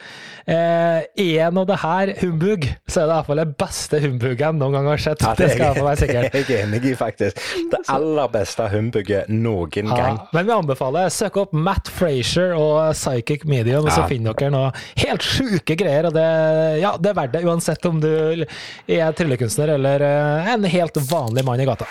eh, 0.44 1.08
er 1.24 1.56
nå 1.56 1.63
det 1.70 1.80
her 1.84 2.13
humbug, 2.22 2.68
så 2.88 3.04
er 3.04 3.08
det 3.10 3.16
iallfall 3.18 3.44
den 3.46 3.56
beste 3.63 4.02
humbugen 4.04 4.60
noen 4.60 4.73
gang 4.74 4.89
har 4.89 5.01
sett. 5.01 5.24
det 5.38 5.53
skal 5.53 5.65
jeg 5.70 5.84
jeg 5.84 5.86
være 5.86 6.00
sikker. 6.01 6.30
Jeg 6.34 6.44
er 6.44 6.63
enig 6.63 6.82
i, 6.86 6.96
faktisk. 6.98 7.39
Det 7.72 7.80
aller 7.96 8.32
beste 8.34 8.68
humbugget 8.72 9.30
noen 9.32 9.92
gang. 9.94 10.20
Men 10.36 10.48
vi 10.48 10.56
anbefaler 10.56 11.12
søk 11.13 11.39
opp 11.44 11.53
Matt 11.56 11.92
Frazier 11.94 12.56
og 12.58 12.94
Psychic 12.98 13.46
Medium, 13.50 13.88
ja. 13.89 13.96
så 13.96 14.08
finner 14.10 14.38
dere 14.38 14.53
noe 14.53 14.72
helt 15.03 15.25
sjuke 15.25 15.77
greier. 15.80 16.10
Og 16.10 16.18
det, 16.18 16.27
ja, 16.84 16.96
det 17.00 17.13
er 17.13 17.20
verdt 17.22 17.38
det, 17.38 17.46
uansett 17.48 17.89
om 17.89 18.01
du 18.03 18.12
er 18.13 19.18
tryllekunstner 19.18 19.75
eller 19.77 20.08
eh, 20.08 20.53
en 20.53 20.70
helt 20.75 21.01
vanlig 21.10 21.46
mann 21.48 21.63
i 21.63 21.70
gata. 21.70 21.89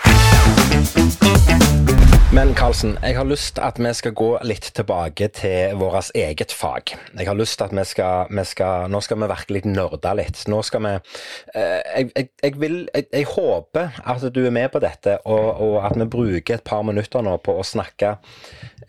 Men 2.33 2.55
Karlsen, 2.57 2.95
jeg 3.05 3.13
har 3.13 3.27
lyst 3.29 3.59
at 3.61 3.77
vi 3.77 3.91
skal 3.93 4.15
gå 4.17 4.27
litt 4.41 4.65
tilbake 4.73 5.27
til 5.37 5.75
vårt 5.77 6.07
eget 6.17 6.49
fag. 6.49 6.95
Jeg 7.13 7.27
har 7.27 7.37
lyst 7.37 7.61
at 7.61 7.73
vi 7.77 7.83
skal, 7.85 8.31
vi 8.33 8.41
skal 8.49 8.87
Nå 8.89 9.01
skal 9.05 9.19
vi 9.21 9.27
virkelig 9.29 9.61
nerde 9.69 10.13
litt. 10.17 10.39
Nå 10.49 10.63
skal 10.65 10.81
vi 10.81 10.93
eh, 10.95 11.83
Jeg, 11.85 12.07
jeg, 12.15 12.29
jeg 12.41 12.55
vil 12.57 12.79
jeg, 12.87 13.05
jeg 13.13 13.27
håper 13.35 13.99
at 14.01 14.25
du 14.33 14.39
er 14.47 14.55
med 14.55 14.71
på 14.73 14.81
dette, 14.81 15.19
og, 15.29 15.61
og 15.61 15.75
at 15.85 15.99
vi 15.99 16.07
bruker 16.09 16.57
et 16.57 16.63
par 16.65 16.81
minutter 16.81 17.21
nå 17.21 17.35
på 17.37 17.53
å 17.53 17.65
snakke 17.69 18.15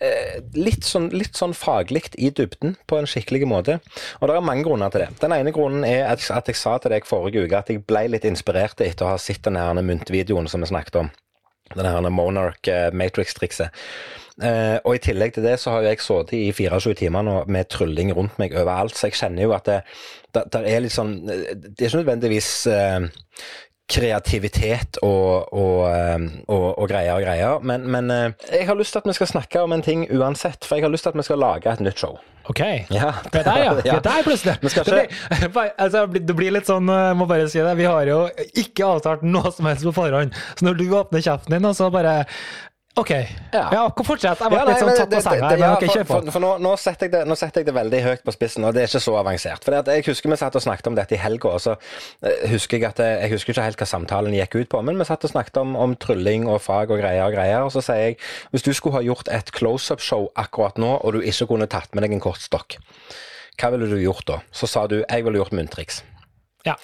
eh, 0.01 0.41
litt 0.57 0.89
sånn, 0.89 1.11
litt 1.13 1.37
sånn 1.37 1.53
faglig 1.53 2.15
i 2.17 2.31
dybden 2.33 2.79
på 2.89 2.97
en 2.97 3.11
skikkelig 3.11 3.45
måte. 3.51 3.77
Og 4.23 4.31
det 4.31 4.39
er 4.39 4.47
mange 4.49 4.65
grunner 4.65 4.89
til 4.89 5.05
det. 5.05 5.11
Den 5.21 5.37
ene 5.37 5.53
grunnen 5.53 5.85
er 5.85 6.07
at, 6.15 6.25
at 6.33 6.49
jeg 6.49 6.63
sa 6.63 6.79
til 6.81 6.97
deg 6.97 7.05
forrige 7.05 7.45
uke 7.45 7.61
at 7.61 7.69
jeg 7.69 7.85
ble 7.85 8.07
litt 8.09 8.25
inspirert 8.25 8.81
etter 8.81 9.05
å 9.05 9.13
ha 9.13 9.21
sett 9.21 9.45
den 9.45 9.61
her 9.61 9.77
myntvideoen 9.85 10.49
som 10.49 10.65
vi 10.65 10.73
snakket 10.73 11.03
om. 11.03 11.13
Den 11.73 11.89
her 11.89 12.11
Monarch 12.13 12.69
eh, 12.69 12.91
Matrix-trikset. 12.93 13.73
Eh, 14.43 14.77
og 14.83 14.97
I 14.97 15.03
tillegg 15.03 15.37
til 15.37 15.47
det 15.47 15.57
så 15.63 15.77
har 15.77 15.87
jeg 15.87 16.03
sittet 16.03 16.35
i 16.37 16.49
24 16.53 16.97
timer 16.99 17.23
nå 17.23 17.37
med 17.47 17.71
trylling 17.71 18.11
rundt 18.17 18.39
meg 18.43 18.57
overalt, 18.59 18.97
så 18.99 19.07
jeg 19.09 19.19
kjenner 19.21 19.47
jo 19.47 19.55
at 19.55 19.69
det, 19.71 19.77
det, 20.35 20.43
det 20.51 20.63
er 20.67 20.83
litt 20.83 20.95
sånn 20.95 21.13
Det 21.23 21.71
er 21.79 21.87
ikke 21.87 22.01
nødvendigvis 22.03 22.51
eh, 22.75 23.07
kreativitet 23.95 24.99
og, 25.05 25.53
og, 25.55 25.81
eh, 25.93 26.19
og, 26.49 26.67
og 26.73 26.89
greier 26.91 27.15
og 27.15 27.25
greier. 27.25 27.65
Men, 27.65 27.87
men 27.91 28.11
eh, 28.11 28.31
jeg 28.51 28.69
har 28.69 28.79
lyst 28.79 28.97
til 28.97 29.05
at 29.05 29.11
vi 29.13 29.17
skal 29.21 29.31
snakke 29.37 29.63
om 29.63 29.77
en 29.77 29.85
ting 29.85 30.07
uansett, 30.11 30.65
for 30.65 30.79
jeg 30.79 30.89
har 30.89 30.95
lyst 30.95 31.07
til 31.07 31.15
at 31.15 31.21
vi 31.21 31.27
skal 31.29 31.43
lage 31.45 31.71
et 31.71 31.85
nytt 31.85 32.01
show. 32.01 32.19
Ok. 32.51 32.61
Ja. 32.93 33.13
Det 33.33 33.41
er 33.41 33.47
der, 33.47 33.63
ja. 33.65 33.75
Det 33.81 33.93
er 33.95 34.03
der 34.05 34.27
plutselig. 34.27 34.57
Det 34.61 35.49
blir, 35.49 35.71
altså, 35.85 36.05
det 36.13 36.37
blir 36.37 36.53
litt 36.53 36.69
sånn, 36.69 36.91
jeg 36.93 37.17
må 37.17 37.29
bare 37.31 37.49
si 37.49 37.63
det, 37.65 37.73
vi 37.79 37.89
har 37.89 38.11
jo 38.11 38.19
ikke 38.61 38.91
avtalt 38.97 39.25
noe 39.25 39.53
som 39.55 39.69
helst 39.71 39.87
på 39.89 39.95
forhånd. 39.97 40.37
Så 40.59 40.69
når 40.69 40.81
du 40.81 40.87
åpner 40.93 41.25
kjeften 41.25 41.57
din, 41.57 41.69
og 41.71 41.77
så 41.79 41.89
bare 41.95 42.21
OK. 42.97 43.11
Ja, 43.11 43.63
Ja. 43.73 43.83
fortsett. 43.91 44.39
Jeg 44.39 44.51
ble 44.51 44.59
Ja, 44.59 44.65
litt 44.69 44.79
sånn 44.79 44.95
tatt 44.95 45.11
på 45.11 45.23
senga 45.23 45.51
ja, 45.59 45.71
ok. 45.75 45.85
For, 45.91 46.05
for, 46.07 46.31
for 46.31 46.43
nå, 46.45 46.51
nå, 46.63 46.75
setter 46.79 47.11
det, 47.11 47.23
nå 47.27 47.35
setter 47.35 47.63
jeg 47.63 47.67
det 47.67 47.75
veldig 47.75 48.01
høyt 48.05 48.23
på 48.23 48.35
spissen, 48.37 48.65
og 48.65 48.75
det 48.77 48.85
er 48.85 48.87
ikke 48.93 49.03
så 49.03 49.17
avansert. 49.19 49.65
For 49.67 49.75
jeg 49.75 50.05
husker 50.07 50.31
vi 50.31 50.39
satt 50.39 50.55
og 50.55 50.63
snakket 50.63 50.91
om 50.93 50.99
dette 50.99 51.17
i 51.17 51.19
helga, 51.19 51.57
og 51.57 51.63
så 51.65 51.75
eh, 51.75 52.45
husker 52.53 52.79
jeg 52.79 52.87
at 52.93 53.03
jeg, 53.03 53.19
jeg 53.25 53.33
husker 53.35 53.55
ikke 53.55 53.67
helt 53.67 53.83
hva 53.83 53.89
samtalen 53.91 54.37
gikk 54.39 54.55
ut 54.61 54.71
på, 54.71 54.83
men 54.87 55.01
vi 55.01 55.07
satt 55.09 55.27
og 55.27 55.33
snakket 55.35 55.59
om, 55.65 55.75
om 55.75 55.97
trylling 55.99 56.47
og 56.47 56.61
fag 56.63 56.93
og 56.95 57.03
greier 57.03 57.27
og 57.27 57.35
greier, 57.35 57.67
og 57.67 57.75
så 57.75 57.83
sier 57.83 58.13
jeg 58.13 58.19
hvis 58.55 58.67
du 58.67 58.71
skulle 58.73 59.01
ha 59.01 59.03
gjort 59.03 59.31
et 59.35 59.51
close-up-show 59.57 60.29
akkurat 60.39 60.79
nå, 60.79 60.93
og 61.03 61.17
du 61.17 61.23
ikke 61.23 61.49
kunne 61.51 61.67
tatt 61.71 61.91
med 61.99 62.07
deg 62.07 62.15
en 62.15 62.23
kortstokk, 62.23 62.79
hva 63.59 63.71
ville 63.75 63.91
du 63.91 63.99
gjort 64.03 64.27
da? 64.31 64.39
Så 64.55 64.71
sa 64.71 64.87
du 64.91 65.01
jeg 65.01 65.27
ville 65.27 65.43
gjort 65.43 65.55
munntriks. 65.55 66.05
Ja. 66.65 66.77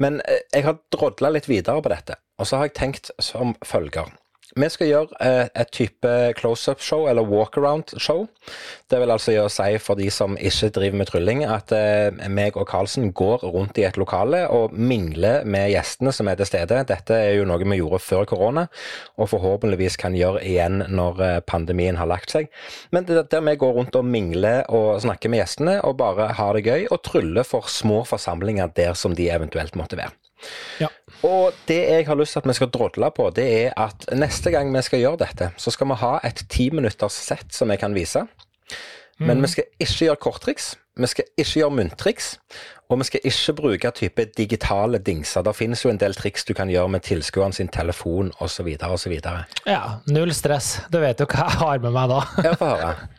Men 0.00 0.22
eh, 0.24 0.40
jeg 0.54 0.64
har 0.64 0.80
drodla 0.94 1.28
litt 1.36 1.48
videre 1.50 1.84
på 1.84 1.92
dette, 1.92 2.16
og 2.40 2.48
så 2.48 2.56
har 2.62 2.70
jeg 2.70 2.78
tenkt 2.80 3.12
som 3.20 3.52
følger. 3.68 4.08
Vi 4.56 4.68
skal 4.72 4.88
gjøre 4.88 5.18
eh, 5.20 5.46
et 5.60 5.70
type 5.76 6.10
close-up-show, 6.38 7.04
eller 7.10 7.26
walk-around-show. 7.28 8.22
Det 8.88 9.00
vil 9.02 9.12
altså 9.12 9.34
gjøre 9.34 9.50
si 9.52 9.74
for 9.82 10.00
de 10.00 10.06
som 10.12 10.38
ikke 10.40 10.70
driver 10.72 10.96
med 10.96 11.10
trylling, 11.10 11.42
at 11.44 11.72
eh, 11.76 12.28
meg 12.32 12.56
og 12.56 12.64
Karlsen 12.70 13.10
går 13.12 13.44
rundt 13.44 13.76
i 13.76 13.84
et 13.84 13.98
lokale 14.00 14.46
og 14.48 14.72
mingler 14.72 15.44
med 15.44 15.68
gjestene 15.74 16.14
som 16.16 16.30
er 16.32 16.40
til 16.40 16.48
stede. 16.48 16.80
Dette 16.88 17.18
er 17.18 17.36
jo 17.36 17.48
noe 17.48 17.60
vi 17.60 17.80
gjorde 17.80 18.00
før 18.00 18.24
korona, 18.30 18.64
og 19.20 19.28
forhåpentligvis 19.34 19.98
kan 20.00 20.16
gjøre 20.16 20.40
igjen 20.40 20.80
når 20.88 21.20
eh, 21.26 21.40
pandemien 21.44 22.00
har 22.00 22.08
lagt 22.08 22.32
seg. 22.32 22.48
Men 22.94 23.04
det, 23.04 23.26
der 23.28 23.44
vi 23.44 23.58
går 23.60 23.76
rundt 23.76 24.00
og 24.00 24.08
mingler 24.08 24.64
og 24.72 25.02
snakker 25.04 25.28
med 25.28 25.42
gjestene, 25.42 25.76
og 25.84 26.00
bare 26.00 26.32
har 26.40 26.56
det 26.56 26.64
gøy, 26.64 26.88
og 26.88 27.04
tryller 27.04 27.44
for 27.44 27.68
små 27.68 28.00
forsamlinger 28.08 28.72
der 28.80 28.96
som 28.96 29.12
de 29.18 29.28
eventuelt 29.28 29.76
måtte 29.76 30.00
være. 30.00 30.16
Ja. 30.80 30.90
Og 31.26 31.56
det 31.68 31.78
jeg 31.82 32.06
har 32.06 32.18
lyst 32.18 32.36
til 32.36 32.42
at 32.44 32.48
vi 32.48 32.56
skal 32.58 32.70
drodle 32.74 33.10
på, 33.14 33.30
det 33.34 33.46
er 33.48 33.72
at 33.80 34.06
neste 34.14 34.52
gang 34.54 34.70
vi 34.74 34.82
skal 34.86 35.02
gjøre 35.02 35.22
dette, 35.24 35.50
så 35.58 35.72
skal 35.74 35.90
vi 35.90 35.98
ha 36.02 36.12
et 36.26 36.44
timinutters 36.50 37.16
sett 37.28 37.54
som 37.54 37.72
jeg 37.74 37.82
kan 37.82 37.96
vise. 37.96 38.26
Men 39.18 39.42
vi 39.42 39.50
skal 39.50 39.66
ikke 39.82 40.04
gjøre 40.06 40.22
korttriks, 40.22 40.76
vi 40.98 41.08
skal 41.10 41.26
ikke 41.34 41.58
gjøre 41.58 41.74
munntriks, 41.74 42.36
og 42.88 42.98
vi 43.02 43.04
skal 43.04 43.20
ikke 43.28 43.52
bruke 43.52 43.90
type 43.92 44.24
digitale 44.38 44.98
dingser. 45.04 45.42
Det 45.44 45.52
finnes 45.56 45.82
jo 45.84 45.90
en 45.92 46.00
del 46.00 46.14
triks 46.16 46.46
du 46.48 46.54
kan 46.56 46.70
gjøre 46.72 46.88
med 46.94 47.04
tilskueren 47.04 47.52
sin 47.52 47.68
telefon 47.68 48.30
osv. 48.40 48.70
osv. 48.88 49.14
ja, 49.66 49.82
null 50.08 50.32
stress. 50.32 50.78
Du 50.88 50.96
vet 51.02 51.20
jo 51.20 51.26
hva 51.28 51.44
jeg 51.44 51.60
har 51.60 51.82
med 51.84 51.92
meg 51.92 52.08
da. 52.14 52.22
Ja, 52.46 52.56
få 52.56 52.72
høre. 52.72 52.96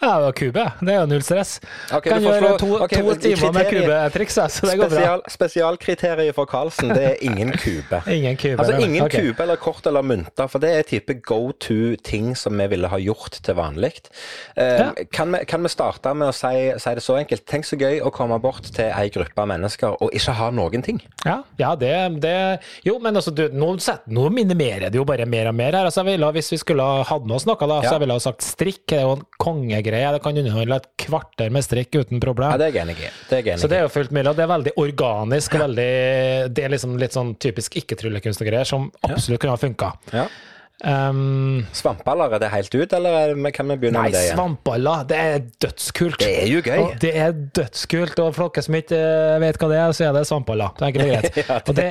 Ja, 0.00 0.18
det 0.20 0.22
var 0.22 0.32
kube. 0.38 0.64
Det 0.80 0.92
er 0.92 1.00
jo 1.00 1.06
null 1.10 1.22
stress. 1.26 1.56
Okay, 1.90 2.12
kan 2.12 2.22
gjøre 2.22 2.50
to, 2.60 2.68
okay, 2.84 3.00
to 3.02 3.14
timer 3.18 3.56
med 3.56 3.66
kubetriks, 3.72 4.36
så 4.54 4.68
det 4.68 4.76
går 4.78 4.92
bra. 4.92 5.16
Spesialkriteriet 5.34 6.36
for 6.36 6.46
Karlsen, 6.46 6.92
det 6.94 7.02
er 7.08 7.16
ingen 7.26 7.50
kube. 7.58 7.98
Ingen 8.18 8.38
kube. 8.38 8.54
Altså 8.62 8.78
ingen 8.78 9.02
okay. 9.02 9.26
kube 9.26 9.42
eller 9.42 9.58
kort 9.58 9.86
eller 9.90 10.06
mynter, 10.06 10.46
for 10.46 10.62
det 10.62 10.70
er 10.76 10.86
type 10.86 11.18
go 11.26 11.50
to-ting 11.58 12.36
som 12.38 12.54
vi 12.58 12.68
ville 12.70 12.88
ha 12.92 13.00
gjort 13.02 13.40
til 13.42 13.58
vanlig. 13.58 13.92
Eh, 14.54 14.78
Ja. 14.78 14.92
kan, 15.12 15.32
vi, 15.34 15.42
kan 15.48 15.62
vi 15.66 15.68
starte 15.74 16.14
med 16.14 16.30
å 16.30 16.34
si, 16.36 16.54
si 16.78 16.94
det 16.94 17.02
så 17.02 17.18
enkelt? 17.18 17.42
Tenk 17.50 17.66
så 17.66 17.78
gøy 17.80 17.98
å 18.06 18.12
komme 18.14 18.38
bort 18.42 18.70
til 18.70 18.92
ei 18.94 19.07
gruppe 19.14 19.44
mennesker 19.48 19.96
og 20.02 20.14
ikke 20.16 20.34
ha 20.38 20.50
noen 20.54 20.84
ting. 20.84 21.00
Ja, 21.26 21.38
ja 21.60 21.74
det, 21.78 21.92
det 22.22 22.34
Jo, 22.86 22.98
men 23.02 23.16
altså, 23.18 23.32
du, 23.34 23.46
nå, 23.52 23.70
nå 24.08 24.26
minimerer 24.34 24.88
det 24.90 25.00
jo 25.00 25.06
bare 25.08 25.26
mer 25.26 25.50
og 25.50 25.56
mer 25.58 25.76
her. 25.76 25.88
Altså, 25.88 26.02
jeg 26.04 26.14
ville, 26.16 26.32
hvis 26.38 26.52
vi 26.54 26.60
skulle 26.62 26.84
ha 26.84 27.04
hatt 27.08 27.26
med 27.26 27.36
oss 27.38 27.46
noe, 27.48 27.58
da, 27.60 27.80
Ja. 27.82 27.88
så 27.88 27.96
jeg 27.96 28.04
ville 28.04 28.18
ha 28.18 28.24
sagt 28.24 28.44
strikk. 28.46 28.84
Det 28.88 28.98
er 29.00 29.06
jo 29.06 29.16
en 29.18 29.24
kongegreie. 29.38 30.12
Det 30.16 30.22
kan 30.24 30.36
underholde 30.38 30.80
et 30.82 30.90
kvarter 31.04 31.50
med 31.54 31.66
strikk 31.66 31.98
uten 32.00 32.20
problem. 32.20 32.52
Ja, 32.52 32.60
Det 32.60 32.68
er 32.68 32.78
jeg 32.78 32.86
enig 32.86 32.98
i. 32.98 33.10
Er 33.52 33.56
Så 33.58 33.68
det 33.68 33.78
er 33.78 33.86
jo 33.88 33.94
fullt 33.94 34.12
mulig, 34.12 34.28
og 34.28 34.36
det 34.36 34.44
er 34.46 34.54
veldig 34.54 34.74
organisk 34.76 35.54
Ja. 35.54 35.66
veldig 35.66 36.54
Det 36.54 36.64
er 36.64 36.68
liksom 36.68 36.98
litt 36.98 37.12
sånn 37.12 37.36
typisk 37.38 37.74
ikke-tryllekunst 37.76 38.40
og 38.42 38.66
som 38.66 38.92
absolutt 39.02 39.40
kunne 39.40 39.56
ha 39.56 39.56
funka. 39.56 39.92
Ja. 40.12 40.26
Um, 40.86 41.64
Svampeballer, 41.74 42.36
er 42.36 42.38
det 42.38 42.50
helt 42.52 42.74
ut, 42.74 42.92
eller 42.94 43.10
er 43.10 43.34
det- 43.34 43.52
kan 43.54 43.66
vi 43.66 43.76
begynne 43.76 43.98
nei, 43.98 44.02
med 44.04 44.12
det 44.12 44.20
igjen? 44.22 44.36
Nei, 44.36 44.38
svampeballer, 44.38 45.06
det 45.08 45.16
er 45.18 45.38
dødskult. 45.64 46.18
Det 46.20 46.28
er 46.44 46.46
jo 46.46 46.60
gøy. 46.62 46.78
Og 46.84 46.98
det 47.02 47.10
er 47.16 47.32
dødskult, 47.32 48.18
og 48.22 48.34
for 48.36 48.48
dere 48.54 48.62
som 48.62 48.74
ikke 48.78 48.94
eh, 48.94 49.38
vet 49.42 49.58
hva 49.58 49.68
det 49.72 49.78
er, 49.82 49.90
så 49.98 50.04
er 50.06 50.12
det 50.14 50.22
svampeballer. 50.28 50.70
Det 50.78 50.86
er 50.86 50.92
greit. 50.98 51.68
Og 51.68 51.74
det, 51.74 51.88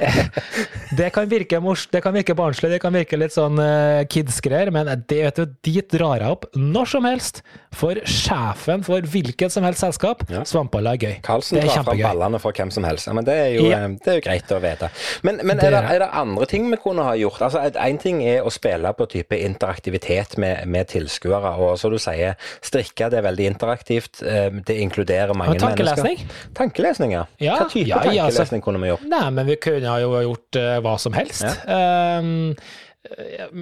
det 1.02 1.10
kan 1.18 1.28
virke 1.28 1.60
mors, 1.62 1.84
det 1.92 2.02
kan 2.06 2.14
virke 2.16 2.34
barnslig, 2.40 2.70
det 2.72 2.80
kan 2.82 2.94
virke 2.96 3.20
litt 3.20 3.36
sånn 3.36 3.60
uh, 3.60 4.06
kids-greier, 4.08 4.72
men 4.72 4.88
det, 5.06 5.20
vet 5.26 5.36
du, 5.36 5.46
dit 5.68 5.90
drar 5.92 6.22
jeg 6.24 6.32
opp 6.38 6.48
når 6.56 6.86
som 6.96 7.04
helst. 7.10 7.44
For 7.78 8.00
sjefen 8.08 8.82
for 8.88 9.02
hvilket 9.04 9.52
som 9.54 9.64
helst 9.68 9.84
selskap, 9.84 10.24
Ja. 10.32 10.46
svampeballer 10.48 10.96
er 10.96 10.98
gøy. 11.04 11.16
Karlsen 11.28 11.60
det 11.60 11.68
drar 11.68 11.84
fram 11.84 12.00
ballene 12.00 12.40
for 12.42 12.56
hvem 12.56 12.72
som 12.74 12.88
helst. 12.88 13.12
Men 13.14 13.26
det 13.28 13.36
er 13.36 13.52
jo, 13.60 13.68
Ja. 13.70 13.84
eh, 13.84 13.98
det 14.00 14.08
er 14.08 14.18
jo 14.22 14.24
greit 14.30 14.56
å 14.56 14.62
vite. 14.64 14.90
Men, 15.28 15.42
men 15.44 15.58
det, 15.60 15.68
er 15.68 15.76
det. 15.76 15.84
er 15.92 16.00
det 16.06 16.10
andre 16.24 16.46
ting 16.48 16.72
vi 16.72 16.78
kunne 16.82 17.04
ha 17.04 17.14
gjort? 17.20 17.42
Altså, 17.42 17.68
Én 17.78 18.00
ting 18.02 18.24
er 18.24 18.42
å 18.48 18.50
spille 18.50 18.77
på 18.98 19.06
type 19.10 19.38
interaktivitet 19.40 20.38
med, 20.38 20.68
med 20.68 20.88
tilskuere. 20.88 21.56
Og 21.58 21.78
som 21.80 21.92
du 21.92 21.98
sier, 21.98 22.36
strikke 22.62 23.10
det 23.10 23.20
er 23.20 23.26
veldig 23.28 23.46
interaktivt. 23.54 24.22
eh, 24.24 24.50
Det 24.66 24.78
inkluderer 24.80 25.34
mange 25.34 25.56
Og 25.56 25.60
tankelesning? 25.60 26.18
mennesker. 26.18 26.54
Tankelesning, 26.56 27.12
ja. 27.14 27.24
Ja, 27.40 27.58
Hva 27.58 27.70
type 27.70 27.88
ja, 27.88 28.02
ja, 28.04 28.26
altså- 28.26 28.44
tankelesning 28.44 28.62
kunne 28.62 28.80
vi 28.82 28.88
gjort? 28.94 29.08
Nei, 29.08 29.30
men 29.30 29.46
vi 29.48 29.56
kunne 29.56 30.00
jo 30.02 30.12
gjort 30.22 30.56
uh, 30.56 30.80
hva 30.82 30.98
som 31.00 31.14
helst. 31.14 31.44
Um, 31.68 32.52
eh, 32.52 32.56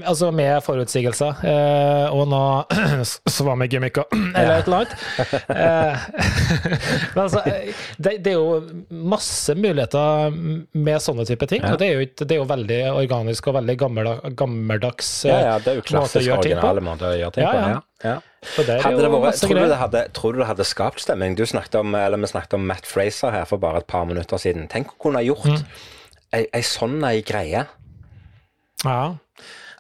altså 0.05 0.29
med 0.35 0.63
forutsigelser. 0.65 1.41
eh, 1.45 2.13
og 2.15 2.27
nå 2.31 2.41
svammegimmicker, 3.37 4.05
eller 4.37 4.59
et 4.59 4.69
eller 4.69 4.83
annet. 4.83 4.95
Eh, 5.55 5.97
men 7.15 7.21
altså, 7.23 7.41
eh, 7.47 7.73
det, 8.01 8.15
det 8.25 8.31
er 8.33 8.37
jo 8.37 8.85
masse 8.89 9.53
muligheter 9.57 10.33
med 10.35 11.01
sånne 11.03 11.25
type 11.27 11.47
ting. 11.49 11.63
Og 11.69 11.77
det 11.79 11.87
er, 11.89 11.99
jo, 12.01 12.07
det 12.25 12.35
er 12.35 12.39
jo 12.41 12.47
veldig 12.49 12.79
organisk 12.93 13.49
og 13.51 13.57
veldig 13.59 13.75
gammeldags, 13.79 14.35
gammeldags 14.39 15.09
eh, 15.25 15.31
Ja, 15.33 15.39
ja, 15.53 15.57
det 15.63 15.73
er 15.73 15.79
jo 15.79 15.85
klassisk 15.87 16.31
originale 16.37 16.83
måter 16.85 17.11
å 17.13 17.17
gjøre 17.19 17.35
ting 17.37 17.45
Ja, 17.45 17.51
på. 17.51 17.59
ja. 17.61 17.81
Ja, 18.05 18.15
ja. 18.15 18.21
Det 18.67 18.75
vært, 18.83 19.39
tror, 19.41 19.57
du 19.57 19.63
det 19.71 19.77
hadde, 19.79 20.01
tror 20.13 20.35
du 20.35 20.41
det 20.43 20.49
hadde 20.51 20.65
skapt 20.67 21.01
stemning? 21.01 21.33
Du 21.39 21.45
snakket 21.49 21.79
om, 21.79 21.95
eller 21.97 22.19
Vi 22.21 22.27
snakket 22.29 22.53
om 22.59 22.67
Matt 22.69 22.85
Fraser 22.85 23.33
her 23.33 23.47
for 23.49 23.61
bare 23.61 23.81
et 23.81 23.87
par 23.89 24.05
minutter 24.05 24.37
siden. 24.41 24.67
Tenk 24.69 24.91
å 24.93 24.99
kunne 25.07 25.21
ha 25.23 25.25
gjort 25.25 25.47
Mm. 25.49 25.63
ei, 26.35 26.43
ei 26.53 26.61
sånn 26.65 26.99
ei 27.07 27.21
greie. 27.25 27.63
Ja. 28.85 29.15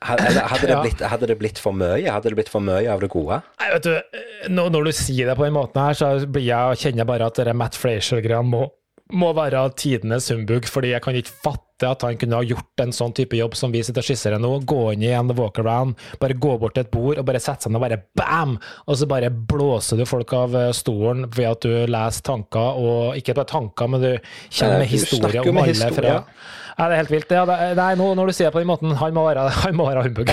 Hadde, 0.05 0.67
det 0.67 0.75
blitt, 0.83 1.01
hadde 1.01 1.27
det 1.31 1.37
blitt 1.39 1.59
for 1.61 1.73
mye? 1.73 2.03
Hadde 2.11 2.29
det 2.29 2.37
blitt 2.37 2.51
for 2.51 2.61
mye 2.61 2.85
av 2.91 3.01
det 3.01 3.09
gode? 3.13 3.39
Nei, 3.61 3.69
vet 3.73 3.87
du, 3.87 4.19
når, 4.53 4.69
når 4.75 4.89
du 4.89 4.91
sier 4.93 5.31
det 5.31 5.37
på 5.39 5.47
den 5.47 5.55
måten 5.55 5.81
her, 5.81 5.97
så 5.97 6.09
blir 6.27 6.45
jeg 6.45 6.81
kjenner 6.83 7.07
bare 7.09 7.29
at 7.31 7.39
det 7.47 7.55
Matt 7.57 7.79
Frazier-greiene 7.79 8.51
må, 8.51 8.67
må 9.13 9.29
være 9.37 9.67
tidenes 9.77 10.31
humbug, 10.33 10.65
fordi 10.69 10.95
jeg 10.95 11.03
kan 11.05 11.17
ikke 11.17 11.33
fatte 11.43 11.89
at 11.91 12.05
han 12.07 12.17
kunne 12.17 12.39
ha 12.39 12.47
gjort 12.47 12.81
en 12.81 12.93
sånn 12.95 13.13
type 13.13 13.35
jobb 13.37 13.57
som 13.59 13.73
vi 13.73 13.83
sitter 13.83 14.01
og 14.01 14.07
skisserer 14.07 14.41
nå. 14.41 14.49
Gå 14.65 14.79
inn 14.95 15.03
i 15.05 15.11
en 15.13 15.29
walk-around, 15.35 15.99
bare 16.21 16.37
gå 16.39 16.55
bort 16.61 16.77
til 16.77 16.85
et 16.85 16.91
bord 16.93 17.19
og 17.21 17.27
bare 17.27 17.41
sette 17.43 17.67
seg 17.67 17.73
ned 17.73 17.81
og 17.81 17.85
bare 17.85 18.01
bam! 18.17 18.57
Og 18.87 18.97
så 18.97 19.09
bare 19.11 19.29
blåser 19.29 20.01
du 20.01 20.07
folk 20.09 20.33
av 20.33 20.57
eh, 20.57 20.71
stolen 20.75 21.27
ved 21.35 21.51
at 21.51 21.67
du 21.67 21.73
leser 21.91 22.25
tanker, 22.31 22.81
og 22.81 23.19
ikke 23.19 23.37
bare 23.37 23.51
tanker, 23.51 23.91
men 23.91 24.05
du 24.05 24.11
kjenner 24.49 24.81
med 24.81 24.89
historie 24.89 25.43
om 25.43 25.63
alle 25.63 25.73
historie. 25.75 25.99
fra 25.99 26.63
ja, 26.75 26.89
det 26.89 26.95
er 26.95 26.99
helt 26.99 27.11
vilt. 27.13 27.29
Ja, 27.31 27.43
det, 27.47 27.55
nei, 27.79 27.91
nå, 27.95 28.09
når 28.19 28.29
du 28.29 28.35
sier 28.35 28.49
det 28.49 28.55
på 28.55 28.59
den 28.59 28.67
måten, 28.67 28.91
han 28.99 29.15
må 29.15 29.23
være, 29.29 29.45
han 29.63 29.77
må 29.79 29.87
være 29.87 30.03
humbug. 30.09 30.31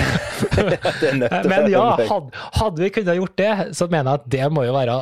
Men 1.51 1.69
ja, 1.71 1.85
hadde, 2.01 2.43
hadde 2.59 2.83
vi 2.83 2.89
kunnet 2.97 3.19
gjort 3.21 3.37
det, 3.39 3.51
så 3.79 3.87
mener 3.87 4.09
jeg 4.09 4.19
at 4.19 4.31
det 4.35 4.49
må 4.51 4.65
jo 4.67 4.75
være 4.75 4.97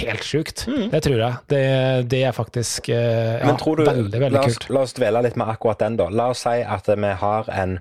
helt 0.00 0.24
sjukt. 0.26 0.64
Det 0.66 1.00
tror 1.04 1.18
jeg. 1.20 1.38
Det, 1.52 1.62
det 2.10 2.22
er 2.28 2.34
faktisk 2.36 2.88
eh, 2.92 3.38
ja, 3.40 3.52
Mm. 3.52 3.58
Du, 3.62 3.84
veldig, 3.84 4.20
veldig 4.20 4.34
la, 4.34 4.42
oss, 4.46 4.58
kult. 4.58 4.70
la 4.72 4.82
oss 4.86 4.94
dvele 4.96 5.20
litt 5.26 5.36
med 5.38 5.50
akkurat 5.52 5.80
den, 5.82 5.96
da. 6.00 6.08
La 6.10 6.30
oss 6.32 6.42
si 6.46 6.62
at 6.62 6.88
vi 6.88 7.12
har 7.22 7.48
en 7.52 7.76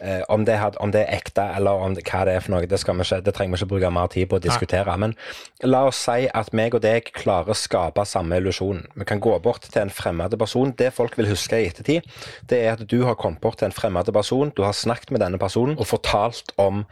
eh, 0.00 0.22
om, 0.28 0.44
det 0.44 0.58
had, 0.60 0.76
om 0.82 0.92
det 0.94 1.04
er 1.04 1.16
ekte, 1.16 1.46
eller 1.56 1.84
om 1.86 1.94
det, 1.96 2.04
hva 2.08 2.24
det 2.28 2.36
er 2.36 2.44
for 2.44 2.54
noe, 2.54 2.66
det, 2.68 2.80
ikke, 2.80 3.20
det 3.24 3.34
trenger 3.36 3.56
vi 3.56 3.62
ikke 3.62 3.70
bruke 3.72 3.92
mer 3.94 4.10
tid 4.12 4.28
på 4.30 4.38
å 4.40 4.44
diskutere. 4.44 4.96
Men 5.00 5.16
la 5.64 5.84
oss 5.88 6.02
si 6.04 6.28
at 6.28 6.52
meg 6.56 6.76
og 6.76 6.84
deg 6.84 7.10
klarer 7.16 7.54
å 7.54 7.58
skape 7.58 8.04
samme 8.08 8.38
illusjon. 8.42 8.84
Vi 8.98 9.08
kan 9.08 9.22
gå 9.24 9.34
bort 9.44 9.68
til 9.70 9.84
en 9.86 9.94
fremmed 9.94 10.36
person. 10.40 10.74
Det 10.76 10.92
folk 10.94 11.18
vil 11.18 11.30
huske 11.32 11.60
i 11.60 11.68
ettertid, 11.70 12.08
det 12.50 12.62
er 12.64 12.76
at 12.76 12.86
du 12.90 13.00
har 13.08 13.18
kommet 13.20 13.42
bort 13.44 13.60
til 13.62 13.70
en 13.70 13.76
fremmed 13.76 14.10
person, 14.14 14.52
du 14.54 14.64
har 14.66 14.76
snakket 14.76 15.14
med 15.14 15.24
denne 15.24 15.40
personen 15.40 15.78
og 15.78 15.88
fortalt 15.88 16.52
om 16.60 16.84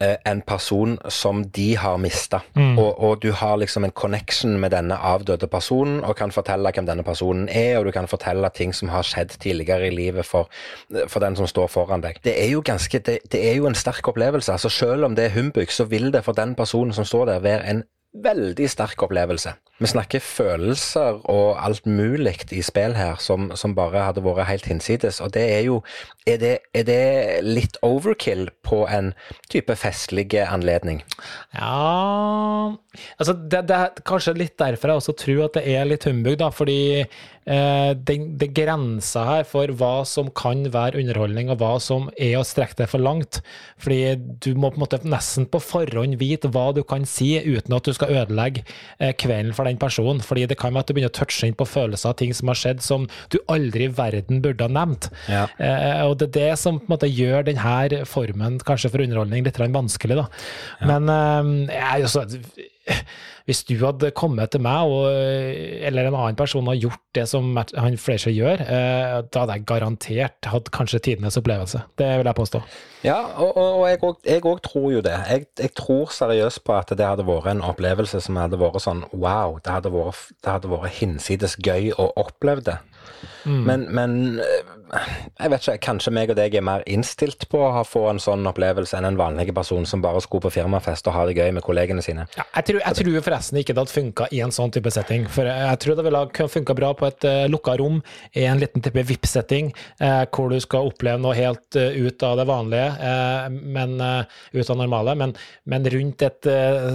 en 0.00 0.40
person 0.42 0.98
som 1.08 1.44
de 1.54 1.76
har 1.78 1.96
mista. 2.02 2.40
Og, 2.78 2.98
og 2.98 3.22
du 3.22 3.30
har 3.32 3.56
liksom 3.56 3.84
en 3.84 3.94
connection 3.94 4.58
med 4.60 4.74
denne 4.74 4.96
avdøde 4.96 5.46
personen, 5.46 6.02
og 6.04 6.16
kan 6.16 6.32
fortelle 6.34 6.72
hvem 6.74 6.88
denne 6.88 7.06
personen 7.06 7.48
er, 7.48 7.78
og 7.78 7.86
du 7.86 7.92
kan 7.94 8.08
fortelle 8.10 8.50
ting 8.54 8.74
som 8.74 8.90
har 8.92 9.06
skjedd 9.06 9.36
tidligere 9.40 9.88
i 9.88 9.94
livet 9.94 10.26
for, 10.26 10.50
for 11.08 11.20
den 11.24 11.36
som 11.38 11.46
står 11.46 11.70
foran 11.72 12.04
deg. 12.04 12.18
Det 12.24 12.34
er 12.42 12.50
jo 12.52 12.62
ganske, 12.64 12.98
det, 12.98 13.18
det 13.32 13.42
er 13.50 13.58
jo 13.60 13.68
en 13.70 13.78
sterk 13.78 14.08
opplevelse. 14.08 14.52
altså 14.52 14.68
Selv 14.68 15.04
om 15.04 15.16
det 15.16 15.28
er 15.28 15.36
humbug, 15.38 15.70
så 15.70 15.84
vil 15.84 16.12
det 16.12 16.24
for 16.24 16.32
den 16.32 16.54
personen 16.54 16.92
som 16.92 17.04
står 17.04 17.26
der, 17.32 17.44
være 17.44 17.70
en 17.70 17.84
veldig 18.14 18.66
sterk 18.70 19.02
opplevelse. 19.02 19.54
Vi 19.82 19.88
snakker 19.90 20.22
følelser 20.22 21.18
og 21.30 21.58
alt 21.58 21.86
mulig 21.86 22.36
i 22.54 22.60
spill 22.62 22.94
her 22.94 23.18
som, 23.18 23.48
som 23.58 23.74
bare 23.74 24.04
hadde 24.06 24.22
vært 24.22 24.46
helt 24.46 24.68
hinsides. 24.70 25.18
Og 25.20 25.32
det 25.34 25.42
er 25.50 25.64
jo 25.66 25.80
er 26.30 26.38
det, 26.38 26.52
er 26.72 26.86
det 26.86 27.00
litt 27.42 27.76
overkill 27.82 28.46
på 28.62 28.84
en 28.86 29.10
type 29.50 29.74
festlig 29.76 30.30
anledning? 30.46 31.02
Ja 31.58 32.74
Altså, 33.18 33.34
det, 33.34 33.64
er 33.74 33.90
kanskje 34.06 34.36
litt 34.38 34.54
derfor 34.60 34.92
jeg 34.92 35.02
også 35.02 35.14
tror 35.18 35.44
at 35.48 35.56
det 35.58 35.64
er 35.74 35.88
litt 35.88 36.06
humbug, 36.06 36.38
da. 36.38 36.50
Fordi 36.54 37.02
det, 37.44 38.16
det 38.40 38.50
grenser 38.56 39.26
her 39.28 39.42
for 39.48 39.68
hva 39.76 39.92
som 40.08 40.30
kan 40.32 40.64
være 40.72 41.00
underholdning, 41.02 41.50
og 41.52 41.60
hva 41.60 41.74
som 41.82 42.08
er 42.16 42.38
å 42.38 42.46
strekke 42.46 42.78
det 42.78 42.88
for 42.92 43.02
langt. 43.02 43.40
Fordi 43.80 44.14
du 44.44 44.54
må 44.56 44.70
på 44.72 44.78
en 44.78 44.84
måte 44.84 45.00
nesten 45.04 45.48
på 45.50 45.60
forhånd 45.62 46.16
vite 46.20 46.50
hva 46.54 46.70
du 46.74 46.82
kan 46.86 47.04
si, 47.08 47.34
uten 47.38 47.76
at 47.76 47.86
du 47.86 47.94
skal 47.96 48.12
ødelegge 48.22 48.64
eh, 48.98 49.12
kvelden 49.20 49.54
for 49.56 49.68
den 49.68 49.80
personen. 49.80 50.22
Fordi 50.24 50.46
det 50.50 50.58
kan 50.60 50.74
være 50.74 50.86
at 50.86 50.90
du 50.90 50.96
begynner 50.96 51.12
å 51.12 51.18
touche 51.18 51.48
inn 51.48 51.58
på 51.58 51.68
følelser 51.68 52.12
av 52.12 52.18
ting 52.20 52.34
som 52.36 52.50
har 52.50 52.60
skjedd 52.60 52.84
som 52.84 53.08
du 53.34 53.38
aldri 53.52 53.88
i 53.88 53.94
verden 53.94 54.42
burde 54.44 54.66
ha 54.66 54.72
nevnt. 54.72 55.10
Ja. 55.30 55.46
Eh, 55.58 56.04
og 56.06 56.18
det 56.20 56.30
er 56.30 56.36
det 56.38 56.60
som 56.62 56.80
på 56.80 56.88
en 56.88 56.94
måte 56.96 57.10
gjør 57.10 57.48
denne 57.50 58.04
formen 58.08 58.60
kanskje 58.64 58.92
for 58.92 59.04
underholdning 59.04 59.44
litt 59.46 59.60
vanskelig, 59.60 60.20
da. 60.22 60.28
Men 60.86 61.10
eh, 61.10 61.74
jeg 61.74 61.90
er 61.90 62.04
jo 62.04 62.14
så 62.14 62.24
hvis 63.48 63.62
du 63.68 63.74
hadde 63.82 64.10
kommet 64.16 64.52
til 64.54 64.62
meg, 64.64 64.88
og, 64.88 65.08
eller 65.88 66.08
en 66.08 66.16
annen 66.16 66.38
person 66.38 66.66
har 66.70 66.78
gjort 66.80 67.02
det 67.16 67.26
som 67.30 67.50
han 67.56 67.98
Fleischer 68.00 68.32
gjør, 68.34 68.62
eh, 68.64 69.18
da 69.28 69.44
hadde 69.44 69.58
jeg 69.58 69.66
garantert 69.68 70.48
hatt 70.50 70.70
kanskje 70.74 71.02
tidenes 71.08 71.38
opplevelse. 71.40 71.82
Det 72.00 72.08
vil 72.20 72.30
jeg 72.30 72.38
påstå. 72.40 72.62
Ja, 73.04 73.18
og, 73.36 73.56
og 73.56 73.84
jeg 74.24 74.44
òg 74.44 74.62
tror 74.64 74.88
jo 74.94 75.04
det. 75.04 75.16
Jeg, 75.28 75.46
jeg, 75.60 75.74
tror 75.76 76.12
seriøst 76.14 76.64
på 76.64 76.76
at 76.78 76.92
det 76.96 77.04
hadde 77.04 77.26
vært 77.28 77.52
en 77.52 77.64
opplevelse 77.64 78.22
som 78.24 78.40
hadde 78.40 78.60
vært 78.60 78.84
sånn 78.84 79.04
wow, 79.12 79.58
det 79.64 79.76
hadde 79.76 79.92
vært, 79.92 80.28
det 80.40 80.56
hadde 80.56 80.72
vært 80.72 80.98
hinsides 81.00 81.58
gøy 81.60 81.92
å 82.00 82.10
oppleve 82.24 82.64
det. 82.72 82.78
Mm. 83.44 83.64
Men, 83.64 83.84
men, 83.94 84.40
eh, 84.40 85.08
jeg 85.38 85.52
vet 85.52 85.66
ikke, 85.66 85.80
kanskje 85.88 86.12
meg 86.14 86.32
og 86.32 86.38
deg 86.38 86.54
er 86.56 86.64
mer 86.64 86.84
innstilt 86.90 87.46
på 87.52 87.60
å 87.60 87.82
få 87.86 88.06
en 88.10 88.20
sånn 88.22 88.46
opplevelse 88.48 88.96
enn 88.96 89.08
en 89.08 89.18
vanlig 89.18 89.52
person 89.56 89.84
som 89.88 90.02
bare 90.04 90.22
skulle 90.24 90.46
på 90.46 90.54
firmafest 90.56 91.08
og 91.10 91.16
ha 91.16 91.24
det 91.28 91.36
gøy 91.36 91.52
med 91.56 91.64
kollegene 91.66 92.04
sine. 92.04 92.26
Ja, 92.38 92.46
jeg, 92.56 92.68
tror, 92.70 92.80
jeg 92.84 92.98
tror 93.00 93.26
forresten 93.28 93.60
ikke 93.60 93.74
det 93.74 93.84
hadde 93.84 93.94
funka 93.94 94.28
i 94.32 94.40
en 94.44 94.54
sånn 94.54 94.72
type 94.74 94.92
setting. 94.94 95.26
For 95.32 95.48
jeg 95.48 95.80
tror 95.82 95.98
det 95.98 96.06
ville 96.06 96.22
ha 96.24 96.48
funka 96.54 96.76
bra 96.78 96.92
på 96.96 97.08
et 97.08 97.26
uh, 97.26 97.32
eh, 97.44 97.48
lukka 97.50 97.76
rom 97.80 98.00
i 98.32 98.46
en 98.48 98.60
liten 98.62 98.84
type 98.84 99.04
VIP-setting, 99.10 99.72
uh, 100.02 100.24
hvor 100.32 100.52
du 100.52 100.58
skal 100.62 100.88
oppleve 100.88 101.20
noe 101.20 101.36
helt 101.36 101.78
uh, 101.80 101.90
ut 101.92 102.24
av 102.24 102.38
det 102.40 102.48
vanlige, 102.48 102.88
uh, 103.00 103.48
men 103.50 103.96
ut 104.54 104.70
av 104.70 104.78
normale. 104.78 105.16
Men, 105.18 105.34
men 105.70 105.88
rundt 105.90 106.22
et 106.24 106.46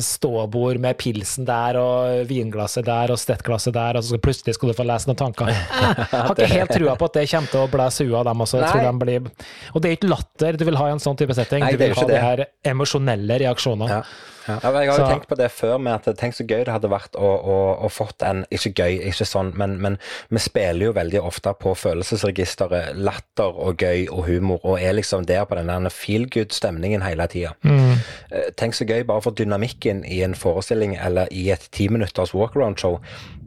ståbord 0.04 0.80
med 0.82 0.98
pilsen 1.00 1.46
der 1.48 1.78
og 1.80 2.30
vinglasset 2.30 2.88
der 2.88 3.14
og 3.14 3.20
stettglasset 3.22 3.76
der, 3.76 4.00
og 4.00 4.06
så 4.06 4.20
plutselig 4.22 4.56
skal 4.58 4.72
du 4.72 4.78
få 4.78 4.86
lese 4.88 5.10
noen 5.10 5.20
tanker. 5.20 5.52
Jeg 5.52 6.08
har 6.30 6.39
ikke 6.46 6.60
helt 6.60 6.76
trua 6.78 6.96
på 7.00 7.10
at 7.10 7.20
det 7.20 7.28
kommer 7.32 7.54
til 7.54 7.62
å 7.62 7.70
blæse 7.72 8.08
huet 8.08 8.18
av 8.22 8.28
dem 8.32 8.44
også. 8.46 8.64
De 8.64 8.96
blir... 9.04 9.30
Og 9.74 9.84
det 9.84 9.92
er 9.92 10.00
ikke 10.00 10.12
latter 10.12 10.60
du 10.60 10.66
vil 10.70 10.80
ha 10.80 10.90
i 10.90 10.96
en 10.96 11.04
sånn 11.04 11.20
type 11.20 11.38
setting. 11.38 11.64
Nei, 11.66 11.76
du 11.76 11.82
vil 11.82 11.96
ha 11.98 12.10
de 12.10 12.20
her 12.26 12.46
emosjonelle 12.74 13.40
reaksjonene. 13.46 14.00
Ja. 14.00 14.04
Ja. 14.50 14.58
jeg 14.64 14.90
har 14.90 14.98
jo 14.98 15.06
så... 15.06 15.10
tenkt 15.12 15.30
på 15.30 15.38
det 15.38 15.50
før, 15.54 15.78
med 15.82 15.96
at 16.00 16.20
tenk 16.20 16.36
så 16.38 16.46
gøy 16.48 16.64
det 16.66 16.74
hadde 16.74 16.90
vært 16.92 17.18
å, 17.20 17.30
å, 17.30 17.58
å 17.86 17.90
fått 17.94 18.24
en 18.26 18.44
Ikke 18.54 18.72
gøy, 18.74 18.98
ikke 19.12 19.28
sånn, 19.28 19.52
men, 19.60 19.78
men, 19.84 19.98
vi 20.34 20.42
spiller 20.42 20.90
jo 20.90 20.96
veldig 20.98 21.22
ofte 21.30 21.54
på 21.60 21.76
følelsesregisteret 21.78 22.98
latter 22.98 23.54
og 23.54 23.82
gøy 23.82 24.08
og 24.08 24.26
humor, 24.30 24.62
og 24.64 24.82
er 24.82 24.96
liksom 24.98 25.28
der 25.30 25.46
på 25.50 25.60
den 25.60 25.70
der 25.70 25.94
feel 25.94 26.28
good-stemningen 26.32 27.06
hele 27.06 27.28
tida. 27.32 27.56
Mm. 27.64 28.00
Eh, 28.32 28.50
tenk 28.60 28.78
så 28.78 28.88
gøy 28.90 29.04
bare 29.08 29.24
for 29.26 29.38
dynamikken 29.38 30.04
i 30.08 30.22
en 30.26 30.38
forestilling 30.38 30.96
eller 30.98 31.30
i 31.36 31.50
et 31.54 31.70
timinutters 31.76 32.34
walkaround-show, 32.36 33.00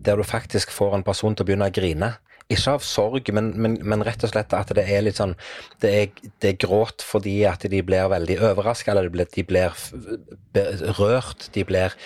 der 0.07 0.19
du 0.19 0.27
faktisk 0.27 0.73
får 0.75 0.99
en 0.99 1.07
person 1.07 1.35
til 1.35 1.45
å 1.45 1.51
begynne 1.51 1.71
å 1.71 1.75
grine. 1.75 2.15
Ikke 2.53 2.75
av 2.77 2.85
sorg, 2.87 3.31
men, 3.35 3.53
men, 3.57 3.79
men, 3.83 4.05
rett 4.07 4.25
og 4.27 4.33
slett 4.33 4.55
at 4.57 4.73
det 4.77 4.85
er 4.85 5.05
litt 5.07 5.21
sånn 5.21 5.35
Det 5.83 5.93
er, 6.03 6.29
det 6.43 6.53
er 6.53 6.61
gråt 6.63 7.05
fordi 7.07 7.39
at 7.49 7.65
de 7.73 7.83
blir 7.87 8.11
veldig 8.13 8.39
overraska, 8.51 8.93
eller 8.93 9.09
de 9.09 9.15
blir, 9.15 9.31
de 9.35 9.47
blir 9.49 10.93
rørt. 10.99 11.49
De 11.55 11.65
blir 11.69 11.97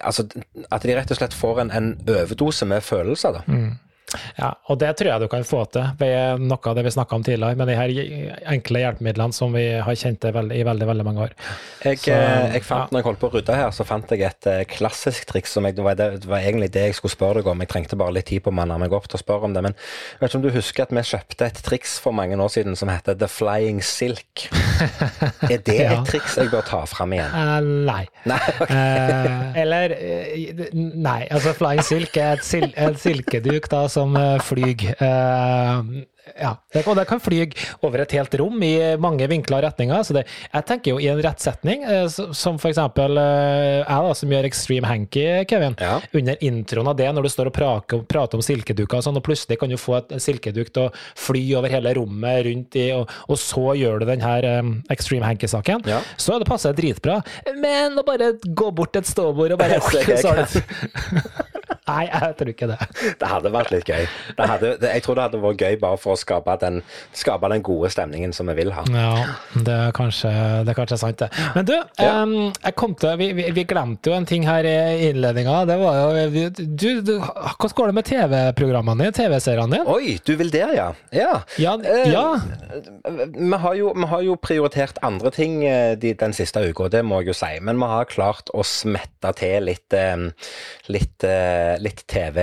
Altså 0.00 0.26
at 0.70 0.86
de 0.86 0.96
rett 0.96 1.12
og 1.12 1.20
slett 1.20 1.36
får 1.36 1.64
en, 1.64 1.72
en 1.74 1.94
overdose 2.08 2.68
med 2.68 2.84
følelser, 2.86 3.40
da. 3.40 3.44
Mm. 3.46 3.78
Ja, 4.38 4.50
og 4.70 4.78
det 4.80 4.90
tror 4.98 5.10
jeg 5.12 5.22
du 5.22 5.28
kan 5.30 5.44
få 5.46 5.62
til 5.70 5.86
ved 6.00 6.42
noe 6.42 6.70
av 6.70 6.76
det 6.76 6.84
vi 6.86 6.92
snakka 6.94 7.18
om 7.18 7.24
tidligere, 7.26 7.58
med 7.58 7.70
de 7.70 7.76
her 7.78 7.92
enkle 8.50 8.82
hjelpemidlene 8.82 9.36
som 9.36 9.54
vi 9.54 9.64
har 9.82 9.98
kjent 9.98 10.26
i 10.26 10.32
veldig, 10.34 10.86
veldig, 10.88 11.06
mange 11.06 11.26
år. 11.28 11.34
Jeg, 11.84 12.00
så, 12.02 12.14
eh, 12.16 12.56
jeg 12.56 12.64
fant, 12.66 12.88
ja. 12.88 12.94
når 12.94 13.02
jeg 13.02 13.08
holdt 13.08 13.20
på 13.22 13.30
å 13.30 13.34
rydde 13.36 13.58
her, 13.60 13.70
så 13.74 13.86
fant 13.86 14.14
jeg 14.14 14.24
et 14.26 14.50
uh, 14.50 14.60
klassisk 14.70 15.28
triks 15.30 15.54
som 15.56 15.66
jeg, 15.68 15.76
det, 15.78 15.84
var, 15.86 15.98
det, 15.98 16.26
var, 16.26 16.42
egentlig 16.42 16.70
det 16.74 16.88
jeg 16.88 16.98
skulle 16.98 17.14
spørre 17.14 17.40
deg 17.40 17.50
om. 17.52 17.62
Jeg 17.64 17.72
trengte 17.72 17.98
bare 18.00 18.16
litt 18.18 18.28
tid 18.30 18.44
på 18.44 18.52
å 18.52 18.56
manne 18.56 18.78
meg 18.82 18.94
opp 18.96 19.08
til 19.10 19.20
å 19.20 19.22
spørre 19.22 19.50
om 19.50 19.56
det. 19.56 19.64
Men 19.68 19.76
jeg 19.76 20.22
vet 20.22 20.30
ikke 20.30 20.40
om 20.40 20.46
du 20.46 20.52
husker 20.56 20.86
at 20.86 20.94
vi 20.96 21.06
kjøpte 21.12 21.50
et 21.50 21.62
triks 21.70 21.96
for 22.02 22.16
mange 22.16 22.38
år 22.40 22.52
siden 22.52 22.78
som 22.78 22.90
heter 22.92 23.18
The 23.20 23.30
Flying 23.30 23.82
Silk? 23.84 24.46
er 25.50 25.62
det 25.66 25.78
ja. 25.78 25.98
et 25.98 26.10
triks 26.10 26.38
jeg 26.40 26.50
bør 26.52 26.66
ta 26.66 26.82
fram 26.90 27.14
igjen? 27.16 27.30
Uh, 27.34 27.58
nei. 27.90 28.04
nei 28.30 28.40
okay. 28.56 28.74
uh, 28.74 29.60
eller 29.60 29.96
Nei. 30.80 31.24
Altså, 31.30 31.52
Flying 31.56 31.82
Silk 31.84 32.16
er 32.20 32.38
et, 32.38 32.44
sil 32.46 32.70
et 32.78 32.98
silkeduk 33.00 33.68
da, 33.72 33.84
som 33.92 33.99
som 34.00 34.16
eh, 34.16 34.38
flyr. 34.40 34.94
Eh, 34.96 36.06
ja, 36.40 36.52
og 36.84 36.94
det 36.94 37.06
kan 37.08 37.18
fly 37.18 37.40
over 37.82 38.04
et 38.04 38.12
helt 38.14 38.34
rom 38.38 38.60
i 38.62 38.74
mange 39.02 39.26
vinkler 39.28 39.58
og 39.58 39.64
retninger. 39.66 40.04
Så 40.06 40.14
det, 40.14 40.26
jeg 40.52 40.66
tenker 40.68 40.94
jo 40.94 41.00
i 41.02 41.08
en 41.10 41.20
rettsetning, 41.24 41.82
eh, 41.84 42.06
som 42.08 42.60
for 42.60 42.70
eksempel 42.70 43.18
jeg 43.18 43.84
da, 43.88 44.14
som 44.16 44.34
gjør 44.34 44.48
Extreme 44.48 44.88
Hanky, 44.88 45.24
Kevin. 45.50 45.76
Ja. 45.80 45.98
Under 46.16 46.44
introen 46.46 46.92
av 46.92 46.98
det, 47.00 47.08
når 47.16 47.26
du 47.26 47.32
står 47.34 47.50
og 47.50 47.56
prater, 47.56 48.04
prater 48.08 48.38
om 48.38 48.44
silkeduker 48.44 49.00
og 49.00 49.06
sånn, 49.06 49.18
og 49.18 49.26
plutselig 49.26 49.58
kan 49.60 49.72
du 49.72 49.78
få 49.80 49.98
et 49.98 50.16
silkeduk 50.22 50.70
til 50.70 50.86
å 50.86 50.92
fly 51.18 51.42
over 51.58 51.72
hele 51.72 51.96
rommet 51.98 52.44
rundt 52.46 52.78
i, 52.78 52.90
og, 52.96 53.10
og 53.26 53.40
så 53.40 53.74
gjør 53.80 54.02
du 54.02 54.08
den 54.12 54.24
her 54.24 54.46
um, 54.60 54.76
Extreme 54.92 55.26
Hanky-saken, 55.26 55.84
ja. 55.90 56.00
så 56.20 56.38
det 56.40 56.48
passer 56.48 56.76
dritbra. 56.76 57.20
Men 57.58 57.98
å 57.98 58.06
bare 58.06 58.36
gå 58.44 58.70
bort 58.76 58.96
et 59.00 59.08
ståbord 59.08 59.56
og 59.56 59.60
bare 59.60 59.80
så 60.22 60.30
har 60.30 60.44
du 60.44 61.59
Nei, 61.90 62.06
jeg 62.06 62.36
tror 62.38 62.50
ikke 62.52 62.68
det. 62.70 62.78
Det 63.20 63.28
hadde 63.28 63.52
vært 63.54 63.72
litt 63.74 63.88
gøy. 63.88 64.06
Hadde, 64.38 64.72
jeg 64.84 65.02
tror 65.04 65.18
det 65.18 65.24
hadde 65.26 65.40
vært 65.42 65.64
gøy 65.64 65.78
bare 65.80 65.98
for 66.00 66.14
å 66.14 66.20
skape 66.20 66.54
den, 66.62 66.80
skape 67.16 67.50
den 67.52 67.64
gode 67.66 67.90
stemningen 67.92 68.34
som 68.36 68.50
vi 68.50 68.56
vil 68.60 68.72
ha. 68.76 68.84
Ja, 68.94 69.10
det 69.66 69.76
er 69.88 69.94
kanskje, 69.96 70.30
det 70.66 70.72
er 70.72 70.78
kanskje 70.78 71.00
sant, 71.00 71.22
det. 71.22 71.30
Men 71.56 71.68
du, 71.68 71.74
ja. 71.74 72.12
um, 72.22 72.50
jeg 72.52 72.76
kom 72.78 72.94
til, 73.00 73.16
vi, 73.20 73.30
vi, 73.36 73.48
vi, 73.56 73.66
glemte 73.70 74.12
jo 74.12 74.16
en 74.16 74.28
ting 74.28 74.46
her 74.48 74.66
i 74.66 74.76
innledninga. 75.10 75.62
Det 75.70 75.78
var 75.80 75.98
jo 75.98 76.46
du, 76.60 76.88
du, 77.06 77.12
Hvordan 77.20 77.76
går 77.80 77.90
det 77.90 77.96
med 77.98 78.08
TV-programmene 78.10 79.06
dine? 79.06 79.16
TV-seriene 79.16 79.78
dine? 79.80 79.96
Oi, 79.96 80.16
du 80.26 80.34
vil 80.40 80.52
der, 80.54 80.74
ja. 80.76 80.88
Ja. 81.14 81.40
ja, 81.60 81.76
ja. 82.10 82.26
Uh, 83.04 83.24
vi, 83.34 83.60
har 83.64 83.78
jo, 83.78 83.92
vi, 83.96 84.10
har 84.12 84.26
jo, 84.26 84.38
prioritert 84.40 84.98
andre 85.04 85.32
ting 85.34 85.60
eh, 85.66 85.92
de, 86.00 86.14
den 86.16 86.32
siste 86.36 86.62
uka, 86.64 86.88
det 86.92 87.02
må 87.06 87.20
jeg 87.20 87.32
jo 87.32 87.38
si. 87.40 87.52
Men 87.64 87.80
vi 87.80 87.90
har 87.90 88.08
klart 88.10 88.52
å 88.56 88.64
smette 88.66 89.34
til 89.40 89.66
litt, 89.68 89.94
litt 90.90 91.26
litt 91.80 92.04
TV 92.10 92.40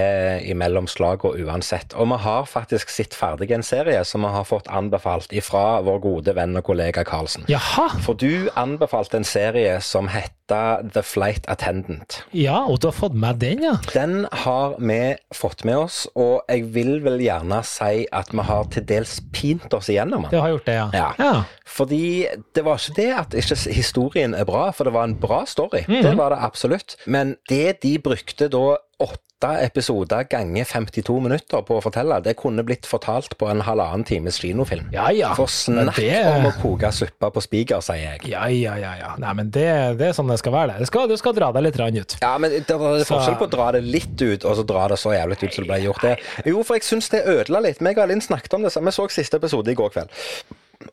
imellom 0.49 0.87
slag 0.89 1.25
og 1.27 1.37
uansett. 1.39 1.95
Og 1.97 2.09
vi 2.11 2.19
har 2.25 2.47
faktisk 2.49 2.91
sett 2.93 3.15
ferdig 3.17 3.51
en 3.55 3.65
serie 3.65 4.03
som 4.07 4.25
vi 4.25 4.33
har 4.33 4.47
fått 4.47 4.69
anbefalt 4.73 5.33
ifra 5.35 5.81
vår 5.85 6.01
gode 6.03 6.35
venn 6.37 6.57
og 6.57 6.65
kollega 6.67 7.05
Karlsen. 7.07 7.47
Jaha. 7.51 7.89
For 8.03 8.17
du 8.17 8.49
anbefalte 8.57 9.19
en 9.19 9.27
serie 9.27 9.79
som 9.83 10.09
heter 10.11 10.87
The 10.93 11.03
Flight 11.03 11.47
Attendant. 11.51 12.21
Ja, 12.31 12.61
og 12.63 12.79
du 12.81 12.87
har 12.87 12.95
fått 12.95 13.17
med 13.17 13.41
den, 13.43 13.65
ja? 13.65 13.75
Den 13.91 14.25
har 14.45 14.77
vi 14.79 15.15
fått 15.35 15.65
med 15.67 15.77
oss, 15.87 16.05
og 16.15 16.47
jeg 16.47 16.69
vil 16.75 17.01
vel 17.03 17.19
gjerne 17.21 17.59
si 17.67 18.05
at 18.15 18.31
vi 18.31 18.47
har 18.47 18.71
til 18.71 18.87
dels 18.87 19.17
pint 19.35 19.73
oss 19.75 19.91
igjennom 19.91 20.27
den. 20.27 20.31
Det 20.31 20.43
har 20.43 20.55
gjort 20.55 20.69
det, 20.69 20.77
ja. 20.79 20.87
ja. 20.95 21.09
ja. 21.19 21.33
Fordi 21.67 22.27
det 22.55 22.63
var 22.65 22.79
ikke 22.79 22.97
det 23.01 23.09
at 23.19 23.37
ikke 23.37 23.59
historien 23.75 24.35
er 24.37 24.47
bra, 24.47 24.69
for 24.71 24.87
det 24.87 24.95
var 24.95 25.09
en 25.09 25.19
bra 25.19 25.43
story. 25.45 25.83
Mm 25.87 25.95
-hmm. 25.95 26.03
Det 26.03 26.17
var 26.17 26.29
det 26.29 26.39
absolutt. 26.41 26.97
Men 27.05 27.35
det 27.49 27.81
de 27.83 27.99
brukte 27.99 28.47
da 28.47 28.77
åtte 28.99 29.26
episoder 29.45 30.23
ganger 30.23 30.65
52 30.65 31.19
minutter 31.21 31.61
på 31.61 31.77
å 31.77 31.81
fortelle. 31.83 32.17
Det 32.25 32.33
kunne 32.39 32.63
blitt 32.65 32.87
fortalt 32.89 33.35
på 33.37 33.49
en 33.51 33.61
halvannen 33.61 34.05
times 34.07 34.39
kinofilm. 34.41 34.89
Ja, 34.95 35.11
ja. 35.13 35.33
For 35.37 35.51
snakk 35.51 35.95
det... 35.99 36.23
om 36.31 36.47
å 36.49 36.53
koke 36.57 36.89
suppe 36.95 37.29
på 37.33 37.43
spiker, 37.45 37.83
sier 37.85 38.17
jeg. 38.17 38.23
Ja, 38.31 38.47
ja, 38.49 38.73
ja. 38.81 38.95
ja. 38.97 39.13
Nei, 39.21 39.33
men 39.37 39.51
det, 39.53 39.67
det, 39.99 40.09
er 40.09 40.17
sånn 40.17 40.31
det 40.33 40.39
skal 40.41 40.55
være. 40.57 40.79
Det 40.81 40.89
skal, 40.89 41.05
du 41.11 41.17
skal 41.21 41.37
dra 41.37 41.51
deg 41.53 41.67
litt 41.67 41.77
ut. 41.77 42.17
Ja, 42.23 42.33
men 42.41 42.55
det 42.55 42.65
er 42.65 43.05
forskjell 43.05 43.37
på 43.37 43.45
å 43.45 43.53
dra 43.53 43.71
det 43.77 43.83
litt 43.85 44.17
ut, 44.17 44.41
og 44.41 44.57
så 44.57 44.65
dra 44.65 44.87
det 44.89 45.01
så 45.01 45.13
jævlig 45.13 45.37
ut 45.43 45.49
som 45.51 45.67
det 45.67 45.69
ble 45.69 45.81
gjort. 45.85 46.07
Det. 46.07 46.15
Jo, 46.49 46.63
for 46.65 46.79
jeg 46.79 46.89
syns 46.89 47.13
det 47.13 47.25
ødela 47.29 47.61
litt. 47.67 47.83
Meg 47.85 48.01
og 48.01 48.09
Linn 48.09 48.23
snakket 48.23 48.57
om 48.57 48.65
det. 48.65 48.73
Vi 48.73 48.95
så 48.95 49.05
siste 49.13 49.37
episode 49.37 49.73
i 49.73 49.77
går 49.77 49.93
kveld. 49.93 50.23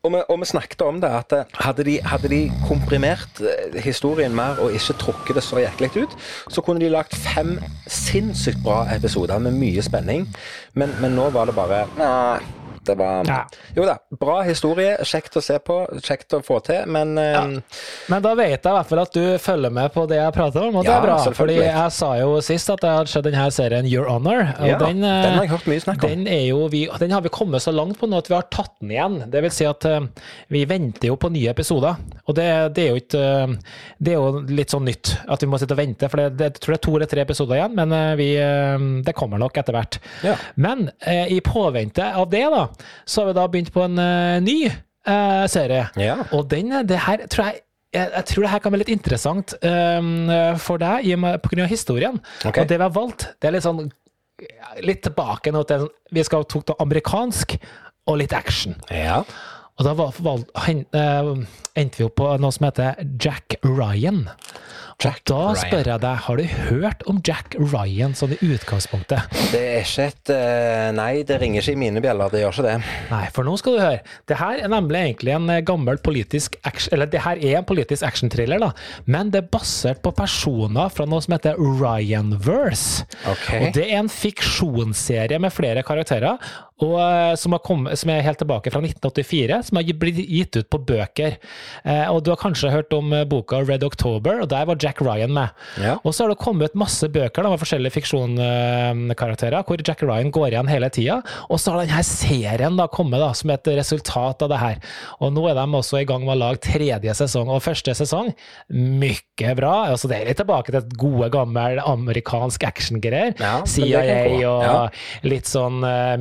Og 0.05 0.11
vi, 0.13 0.21
og 0.29 0.41
vi, 0.41 0.49
snakket 0.49 0.83
om 0.85 0.99
det, 1.01 1.09
at 1.09 1.33
eh, 1.33 1.55
hadde 1.65 1.85
de, 1.87 1.95
hadde 2.05 2.29
de, 2.29 2.41
komprimert 2.67 3.41
eh, 3.41 3.79
historien 3.81 4.35
mer 4.37 4.61
og 4.61 4.75
ikke 4.75 4.97
trukket 5.01 5.39
det 5.39 5.45
så 5.45 5.63
jæklig 5.63 6.05
ut, 6.05 6.13
så 6.53 6.61
kunne 6.61 6.83
de 6.83 6.91
lagt 6.93 7.15
fem 7.17 7.57
sinnssykt 7.87 8.61
bra 8.65 8.83
episoder 8.93 9.41
med 9.41 9.57
mye 9.57 9.81
spenning. 9.85 10.27
Men, 10.77 10.93
men 11.01 11.17
nå 11.17 11.31
var 11.33 11.49
det 11.49 11.57
bare 11.57 11.85
Nei 11.97 12.64
det 12.87 12.95
var 12.99 13.25
Ja. 13.27 13.41
Jo 13.75 13.85
da, 13.87 13.97
bra 14.19 14.39
historie. 14.47 14.97
Kjekt 15.05 15.37
å 15.39 15.43
se 15.43 15.57
på, 15.59 15.79
kjekt 16.05 16.33
å 16.37 16.41
få 16.45 16.59
til, 16.65 16.85
men 16.91 17.15
ja. 17.19 17.43
Men 18.11 18.23
da 18.23 18.33
vet 18.37 18.55
jeg 18.57 18.71
i 18.71 18.75
hvert 18.77 18.89
fall 18.89 19.01
at 19.03 19.15
du 19.15 19.23
følger 19.41 19.73
med 19.73 19.93
på 19.95 20.05
det 20.09 20.19
jeg 20.19 20.35
prater 20.35 20.67
om, 20.67 20.79
og 20.79 20.85
det 20.85 20.91
Ja, 20.93 20.99
er 21.01 21.07
bra. 21.07 21.17
Fordi 21.35 21.57
jeg 21.59 21.91
sa 21.95 22.11
jo 22.19 22.35
sist 22.45 22.69
at 22.73 22.83
jeg 22.85 22.99
hadde 22.99 23.11
sett 23.11 23.25
denne 23.27 23.47
serien 23.53 23.87
Your 23.89 24.09
Honor, 24.11 24.43
og 24.59 24.67
ja, 24.69 24.77
den, 24.81 25.03
eh, 25.03 25.21
den 25.25 25.37
har 25.39 25.45
jeg 25.47 25.53
hørt 25.55 25.67
mye 25.71 25.83
snakk 25.83 26.03
om. 26.05 26.09
Den, 26.15 26.27
er 26.31 26.43
jo 26.49 26.67
vi, 26.71 26.85
den 27.01 27.11
har 27.15 27.23
vi 27.25 27.31
kommet 27.33 27.63
så 27.65 27.73
langt 27.75 27.99
på 27.99 28.09
nå 28.09 28.19
at 28.21 28.29
vi 28.31 28.37
har 28.37 28.47
tatt 28.53 28.73
den 28.81 28.93
igjen. 28.95 29.17
Det 29.31 29.41
vil 29.45 29.53
si 29.53 29.67
at 29.69 29.85
eh, 29.89 30.07
vi 30.53 30.65
venter 30.69 31.09
jo 31.11 31.17
på 31.19 31.31
nye 31.33 31.51
episoder. 31.51 31.97
Og 32.25 32.37
det, 32.37 32.47
det 32.77 32.85
er 32.85 32.93
jo 32.93 33.01
ikke 33.01 33.23
eh, 33.25 33.55
Det 33.99 34.13
er 34.13 34.19
jo 34.19 34.43
litt 34.49 34.73
sånn 34.73 34.85
nytt 34.87 35.15
at 35.31 35.41
vi 35.43 35.49
må 35.49 35.57
sitte 35.61 35.75
og 35.75 35.79
vente, 35.81 36.09
for 36.11 36.21
det, 36.21 36.49
jeg 36.51 36.59
tror 36.61 36.75
det 36.75 36.79
er 36.79 36.85
to 36.85 36.95
eller 36.95 37.09
tre 37.11 37.23
episoder 37.25 37.59
igjen, 37.59 37.75
men 37.77 37.93
eh, 37.95 38.11
vi, 38.19 38.29
eh, 38.41 38.85
det 39.05 39.15
kommer 39.17 39.41
nok 39.41 39.57
etter 39.61 39.75
hvert. 39.75 39.99
Ja. 40.25 40.35
Men 40.61 40.87
eh, 40.99 41.31
i 41.35 41.39
påvente 41.45 42.05
av 42.15 42.29
det, 42.31 42.43
da, 42.53 42.65
så 43.05 43.21
har 43.21 43.31
vi 43.31 43.37
da 43.37 43.45
begynt 43.51 43.71
på 43.75 43.83
en 43.85 43.99
uh, 43.99 44.37
ny 44.43 44.57
uh, 44.69 45.45
serie. 45.51 45.87
Ja. 45.99 46.19
Og 46.35 46.49
den, 46.51 46.73
eh, 46.73 46.85
det 46.87 47.03
her 47.07 47.27
tror 47.31 47.51
jeg 47.51 47.61
jeg, 47.95 48.09
jeg 48.11 48.27
tror 48.27 48.43
det 48.43 48.49
her 48.51 48.59
kan 48.59 48.73
bli 48.73 48.79
litt 48.81 48.89
interessant 48.91 49.53
um, 49.63 50.27
for 50.59 50.81
deg 50.81 51.05
pga. 51.39 51.63
historien. 51.63 52.17
Okay. 52.43 52.65
Og 52.65 52.67
det 52.67 52.75
vi 52.75 52.83
har 52.83 52.91
valgt, 52.91 53.29
det 53.39 53.47
er 53.47 53.55
litt 53.55 53.63
sånn 53.63 53.85
litt 54.83 54.99
tilbake 55.05 55.53
nå 55.55 55.61
til 55.69 55.85
Vi 56.11 56.25
skal 56.27 56.43
tok 56.43 56.65
det 56.67 56.75
amerikansk 56.83 57.55
og 58.11 58.17
litt 58.19 58.35
action. 58.35 58.75
ja. 58.91 59.21
Og 59.75 59.83
da 59.83 59.91
var, 59.97 60.15
valg, 60.23 60.47
hen, 60.63 60.85
uh, 60.95 61.35
endte 61.75 61.99
vi 61.99 62.07
opp 62.07 62.15
på 62.21 62.31
noe 62.39 62.55
som 62.55 62.69
heter 62.69 63.01
Jack 63.19 63.57
Ryan. 63.65 64.23
Jack 65.03 65.25
og 65.25 65.27
da 65.27 65.39
Ryan. 65.41 65.57
spør 65.59 65.89
jeg 65.89 66.01
deg, 66.05 66.19
har 66.23 66.37
du 66.39 66.43
hørt 66.69 67.01
om 67.11 67.17
Jack 67.27 67.55
Ryan 67.59 68.13
sånn 68.15 68.31
i 68.31 68.37
utgangspunktet? 68.55 69.33
Det 69.51 69.59
er 69.59 69.81
ikke 69.83 70.05
et 70.07 70.31
uh, 70.31 70.91
Nei, 70.95 71.09
det 71.27 71.39
ringer 71.41 71.59
ikke 71.59 71.75
i 71.75 71.81
mine 71.81 72.03
bjeller. 72.03 72.31
Det 72.31 72.39
gjør 72.45 72.55
ikke 72.55 72.65
det. 72.69 72.75
Nei, 73.09 73.23
for 73.35 73.47
nå 73.47 73.57
skal 73.59 73.75
du 73.75 73.81
høre. 73.83 73.99
Det 74.31 74.37
her 74.39 74.63
er 74.63 74.71
nemlig 74.71 75.01
egentlig 75.01 75.35
en 75.35 75.51
eh, 75.51 75.63
gammel 75.67 75.99
politisk 76.05 76.55
action, 76.63 76.95
eller 76.95 77.11
det 77.11 77.25
her 77.25 77.41
er 77.43 77.59
en 77.59 77.67
politisk 77.67 78.07
actionthriller, 78.07 78.63
da, 78.63 78.71
men 79.11 79.33
det 79.33 79.43
er 79.43 79.51
basert 79.51 79.99
på 80.05 80.15
personer 80.15 80.93
fra 80.93 81.07
noe 81.09 81.25
som 81.25 81.35
heter 81.35 81.59
Ryanverse. 81.59 83.03
Okay. 83.35 83.59
Og 83.59 83.75
det 83.75 83.89
er 83.89 83.99
en 83.99 84.11
fiksjonsserie 84.11 85.41
med 85.43 85.51
flere 85.51 85.83
karakterer, 85.83 86.39
og 86.83 86.95
eh, 86.99 87.35
som, 87.39 87.53
har 87.55 87.61
kommet, 87.63 87.95
som 87.99 88.09
er 88.11 88.23
helt 88.25 88.39
tilbake 88.41 88.71
fra 88.73 88.81
1984, 88.83 89.59
som 89.69 89.77
har 89.79 89.91
blitt 90.01 90.17
gitt 90.27 90.57
ut 90.59 90.67
på 90.73 90.79
bøker. 90.89 91.37
Eh, 91.87 92.07
og 92.11 92.19
du 92.25 92.31
har 92.33 92.39
kanskje 92.41 92.71
hørt 92.73 92.91
om 92.97 93.13
eh, 93.15 93.23
boka 93.31 93.61
Red 93.63 93.85
October, 93.87 94.41
og 94.43 94.49
der 94.51 94.65
var 94.67 94.75
Jack 94.83 94.99
Ryan 95.05 95.31
med. 95.35 95.53
Ja. 95.79 95.93
Og 96.03 96.11
så 96.11 96.25
har 96.25 96.33
det 96.33 96.39
kommet 96.43 96.75
masse 96.75 97.07
bøker 97.07 97.45
da, 97.45 97.53
med 97.53 97.61
forskjellige 97.61 97.95
fiksjonkarakterer, 97.95 99.63
hvor 99.67 99.83
Jack 99.87 100.03
Ryan 100.03 100.33
går 100.35 100.49
igjen 100.51 100.71
hele 100.71 100.89
tida. 100.91 101.21
Og 101.47 101.61
så 101.63 101.71
har 101.77 101.85
denne 101.85 102.03
serien 102.07 102.75
da 102.79 102.89
kommet 102.91 103.23
da, 103.23 103.31
som 103.37 103.53
et 103.55 103.71
resultat 103.79 104.43
av 104.43 104.51
det 104.51 104.59
her. 104.59 104.83
Og 105.23 105.31
nå 105.35 105.45
er 105.51 105.55
de 105.61 105.65
også 105.79 106.01
i 106.01 106.09
gang 106.09 106.25
med 106.27 106.35
å 106.35 106.39
lage 106.43 106.63
tredje 106.67 107.15
sesong. 107.21 107.51
Og 107.55 107.63
første 107.63 107.95
sesong, 107.97 108.33
mye 108.75 109.55
bra. 109.57 109.73
Altså, 109.93 110.09
det 110.11 110.19
er 110.19 110.29
litt 110.33 110.39
tilbake 110.43 110.71
til 110.73 110.81
et 110.81 110.95
gode, 110.99 111.31
gammel 111.33 111.79
amerikansk 111.85 112.67
actiongreier. 112.67 113.35
Ja, 113.39 113.55
CIA 113.63 114.03
og 114.51 114.63
Ja. 114.65 114.75
litt 115.23 115.47
sånn 115.49 115.83
eh, 115.87 116.15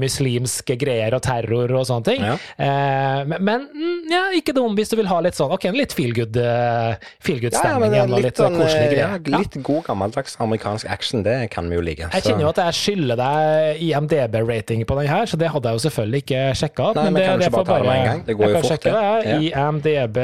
muslimske 0.45 0.77
greier 0.81 1.15
og 1.17 1.23
terror 1.25 1.73
og 1.75 1.87
sånne 1.89 2.09
ting. 2.13 2.25
Ja. 2.25 2.37
Eh, 2.57 3.25
men 3.29 3.45
men 3.45 3.67
mm, 3.73 4.11
ja, 4.11 4.23
ikke 4.37 4.55
dum 4.57 4.75
hvis 4.79 4.91
du 4.91 4.97
vil 4.99 5.09
ha 5.11 5.19
litt 5.25 5.37
sånn 5.37 5.53
Ok, 5.55 5.67
en 5.69 5.77
litt 5.79 5.95
feel 5.97 6.13
good, 6.17 6.37
uh, 6.41 6.95
feel 7.23 7.41
good 7.43 7.55
Ja, 7.57 7.77
men 7.81 7.95
og 7.95 8.15
litt, 8.15 8.29
litt 8.29 8.41
sånn, 8.41 8.55
sånn, 8.55 8.63
koselige 8.63 8.89
eh, 8.89 8.95
greier. 8.95 9.35
ja, 9.35 9.41
litt 9.45 9.59
god 9.67 9.83
gammeldags 9.89 10.37
amerikansk 10.43 10.89
action, 10.91 11.25
det 11.27 11.37
kan 11.55 11.69
vi 11.71 11.79
jo 11.79 11.85
like. 11.85 12.09
Jeg 12.15 12.27
kjenner 12.27 12.47
jo 12.47 12.51
at 12.53 12.61
jeg 12.65 12.79
skylder 12.81 13.21
deg 13.21 13.83
IMDb-rating 13.85 14.85
på 14.89 14.99
den 15.01 15.11
her, 15.11 15.29
så 15.31 15.39
det 15.41 15.51
hadde 15.55 15.71
jeg 15.71 15.79
jo 15.79 15.85
selvfølgelig 15.87 16.23
ikke 16.25 16.43
sjekka 16.61 16.89
opp. 16.89 16.99
Nei, 16.99 17.07
men 17.11 17.21
det, 17.21 17.27
kan 17.29 17.43
det 17.45 17.51
får 17.51 17.57
bare 17.57 17.69
ta 17.69 17.79
det 17.79 17.89
med 17.89 18.01
en 18.01 18.09
gang? 18.09 18.25
Det 18.29 18.37
går 18.39 18.45
jeg 18.45 18.51
jo 18.51 18.57
kan 18.57 18.67
fort, 18.67 18.73
sjekke 18.75 18.95
det. 18.97 19.37
IMDb 19.51 20.21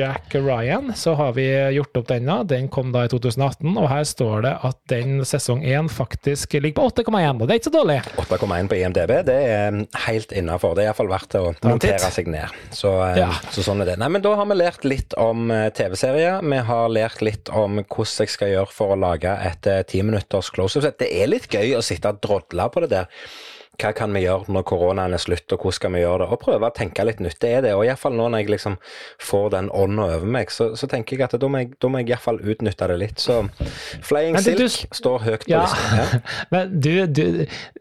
Jack 0.00 0.38
Ryan, 0.38 0.92
så 0.98 1.16
har 1.20 1.34
vi 1.38 1.46
gjort 1.78 2.02
opp 2.02 2.10
denne. 2.10 2.38
Den 2.54 2.70
kom 2.72 2.92
da 2.94 3.04
i 3.06 3.12
2018, 3.12 3.74
og 3.74 3.88
her 3.90 4.08
står 4.08 4.46
det 4.48 4.54
at 4.70 4.80
den 4.92 5.24
sesong 5.28 5.64
1 5.64 5.90
faktisk 5.92 6.56
ligger 6.58 6.80
på 6.80 6.88
8,1, 7.04 7.40
og 7.40 7.46
det 7.46 7.56
er 7.56 7.62
ikke 7.62 7.70
så 7.70 7.76
dårlig. 7.78 8.00
8,1 8.24 8.70
på 8.70 8.80
IMDb, 8.80 9.14
det 9.28 9.38
er 9.46 9.76
helt 10.06 10.32
innafor. 10.36 10.74
Det 10.76 10.84
er 10.84 10.90
iallfall 10.90 11.10
verdt 11.12 11.36
å 11.38 11.44
en 11.52 11.70
montere 11.70 12.10
seg 12.14 12.28
ned. 12.32 12.52
Så, 12.74 12.90
eh, 13.10 13.18
Ja. 13.22 13.30
så 13.54 13.64
sånn 13.66 13.80
er 13.82 13.92
det. 13.92 13.98
Nei, 14.02 14.08
men 14.08 14.22
da 14.24 14.34
har 14.36 14.46
vi 14.50 14.54
lært 14.58 14.84
litt 14.84 15.14
om 15.20 15.50
eh, 15.50 15.70
TV-serier. 15.70 16.40
Vi 16.42 16.58
har 16.68 16.88
lært 16.88 17.20
litt 17.22 17.48
om 17.50 17.78
hvordan 17.84 18.24
jeg 18.26 18.28
skal 18.34 18.48
gjøre 18.54 18.72
for 18.72 18.94
å 18.94 19.00
lage 19.00 19.30
et 19.46 19.66
eh, 19.70 19.82
timinutters 19.82 20.50
close-up. 20.50 20.98
Det 20.98 21.10
er 21.12 21.26
litt 21.30 21.48
gøy 21.48 21.76
å 21.78 21.82
sitte 21.82 22.08
og 22.08 22.20
drodle 22.24 22.68
på 22.70 22.80
det 22.84 22.90
der. 22.90 23.06
Hva 23.80 23.90
kan 23.96 24.12
vi 24.14 24.20
gjøre 24.22 24.52
når 24.54 24.62
koronaen 24.68 25.14
er 25.16 25.18
slutt, 25.22 25.50
og 25.52 25.58
hvordan 25.64 25.74
skal 25.78 25.92
vi 25.96 26.02
gjøre 26.04 26.18
det? 26.24 26.28
Og 26.32 26.40
prøve 26.44 26.68
å 26.68 26.74
tenke 26.76 27.04
litt 27.04 27.20
nytt. 27.24 27.38
Det 27.42 27.50
er 27.58 27.62
det. 27.66 27.72
Og 27.74 27.82
iallfall 27.88 28.14
nå 28.14 28.28
når 28.30 28.44
jeg 28.44 28.52
liksom 28.54 28.76
får 29.18 29.48
den 29.56 29.70
ånda 29.74 30.06
over 30.16 30.26
meg, 30.36 30.52
så, 30.54 30.70
så 30.78 30.86
tenker 30.90 31.16
jeg 31.18 31.26
at 31.26 31.34
da 31.42 31.48
må 31.50 31.64
jeg, 31.64 31.72
da 31.82 31.90
må 31.90 31.98
jeg 32.02 32.12
iallfall 32.14 32.38
utnytte 32.42 32.88
det 32.92 32.98
litt. 33.02 33.18
Så 33.22 33.40
Flying 34.06 34.38
Silk 34.44 34.62
du- 34.62 34.94
står 35.00 35.18
høyt 35.26 35.46
på 35.46 35.50
Ja. 35.54 35.64
listen. 35.66 35.98
Ja. 35.98 36.20
Men 36.54 36.76
du, 36.80 36.92
du, 37.06 37.24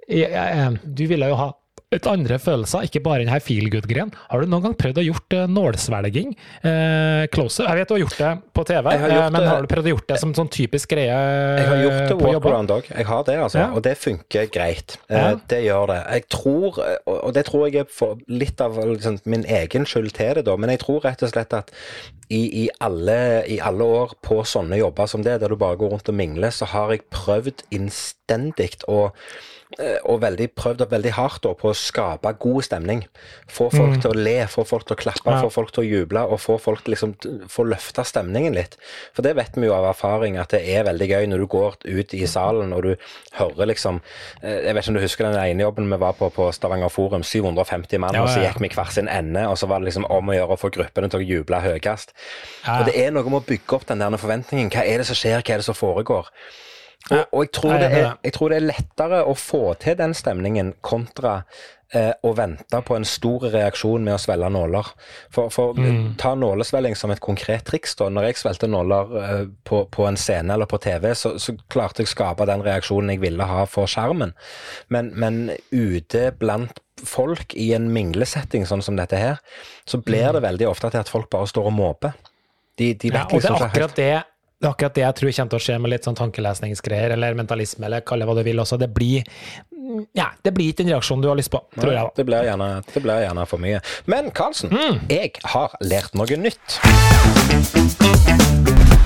jeg, 0.10 0.30
jeg, 0.34 0.80
du 0.84 1.06
ville 1.14 1.30
jo 1.30 1.38
ha 1.40 1.52
et 1.98 2.10
andre 2.10 2.38
følelser, 2.42 2.88
ikke 2.88 3.02
bare 3.06 3.24
den 3.24 3.32
her 3.32 3.42
feel 3.44 3.70
good-greien. 3.72 4.12
Har 4.30 4.42
du 4.42 4.50
noen 4.50 4.66
gang 4.68 4.76
prøvd 4.80 5.02
å 5.02 5.06
gjort 5.06 5.36
uh, 5.38 5.44
nålsvelging? 5.52 6.34
Eh, 6.64 7.26
closer? 7.34 7.68
Jeg 7.70 7.82
vet 7.82 7.92
du 7.92 7.96
har 7.96 8.04
gjort 8.04 8.20
det 8.22 8.32
på 8.58 8.66
TV, 8.70 8.90
har 9.04 9.16
eh, 9.18 9.28
men 9.34 9.48
har 9.50 9.66
du 9.66 9.70
prøvd 9.72 9.90
å 9.90 9.94
gjort 9.96 10.08
det 10.14 10.20
som 10.22 10.34
sånn 10.38 10.52
typisk 10.54 10.94
greie 10.94 11.14
Jeg 11.14 11.68
har 11.70 11.84
gjort 11.84 12.00
det 12.12 12.18
walkaround 12.22 12.76
òg. 12.78 12.90
Jeg 12.92 13.10
har 13.10 13.28
det, 13.30 13.38
altså. 13.46 13.62
Ja. 13.62 13.70
Og 13.74 13.86
det 13.86 13.96
funker 14.02 14.50
greit. 14.54 14.98
Ja. 15.12 15.34
Det 15.50 15.62
gjør 15.66 15.94
det. 15.94 16.00
Jeg 16.18 16.28
tror, 16.34 16.82
og 17.14 17.32
det 17.36 17.46
tror 17.50 17.68
jeg 17.68 17.84
er 17.84 18.20
litt 18.32 18.64
av 18.64 18.78
liksom, 18.80 19.22
min 19.30 19.48
egen 19.62 19.88
skyld 19.90 20.14
til 20.18 20.38
det, 20.40 20.48
da, 20.50 20.58
men 20.60 20.74
jeg 20.74 20.84
tror 20.84 21.04
rett 21.06 21.24
og 21.26 21.34
slett 21.34 21.56
at 21.58 21.74
i, 22.34 22.64
i, 22.64 22.68
alle, 22.84 23.44
i 23.52 23.60
alle 23.62 23.88
år 24.00 24.16
på 24.26 24.42
sånne 24.48 24.80
jobber 24.80 25.10
som 25.10 25.24
det, 25.26 25.40
der 25.42 25.52
du 25.52 25.60
bare 25.60 25.78
går 25.80 25.94
rundt 25.94 26.10
og 26.10 26.18
mingler, 26.18 26.54
så 26.56 26.68
har 26.72 26.94
jeg 26.94 27.06
prøvd 27.14 27.66
innstendig 27.76 28.72
å 28.90 29.12
og 30.06 30.20
veldig 30.22 30.48
prøvd 30.56 30.84
veldig 30.92 31.12
hardt 31.18 31.46
på 31.60 31.70
å 31.70 31.74
skape 31.76 32.34
god 32.40 32.64
stemning. 32.64 33.04
Få 33.50 33.70
folk 33.74 34.02
til 34.04 34.12
å 34.12 34.18
le, 34.18 34.36
få 34.48 34.66
folk 34.68 34.86
til 34.88 34.96
å 34.98 35.00
klappe, 35.00 35.24
Mm. 35.24 35.36
Ja. 35.38 35.42
få 35.42 35.50
folk 35.52 35.72
til 35.74 35.84
å 35.84 35.88
juble, 35.88 36.22
og 36.30 36.40
få 36.40 36.60
folk 36.62 36.84
liksom 36.88 37.16
få 37.50 37.64
løfta 37.66 38.04
stemningen 38.06 38.54
litt. 38.54 38.78
For 39.14 39.22
det 39.24 39.36
vet 39.36 39.56
vi 39.56 39.66
jo 39.68 39.74
av 39.74 39.86
erfaring 39.90 40.38
at 40.38 40.50
det 40.50 40.62
er 40.70 40.84
veldig 40.84 41.08
gøy 41.10 41.28
når 41.32 41.38
du 41.44 41.48
går 41.48 41.76
ut 41.86 42.14
i 42.14 42.26
salen 42.28 42.74
og 42.74 42.84
du 42.84 42.96
hører 43.40 43.66
liksom 43.72 44.02
eh, 44.44 44.60
Jeg 44.66 44.74
vet 44.76 44.84
ikke 44.84 44.90
om 44.94 44.96
du 45.00 45.02
husker 45.02 45.24
den 45.30 45.40
ene 45.40 45.64
jobben 45.64 45.90
vi 45.90 45.98
var 45.98 46.14
på 46.14 46.30
på 46.34 46.52
Stavanger 46.54 46.90
Forum, 46.90 47.24
750 47.24 47.98
mann, 48.00 48.14
Ja, 48.14 48.24
og 48.24 48.30
så 48.30 48.42
gikk 48.44 48.60
vi 48.62 48.70
hver 48.70 48.92
sin 48.92 49.08
ende, 49.08 49.48
og 49.48 49.58
så 49.58 49.68
var 49.68 49.80
det 49.80 49.90
liksom 49.92 50.06
om 50.10 50.30
å 50.30 50.34
gjøre 50.36 50.54
å 50.56 50.60
få 50.60 50.70
gruppene 50.72 51.10
til 51.10 51.20
å 51.20 51.28
juble 51.28 51.60
høyest. 51.62 52.14
Ja. 52.66 52.80
Og 52.80 52.86
det 52.86 52.96
er 52.98 53.12
noe 53.12 53.24
med 53.24 53.42
å 53.42 53.46
bygge 53.46 53.74
opp 53.76 53.86
den 53.88 54.00
der 54.00 54.18
forventningen. 54.18 54.70
Hva 54.72 54.86
er 54.86 54.98
det 54.98 55.08
som 55.08 55.16
skjer, 55.16 55.42
hva 55.42 55.54
er 55.54 55.58
det 55.64 55.66
som 55.66 55.76
foregår? 55.76 56.30
Og, 57.12 57.24
og 57.32 57.44
jeg, 57.44 57.52
tror 57.52 57.74
er 57.76 57.80
det 57.82 57.94
er, 58.00 58.12
jeg 58.24 58.34
tror 58.38 58.54
det 58.54 58.60
er 58.60 58.68
lettere 58.70 59.24
å 59.28 59.34
få 59.36 59.64
til 59.82 59.98
den 60.00 60.14
stemningen 60.16 60.70
kontra 60.86 61.42
eh, 61.94 62.14
å 62.24 62.32
vente 62.38 62.80
på 62.88 62.96
en 62.96 63.06
stor 63.08 63.48
reaksjon 63.54 64.06
med 64.06 64.16
å 64.16 64.22
svelge 64.22 64.50
nåler. 64.56 64.94
For, 65.34 65.52
for 65.54 65.74
Mm. 65.84 66.14
Ta 66.22 66.34
nålesvelling 66.40 66.96
som 66.96 67.12
et 67.12 67.20
konkret 67.24 67.66
triks. 67.68 67.96
da. 68.00 68.08
Når 68.14 68.30
jeg 68.30 68.40
svelgte 68.44 68.70
nåler 68.72 69.14
eh, 69.24 69.44
på, 69.68 69.84
på 69.92 70.08
en 70.08 70.18
scene 70.20 70.54
eller 70.54 70.70
på 70.70 70.80
TV, 70.80 71.12
så, 71.16 71.36
så 71.40 71.58
klarte 71.68 72.04
jeg 72.04 72.12
å 72.12 72.14
skape 72.14 72.48
den 72.48 72.64
reaksjonen 72.64 73.16
jeg 73.16 73.24
ville 73.26 73.48
ha 73.52 73.66
for 73.68 73.90
skjermen. 73.90 74.34
Men, 74.88 75.12
men 75.20 75.50
ute 75.72 76.30
blant 76.40 76.80
folk 77.04 77.56
i 77.60 77.74
en 77.76 77.90
minglesetting 77.92 78.68
sånn 78.70 78.84
som 78.86 78.96
dette 78.96 79.20
her, 79.20 79.42
så 79.90 80.00
blir 80.00 80.32
det 80.32 80.44
veldig 80.46 80.70
ofte 80.70 80.94
til 80.94 81.04
at 81.04 81.12
folk 81.12 81.28
bare 81.34 81.50
står 81.52 81.68
og 81.68 81.76
måper. 81.76 82.14
De, 82.80 82.94
de 82.94 83.12
Mm. 83.12 83.18
Ja, 83.18 83.26
og 83.26 83.30
det 83.30 83.42
liksom 83.42 83.56
er 83.56 83.60
helt 83.60 83.74
akkurat 83.74 84.00
det 84.00 84.14
det 84.64 84.70
er 84.70 84.72
akkurat 84.72 84.96
det 84.96 85.02
jeg 85.04 85.16
tror 85.20 85.32
kommer 85.36 85.52
til 85.52 85.60
å 85.60 85.64
skje 85.66 85.74
med 85.84 85.92
litt 85.92 86.06
sånn 86.08 86.16
tankelesningsgreier, 86.16 87.12
eller 87.18 87.36
mentalisme, 87.36 87.84
eller 87.90 88.00
kall 88.08 88.24
det 88.24 88.28
hva 88.30 88.36
du 88.38 88.44
vil 88.48 88.62
også. 88.64 88.78
Det 88.80 88.88
blir 88.96 89.28
ja, 90.16 90.30
det 90.42 90.54
blir 90.56 90.70
ikke 90.72 90.86
den 90.86 90.94
reaksjonen 90.94 91.22
du 91.22 91.28
har 91.28 91.36
lyst 91.36 91.52
på, 91.52 91.60
tror 91.76 91.92
jeg. 91.92 92.00
da. 92.00 92.12
Det 92.16 92.24
blir 92.30 92.46
gjerne, 92.48 92.70
det 92.94 93.02
blir 93.04 93.20
gjerne 93.26 93.44
for 93.52 93.60
mye. 93.62 93.82
Men 94.10 94.32
Karlsen, 94.32 94.72
Mm. 94.72 95.02
jeg 95.12 95.34
har 95.52 95.76
lært 95.84 96.16
noe 96.16 96.40
nytt. 96.40 96.80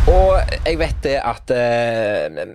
Og 0.08 0.38
jeg 0.65 0.78
vet 0.80 1.02
det 1.04 1.17
at 1.20 1.52
eh, 1.52 2.46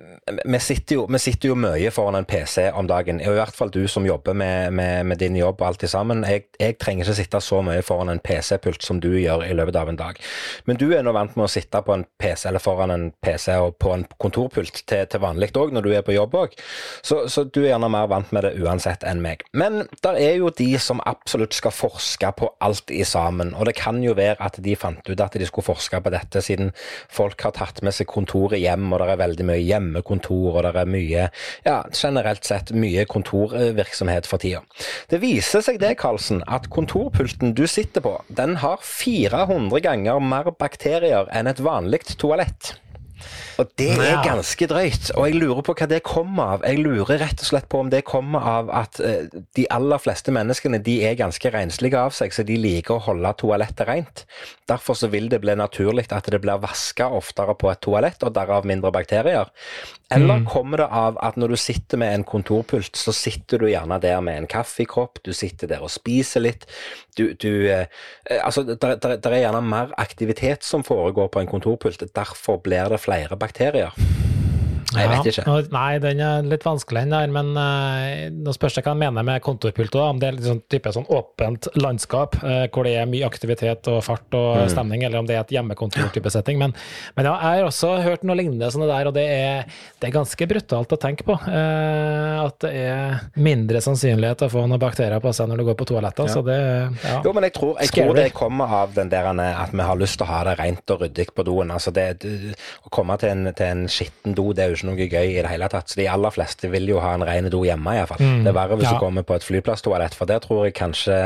vi, 0.44 0.58
sitter 0.60 0.94
jo, 0.94 1.06
vi 1.10 1.18
sitter 1.18 1.50
jo 1.50 1.56
mye 1.58 1.90
foran 1.90 2.14
en 2.14 2.26
PC 2.28 2.68
om 2.78 2.86
dagen. 2.86 3.20
I 3.20 3.30
hvert 3.32 3.56
fall 3.56 3.72
du 3.74 3.80
som 3.90 4.06
jobber 4.06 4.36
med, 4.38 4.72
med, 4.72 5.06
med 5.06 5.18
din 5.18 5.36
jobb 5.36 5.60
og 5.60 5.66
alt 5.66 5.84
sammen. 5.90 6.24
Jeg, 6.28 6.46
jeg 6.60 6.76
trenger 6.80 7.08
ikke 7.08 7.16
sitte 7.18 7.40
så 7.42 7.60
mye 7.64 7.82
foran 7.86 8.12
en 8.12 8.22
PC-pult 8.22 8.84
som 8.86 9.00
du 9.02 9.10
gjør 9.18 9.44
i 9.46 9.54
løpet 9.56 9.78
av 9.80 9.90
en 9.90 9.98
dag. 9.98 10.20
Men 10.68 10.78
du 10.78 10.86
er 10.94 11.02
nå 11.02 11.14
vant 11.16 11.34
med 11.36 11.46
å 11.46 11.50
sitte 11.50 11.82
på 11.82 11.96
en 11.96 12.04
PC 12.22 12.48
eller 12.50 12.62
foran 12.62 12.94
en 12.94 13.08
PC 13.22 13.56
og 13.58 13.76
på 13.82 13.94
en 13.96 14.06
kontorpult 14.22 14.82
til, 14.86 15.06
til 15.10 15.22
vanlig 15.22 15.50
òg, 15.58 15.74
når 15.74 15.86
du 15.86 15.90
er 15.96 16.06
på 16.06 16.14
jobb 16.16 16.36
òg. 16.38 16.54
Så, 17.02 17.24
så 17.32 17.44
du 17.44 17.62
er 17.64 17.72
gjerne 17.72 17.90
mer 17.92 18.08
vant 18.12 18.30
med 18.34 18.46
det 18.46 18.54
uansett 18.62 19.04
enn 19.08 19.22
meg. 19.24 19.42
Men 19.52 19.84
der 20.06 20.20
er 20.20 20.38
jo 20.38 20.52
de 20.54 20.70
som 20.80 21.02
absolutt 21.08 21.56
skal 21.56 21.74
forske 21.74 22.30
på 22.38 22.52
alt 22.62 22.94
i 22.94 23.02
sammen. 23.08 23.52
Og 23.58 23.66
det 23.68 23.76
kan 23.80 23.98
jo 24.04 24.14
være 24.18 24.38
at 24.42 24.60
de 24.62 24.78
fant 24.78 25.02
ut 25.08 25.26
at 25.26 25.38
de 25.38 25.48
skulle 25.48 25.66
forske 25.66 25.98
på 26.02 26.14
dette, 26.14 26.44
siden 26.44 26.72
folk 27.12 27.42
har 27.42 27.56
tatt 27.58 27.82
med 27.82 27.94
seg 27.96 28.06
kontoret 28.10 28.52
kontor 28.52 28.58
hjem, 28.58 28.92
og 28.92 29.00
det 29.00 29.10
er 29.12 29.20
veldig 29.20 29.46
mye 29.46 29.62
hjemmekontor, 29.62 30.11
og 30.12 30.60
det 30.66 30.74
er 30.76 30.90
mye, 30.90 31.28
ja, 31.64 31.78
generelt 31.94 32.44
sett 32.44 32.72
mye 32.76 33.06
kontorvirksomhet 33.08 34.28
for 34.28 34.42
tida. 34.42 34.62
Det 35.10 35.22
viser 35.22 35.64
seg 35.64 35.80
det, 35.82 35.94
Karlsen, 36.02 36.42
at 36.46 36.68
kontorpulten 36.72 37.54
du 37.56 37.66
sitter 37.70 38.04
på, 38.04 38.16
den 38.28 38.58
har 38.62 38.82
400 38.82 39.80
ganger 39.84 40.20
mer 40.20 40.52
bakterier 40.58 41.30
enn 41.32 41.50
et 41.50 41.62
vanlig 41.62 42.04
toalett. 42.18 42.74
Og 43.62 43.70
det 43.78 43.92
er 43.94 44.22
ganske 44.24 44.66
drøyt, 44.68 45.10
og 45.14 45.26
jeg 45.28 45.38
lurer 45.38 45.62
på 45.66 45.74
hva 45.78 45.86
det 45.90 46.00
kommer 46.06 46.56
av. 46.56 46.66
Jeg 46.66 46.82
lurer 46.82 47.20
rett 47.22 47.42
og 47.44 47.48
slett 47.48 47.68
på 47.70 47.82
om 47.82 47.90
det 47.92 48.02
kommer 48.08 48.42
av 48.52 48.72
at 48.74 48.98
uh, 49.02 49.28
de 49.56 49.66
aller 49.70 50.02
fleste 50.02 50.34
menneskene 50.34 50.80
de 50.82 50.98
er 51.06 51.18
ganske 51.20 51.52
renslige 51.54 52.00
av 52.00 52.14
seg, 52.16 52.34
så 52.34 52.44
de 52.46 52.58
liker 52.58 52.96
å 52.96 53.04
holde 53.06 53.34
toalettet 53.38 53.86
rent. 53.88 54.24
Derfor 54.70 54.98
så 54.98 55.10
vil 55.12 55.28
det 55.32 55.42
bli 55.44 55.54
naturlig 55.58 56.08
at 56.10 56.30
det 56.32 56.42
blir 56.42 56.62
vaska 56.62 57.08
oftere 57.14 57.54
på 57.58 57.70
et 57.70 57.82
toalett, 57.84 58.22
og 58.26 58.34
derav 58.34 58.66
mindre 58.68 58.92
bakterier. 58.94 59.50
Eller 60.12 60.42
mm. 60.42 60.48
kommer 60.50 60.82
det 60.82 60.88
av 60.92 61.16
at 61.24 61.38
når 61.40 61.54
du 61.54 61.60
sitter 61.60 62.00
med 62.00 62.14
en 62.14 62.24
kontorpult, 62.28 62.98
så 62.98 63.14
sitter 63.16 63.62
du 63.62 63.68
gjerne 63.70 63.96
der 64.02 64.20
med 64.24 64.42
en 64.42 64.48
kaffekopp, 64.50 65.22
du 65.24 65.32
sitter 65.36 65.70
der 65.70 65.84
og 65.84 65.92
spiser 65.92 66.44
litt. 66.44 66.66
Du, 67.16 67.30
du 67.36 67.68
uh, 67.70 67.86
Altså, 68.42 68.62
det 68.64 69.28
er 69.28 69.40
gjerne 69.42 69.60
mer 69.64 69.92
aktivitet 70.00 70.64
som 70.64 70.84
foregår 70.86 71.28
på 71.32 71.42
en 71.42 71.50
kontorpult. 71.50 72.02
Derfor 72.16 72.60
blir 72.64 72.90
det 72.92 73.00
flere 73.02 73.36
bakterier 73.36 73.51
bakterier. 73.52 73.92
Jeg 74.98 75.10
vet 75.10 75.28
ikke. 75.32 75.44
Ja, 75.46 75.66
nei, 75.74 75.90
den 76.02 76.22
er 76.24 76.46
litt 76.46 76.66
vanskelig, 76.66 77.04
den 77.06 77.14
der. 77.14 77.32
Men 77.32 77.52
uh, 77.56 78.28
nå 78.32 78.54
spørs 78.56 78.76
det 78.78 78.84
hva 78.84 78.94
jeg 78.94 79.02
mener 79.02 79.26
med 79.26 79.42
kontorpult. 79.44 79.96
Om 79.98 80.20
det 80.22 80.30
er 80.30 80.40
sånn 80.44 80.62
type 80.72 80.92
sånn 80.94 81.08
åpent 81.12 81.68
landskap 81.78 82.38
uh, 82.42 82.64
hvor 82.72 82.88
det 82.88 82.96
er 83.00 83.10
mye 83.10 83.28
aktivitet 83.28 83.88
og 83.92 84.00
fart 84.06 84.38
og 84.38 84.64
mm. 84.64 84.72
stemning, 84.74 85.06
eller 85.06 85.22
om 85.22 85.28
det 85.28 85.36
er 85.36 85.44
et 85.44 85.54
hjemmekontor-type 85.56 86.32
setting. 86.34 86.60
Men, 86.62 86.76
men, 87.16 87.28
ja, 87.28 87.34
jeg 87.38 87.62
har 87.62 87.70
også 87.70 87.94
hørt 88.04 88.26
noe 88.28 88.38
lignende 88.38 88.70
sånne 88.72 88.90
der, 88.90 89.10
og 89.10 89.16
det 89.16 89.26
er, 89.32 89.78
det 90.02 90.10
er 90.10 90.16
ganske 90.16 90.48
brutalt 90.50 90.96
å 90.96 91.00
tenke 91.00 91.26
på. 91.28 91.38
Uh, 91.46 92.42
at 92.46 92.58
det 92.64 92.72
er 92.82 93.22
mindre 93.40 93.82
sannsynlighet 93.84 94.46
å 94.46 94.50
få 94.52 94.66
noen 94.66 94.82
bakterier 94.82 95.22
på 95.22 95.32
seg 95.36 95.50
når 95.50 95.62
du 95.62 95.68
går 95.70 95.78
på 95.80 95.88
toalettet. 95.92 96.28
Ja. 96.28 96.36
Så 96.36 96.44
det 96.46 96.58
ja. 97.02 97.18
Jo, 97.24 97.32
men 97.34 97.46
jeg 97.46 97.54
tror, 97.56 97.74
jeg 97.80 97.92
tror, 97.94 98.14
det 98.16 98.28
kommer 98.36 98.76
av 98.82 98.94
den 98.96 99.10
der 99.12 99.28
at 99.32 99.72
vi 99.72 99.84
har 99.86 99.98
lyst 99.98 100.18
til 100.20 100.26
å 100.26 100.30
ha 100.32 100.42
det 100.48 100.56
rent 100.58 100.94
og 100.94 101.04
ryddig 101.04 101.28
på 101.34 101.44
doen. 101.46 101.72
Altså 101.74 101.92
det, 101.94 102.06
det, 102.22 102.56
å 102.86 102.92
komme 102.92 103.16
til 103.20 103.32
en, 103.32 103.50
til 103.56 103.68
en 103.68 103.84
skitten 103.90 104.36
do, 104.36 104.50
det 104.56 104.64
er 104.64 104.72
jo 104.72 104.78
ikke 104.78 104.81
noe 104.86 105.06
gøy 105.06 105.36
i 105.36 105.40
det 105.40 105.50
hele 105.50 105.68
tatt. 105.72 105.90
Så 105.92 106.00
de 106.00 106.08
aller 106.10 106.34
fleste 106.34 106.70
vil 106.72 106.88
jo 106.90 107.00
ha 107.02 107.14
en 107.16 107.24
ren 107.26 107.48
do 107.52 107.62
hjemme, 107.66 107.96
iallfall. 107.98 108.22
Mm, 108.22 108.42
det 108.46 108.52
er 108.52 108.56
verre 108.56 108.78
hvis 108.80 108.88
ja. 108.88 108.94
du 108.96 109.02
kommer 109.02 109.26
på 109.26 109.36
et 109.38 109.46
flyplasstoalett, 109.46 110.16
for 110.18 110.30
der 110.30 110.42
tror 110.44 110.66
jeg 110.66 110.76
kanskje 110.78 111.16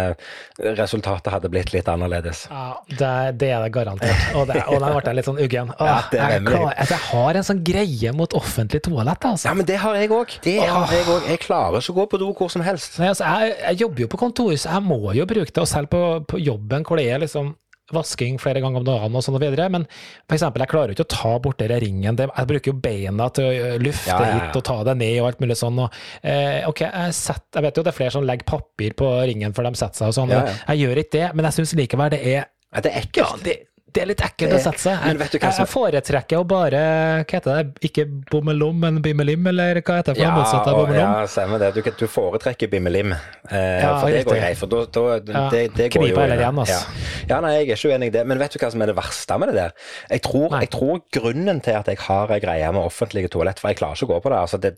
resultatet 0.78 1.32
hadde 1.34 1.50
blitt 1.52 1.72
litt 1.74 1.88
annerledes. 1.90 2.46
Ja, 2.50 2.68
det, 2.90 3.12
det 3.42 3.50
er 3.56 3.66
det 3.66 3.72
garantert. 3.74 4.24
Og, 4.36 4.46
det, 4.50 4.62
og 4.68 4.80
den 4.82 4.96
ble 4.98 5.16
litt 5.18 5.28
sånn 5.28 5.42
uggen. 5.42 5.72
Ja, 5.80 5.98
jeg, 6.12 6.42
jeg, 6.46 7.00
har 7.10 7.40
en 7.40 7.48
sånn 7.50 7.62
greie 7.66 8.14
mot 8.16 8.38
offentlig 8.38 8.82
toalett, 8.86 9.28
altså. 9.28 9.50
Ja, 9.50 9.56
men 9.58 9.68
det 9.68 9.80
har 9.82 9.98
jeg 9.98 10.12
òg. 10.14 10.38
Det 10.44 10.58
har 10.62 10.94
jeg 10.94 11.06
òg. 11.10 11.28
Jeg 11.32 11.42
klarer 11.44 11.82
ikke 11.82 11.94
å 11.94 12.00
gå 12.00 12.08
på 12.14 12.22
do 12.22 12.32
hvor 12.36 12.52
som 12.52 12.64
helst. 12.66 12.98
Nei, 13.02 13.12
altså, 13.12 13.26
jeg, 13.26 13.56
jeg, 13.62 13.80
jobber 13.84 14.06
jo 14.06 14.10
på 14.12 14.20
kontor, 14.20 14.56
så 14.60 14.76
jeg 14.76 14.86
må 14.86 15.00
jo 15.16 15.28
bruke 15.28 15.52
det. 15.52 15.62
Og 15.62 15.70
selv 15.70 15.92
på, 15.92 16.02
på 16.28 16.40
jobben 16.42 16.86
hvor 16.86 17.00
det 17.00 17.08
er 17.12 17.22
liksom 17.24 17.54
vasking 17.94 18.40
flere 18.42 18.62
ganger 18.64 18.82
om 18.82 18.86
dagen 18.86 19.14
og 19.18 19.24
sånn 19.24 19.38
og 19.38 19.44
videre, 19.44 19.68
men 19.72 19.86
eksempel, 20.32 20.64
jeg 20.64 20.72
klarer 20.72 20.92
jo 20.92 20.96
ikke 20.96 21.06
å 21.06 21.12
ta 21.14 21.34
bort 21.42 21.60
den 21.62 21.74
ringen. 21.82 22.18
Jeg 22.18 22.50
bruker 22.50 22.72
jo 22.72 22.80
beina 22.82 23.28
til 23.34 23.46
å 23.46 23.76
lufte 23.82 24.10
ja, 24.10 24.18
ja, 24.18 24.32
ja. 24.32 24.40
hit 24.40 24.58
og 24.58 24.66
ta 24.66 24.80
det 24.88 24.96
ned 25.02 25.20
og 25.20 25.30
alt 25.30 25.44
mulig 25.44 25.58
sånn. 25.60 25.78
Og, 25.84 26.02
eh, 26.26 26.66
ok, 26.66 26.82
jeg, 26.88 27.14
setter, 27.18 27.60
jeg, 27.60 27.66
vet 27.68 27.78
jo 27.78 27.86
det 27.86 27.92
er 27.92 28.00
flere 28.00 28.16
som 28.16 28.26
legger 28.26 28.50
papir 28.50 28.98
på 28.98 29.12
ringen 29.30 29.54
før 29.56 29.70
de 29.70 29.78
setter 29.78 30.02
seg 30.02 30.12
og 30.12 30.18
sånn. 30.18 30.34
Jeg 30.34 30.82
gjør 30.82 31.02
ikke 31.04 31.16
det, 31.18 31.30
men 31.36 31.48
jeg 31.48 31.60
syns 31.60 31.78
likevel 31.78 32.12
det 32.16 32.22
er 32.34 32.52
det 32.76 32.90
er 32.90 33.06
ekkelt. 33.06 33.44
Det, 33.44 33.54
det 33.96 34.02
er 34.02 34.08
litt 34.10 34.22
ekkelt 34.24 34.52
å 34.52 34.60
sette 34.60 34.82
seg. 34.82 35.04
Jeg, 35.06 35.28
jeg, 35.38 35.40
jeg, 35.42 35.68
foretrekker 35.70 36.42
å 36.42 36.44
bare 36.48 36.80
Hva 37.22 37.38
heter 37.38 37.48
det? 37.56 37.84
Ikke 37.88 38.04
bommelom, 38.30 38.76
men 38.82 39.00
bimmelim, 39.04 39.46
eller 39.52 39.80
hva 39.80 39.98
heter 40.00 40.12
det 40.12 40.20
for 40.20 40.26
ja, 40.26 40.34
motsatt 40.36 40.68
av 40.68 40.76
bommelom? 40.76 41.00
Ja, 41.00 41.30
stemmer 41.30 41.62
det. 41.62 41.70
Du, 41.76 41.80
du 42.02 42.04
foretrekker 42.10 42.70
bimmelim, 42.72 43.14
eh, 43.16 43.58
ja, 43.80 43.94
for 44.00 44.12
det 44.12 44.24
går 44.28 44.40
greit. 44.42 44.60
For 44.60 44.72
da, 44.72 44.82
da 44.92 45.44
det, 45.52 45.62
det 45.78 45.88
går 45.94 46.08
jo 46.10 46.20
eller 46.20 46.42
igjen, 46.42 46.60
altså. 46.62 46.76
Ja. 46.76 47.30
ja. 47.30 47.40
nei, 47.44 47.54
jeg 47.56 47.64
er 47.64 47.80
ikke 47.80 47.92
uenig 47.94 48.10
i 48.10 48.14
det. 48.18 48.24
Men 48.28 48.42
vet 48.42 48.56
du 48.56 48.60
hva 48.60 48.70
som 48.74 48.84
er 48.84 48.92
det 48.92 48.96
verste 48.98 49.40
med 49.40 49.52
det 49.52 49.56
der? 49.58 49.74
Jeg 50.12 50.24
tror, 50.26 50.46
jeg 50.60 50.72
tror 50.76 51.02
grunnen 51.18 51.62
til 51.64 51.80
at 51.80 51.90
jeg 51.92 52.02
har 52.04 52.36
ei 52.36 52.40
greie 52.44 52.70
med 52.76 52.82
offentlige 52.84 53.32
toalett, 53.32 53.62
for 53.62 53.72
jeg 53.72 53.80
klarer 53.80 53.98
ikke 53.98 54.10
å 54.10 54.12
gå 54.12 54.20
på 54.26 54.34
det. 54.34 54.42
Altså, 54.44 54.60
det, 54.62 54.74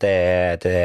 det 0.63 0.75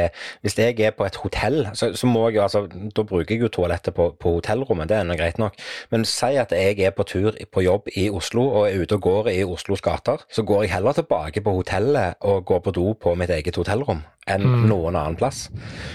hvis 0.43 0.59
jeg 0.59 0.81
er 0.83 0.97
på 0.99 1.07
et 1.07 1.21
hotell, 1.23 1.61
så, 1.79 1.93
så, 1.95 2.11
må 2.11 2.27
jeg 2.29 2.39
jo 2.39 2.45
altså 2.45 2.65
Da 2.95 3.03
bruker 3.07 3.35
jeg 3.35 3.45
jo 3.47 3.53
toalettet 3.53 3.95
på, 3.97 4.11
på 4.21 4.37
hotellrommet, 4.39 4.91
det 4.91 4.99
er 4.99 5.09
nå 5.09 5.17
greit 5.19 5.39
nok. 5.41 5.57
Men 5.95 6.07
si 6.09 6.35
at 6.41 6.53
jeg 6.55 6.83
er 6.83 6.95
på 6.97 7.07
tur 7.09 7.39
på 7.55 7.65
jobb 7.65 7.89
i 7.95 8.09
Oslo 8.11 8.24
Oslo 8.25 8.45
og 8.57 8.71
er 8.71 8.81
ute 8.81 8.97
og 8.97 9.05
går 9.05 9.27
i 9.35 9.43
Oslos 9.45 9.83
gater, 9.85 10.23
så 10.33 10.43
går 10.49 10.65
jeg 10.65 10.73
heller 10.73 10.97
tilbake 10.97 11.43
på 11.45 11.53
hotellet 11.59 12.17
og 12.25 12.45
går 12.49 12.63
på 12.65 12.73
do 12.73 12.87
på 12.97 13.13
mitt 13.21 13.33
eget 13.35 13.59
hotellrom 13.61 14.01
enn 14.31 14.45
mm. 14.45 14.67
noen 14.71 14.97
annen 14.97 15.17
plass. 15.19 15.49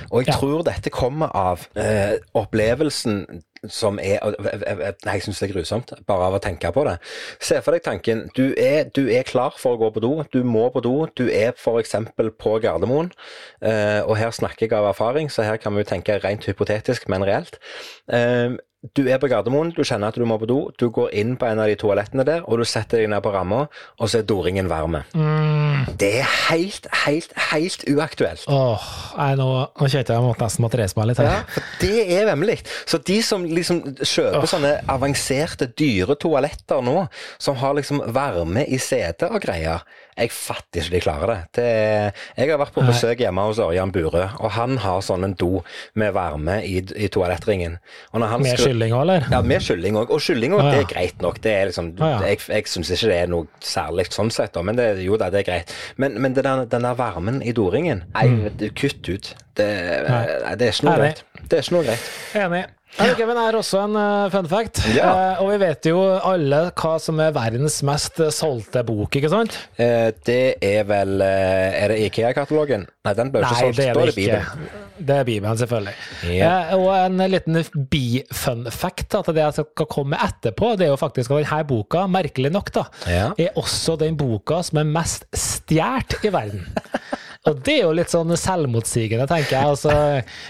Og 0.10 0.24
jeg 0.24 0.34
ja. 0.34 0.40
tror 0.40 0.66
dette 0.68 0.94
kommer 0.94 1.34
av 1.36 1.68
eh, 1.80 2.18
opplevelsen 2.38 3.24
som 3.68 3.98
er 4.00 4.22
Nei, 4.24 5.16
jeg 5.18 5.26
syns 5.26 5.42
det 5.42 5.50
er 5.50 5.52
grusomt, 5.52 5.92
bare 6.08 6.30
av 6.30 6.38
å 6.38 6.42
tenke 6.44 6.72
på 6.76 6.86
det. 6.88 6.96
Se 7.44 7.60
for 7.64 7.76
deg 7.76 7.84
tanken. 7.84 8.28
Du 8.38 8.54
er, 8.56 8.88
du 8.96 9.10
er, 9.12 9.26
klar 9.28 9.58
for 9.60 9.76
å 9.76 9.82
gå 9.82 9.90
på 9.96 10.04
do. 10.04 10.14
Du 10.32 10.40
må 10.48 10.70
på 10.72 10.84
do. 10.86 10.94
Du 11.18 11.26
er 11.28 11.52
f.eks. 11.52 11.98
på 12.40 12.56
Gardermoen. 12.64 13.12
Eh, 13.60 14.00
og 14.06 14.16
her 14.20 14.32
snakker 14.36 14.68
jeg 14.68 14.78
av 14.78 14.90
erfaring, 14.94 15.28
så 15.34 15.44
her 15.48 15.60
kan 15.60 15.76
vi 15.76 15.84
jo 15.84 15.92
tenke 15.92 16.20
rent 16.24 16.48
hypotetisk, 16.48 17.10
men 17.12 17.28
reelt. 17.28 17.60
Eh, 18.08 18.56
du 18.96 19.02
er 19.12 19.18
på 19.20 19.28
Gardermoen, 19.28 19.74
du 19.76 19.82
kjenner 19.84 20.08
at 20.08 20.16
du 20.16 20.24
må 20.24 20.38
på 20.40 20.48
do, 20.48 20.60
du 20.80 20.86
går 20.96 21.12
inn 21.20 21.34
på 21.36 21.50
en 21.50 21.60
av 21.60 21.68
de 21.68 21.76
toalettene 21.76 22.24
der, 22.24 22.46
og 22.48 22.62
du 22.62 22.64
setter 22.64 23.02
deg 23.02 23.10
ned 23.12 23.20
på 23.26 23.34
ramma, 23.34 23.66
og 24.00 24.08
så 24.08 24.22
er 24.22 24.28
doringen 24.30 24.72
varme. 24.72 25.02
Mm. 25.12 25.98
Det 26.00 26.14
er 26.22 26.30
helt, 26.48 26.88
helt, 27.04 27.36
helt 27.52 27.84
uaktuelt. 27.92 28.19
Åh, 28.52 28.88
nei, 29.18 29.30
nå, 29.40 29.48
nå 29.80 29.90
kjente 29.92 30.16
jeg 30.16 30.26
måtte 30.26 30.46
nesten 30.46 30.66
måtte 30.66 30.80
reise 30.82 31.00
meg 31.00 31.10
litt 31.12 31.22
her. 31.22 31.30
Ja, 31.32 31.40
for 31.54 31.70
det 31.82 32.04
er 32.18 32.28
vemmelig. 32.30 32.58
Så 32.90 33.00
de 33.10 33.20
som 33.26 33.46
liksom 33.48 33.82
kjøper 34.00 34.42
Åh. 34.44 34.50
sånne 34.52 34.74
avanserte, 34.92 35.70
dyre 35.80 36.18
toaletter 36.20 36.84
nå, 36.86 37.08
som 37.42 37.60
har 37.62 37.78
liksom 37.80 38.04
varme 38.16 38.66
i 38.68 38.80
setet 38.82 39.30
og 39.30 39.42
greier, 39.44 39.86
jeg 40.20 40.34
fatter 40.36 40.84
ikke 40.84 40.96
de 40.96 41.02
klarer 41.04 41.32
det. 41.32 41.40
det 41.60 41.66
er, 41.66 42.24
jeg 42.38 42.52
har 42.52 42.60
vært 42.62 42.76
på 42.76 42.84
besøk 42.86 43.22
hjemme 43.24 43.46
hos 43.48 43.62
Ørjan 43.64 43.94
Burøe, 43.96 44.28
og 44.40 44.54
han 44.56 44.78
har 44.84 45.02
sånn 45.06 45.26
en 45.28 45.36
do 45.40 45.62
med 46.00 46.14
varme 46.16 46.60
i, 46.66 46.80
i 46.80 47.10
toalettringen. 47.12 47.78
med 48.14 48.60
kylling 48.60 48.96
òg, 48.96 49.04
eller? 49.06 49.28
Ja, 49.32 49.42
med 49.46 49.66
kylling 49.66 50.00
òg. 50.00 50.14
Og 50.16 50.24
kylling 50.24 50.56
òg, 50.56 50.64
ah, 50.64 50.70
ja. 50.70 50.78
det 50.78 50.86
er 50.86 50.90
greit 50.94 51.24
nok. 51.24 51.42
Det 51.44 51.54
er 51.56 51.72
liksom, 51.72 51.92
ah, 52.00 52.16
ja. 52.16 52.32
Jeg, 52.32 52.42
jeg 52.52 52.72
syns 52.72 52.94
ikke 52.96 53.12
det 53.12 53.20
er 53.20 53.32
noe 53.32 53.64
særlig 53.64 54.10
sånn 54.16 54.34
sett, 54.34 54.54
da, 54.56 54.66
men 54.66 54.80
det, 54.80 54.90
jo 55.06 55.20
da, 55.20 55.32
det 55.34 55.44
er 55.44 55.50
greit. 55.52 55.78
Men, 56.02 56.18
men 56.22 56.36
der, 56.38 56.66
den 56.70 56.88
der 56.88 57.00
varmen 57.00 57.44
i 57.44 57.56
doringen, 57.56 58.04
nei, 58.16 58.28
mm. 58.34 58.66
kutt 58.80 59.02
ut. 59.10 59.34
Det, 59.60 59.70
det, 59.70 60.68
er 60.70 60.74
ikke 60.74 60.88
noe 60.88 61.00
greit. 61.02 61.24
Det 61.46 61.58
er 61.58 61.66
ikke 61.66 61.76
noe 61.80 61.88
greit. 61.90 62.12
Enig. 62.40 62.66
Ja, 62.98 63.14
Kevin 63.16 63.38
er 63.38 63.56
også 63.56 63.84
en 63.86 63.96
uh, 63.96 64.32
fun 64.34 64.48
fact. 64.50 64.82
Ja. 64.96 65.10
Uh, 65.38 65.44
og 65.44 65.52
vi 65.54 65.60
vet 65.62 65.88
jo 65.92 66.00
alle 66.26 66.62
hva 66.74 66.96
som 67.02 67.20
er 67.22 67.36
verdens 67.36 67.78
mest 67.86 68.18
solgte 68.36 68.82
bok, 68.88 69.14
ikke 69.16 69.30
sant? 69.32 69.56
Uh, 69.78 70.10
det 70.28 70.58
er 70.66 70.88
vel 70.90 71.22
Er 71.24 71.94
det 71.94 72.00
Ikea-katalogen? 72.08 72.88
Nei, 73.06 73.14
den 73.16 73.32
ble 73.32 73.44
ikke 73.46 73.60
solgt. 73.62 73.78
Det 73.80 73.88
er 73.92 74.00
det, 74.00 74.08
det 74.10 74.16
Bibelen. 74.18 74.74
Det 74.98 75.16
er 75.16 75.30
Bibelen, 75.30 75.62
selvfølgelig. 75.62 75.96
Ja. 76.34 76.52
og 76.76 76.90
en 76.98 77.24
liten 77.32 77.62
bi-fun 77.92 78.66
fact 78.74 79.16
at 79.16 79.30
det 79.32 79.46
jeg 79.46 79.60
skal 79.62 79.90
komme 79.90 80.20
etterpå, 80.26 80.74
det 80.80 80.90
er 80.90 80.92
jo 80.92 81.00
faktisk 81.00 81.32
at 81.32 81.46
denne 81.46 81.62
boka, 81.70 82.04
merkelig 82.12 82.52
nok, 82.52 82.74
da, 82.76 82.86
er 83.08 83.56
også 83.60 83.96
den 84.02 84.18
boka 84.20 84.60
som 84.66 84.82
er 84.82 84.92
mest 84.92 85.30
stjålet 85.32 86.20
i 86.26 86.34
verden. 86.36 86.68
Og 87.50 87.62
det 87.66 87.76
er 87.80 87.84
jo 87.88 87.94
litt 87.98 88.12
sånn 88.14 88.32
selvmotsigende, 88.38 89.26
tenker 89.30 89.56
jeg. 89.56 89.70
Altså, 89.74 89.94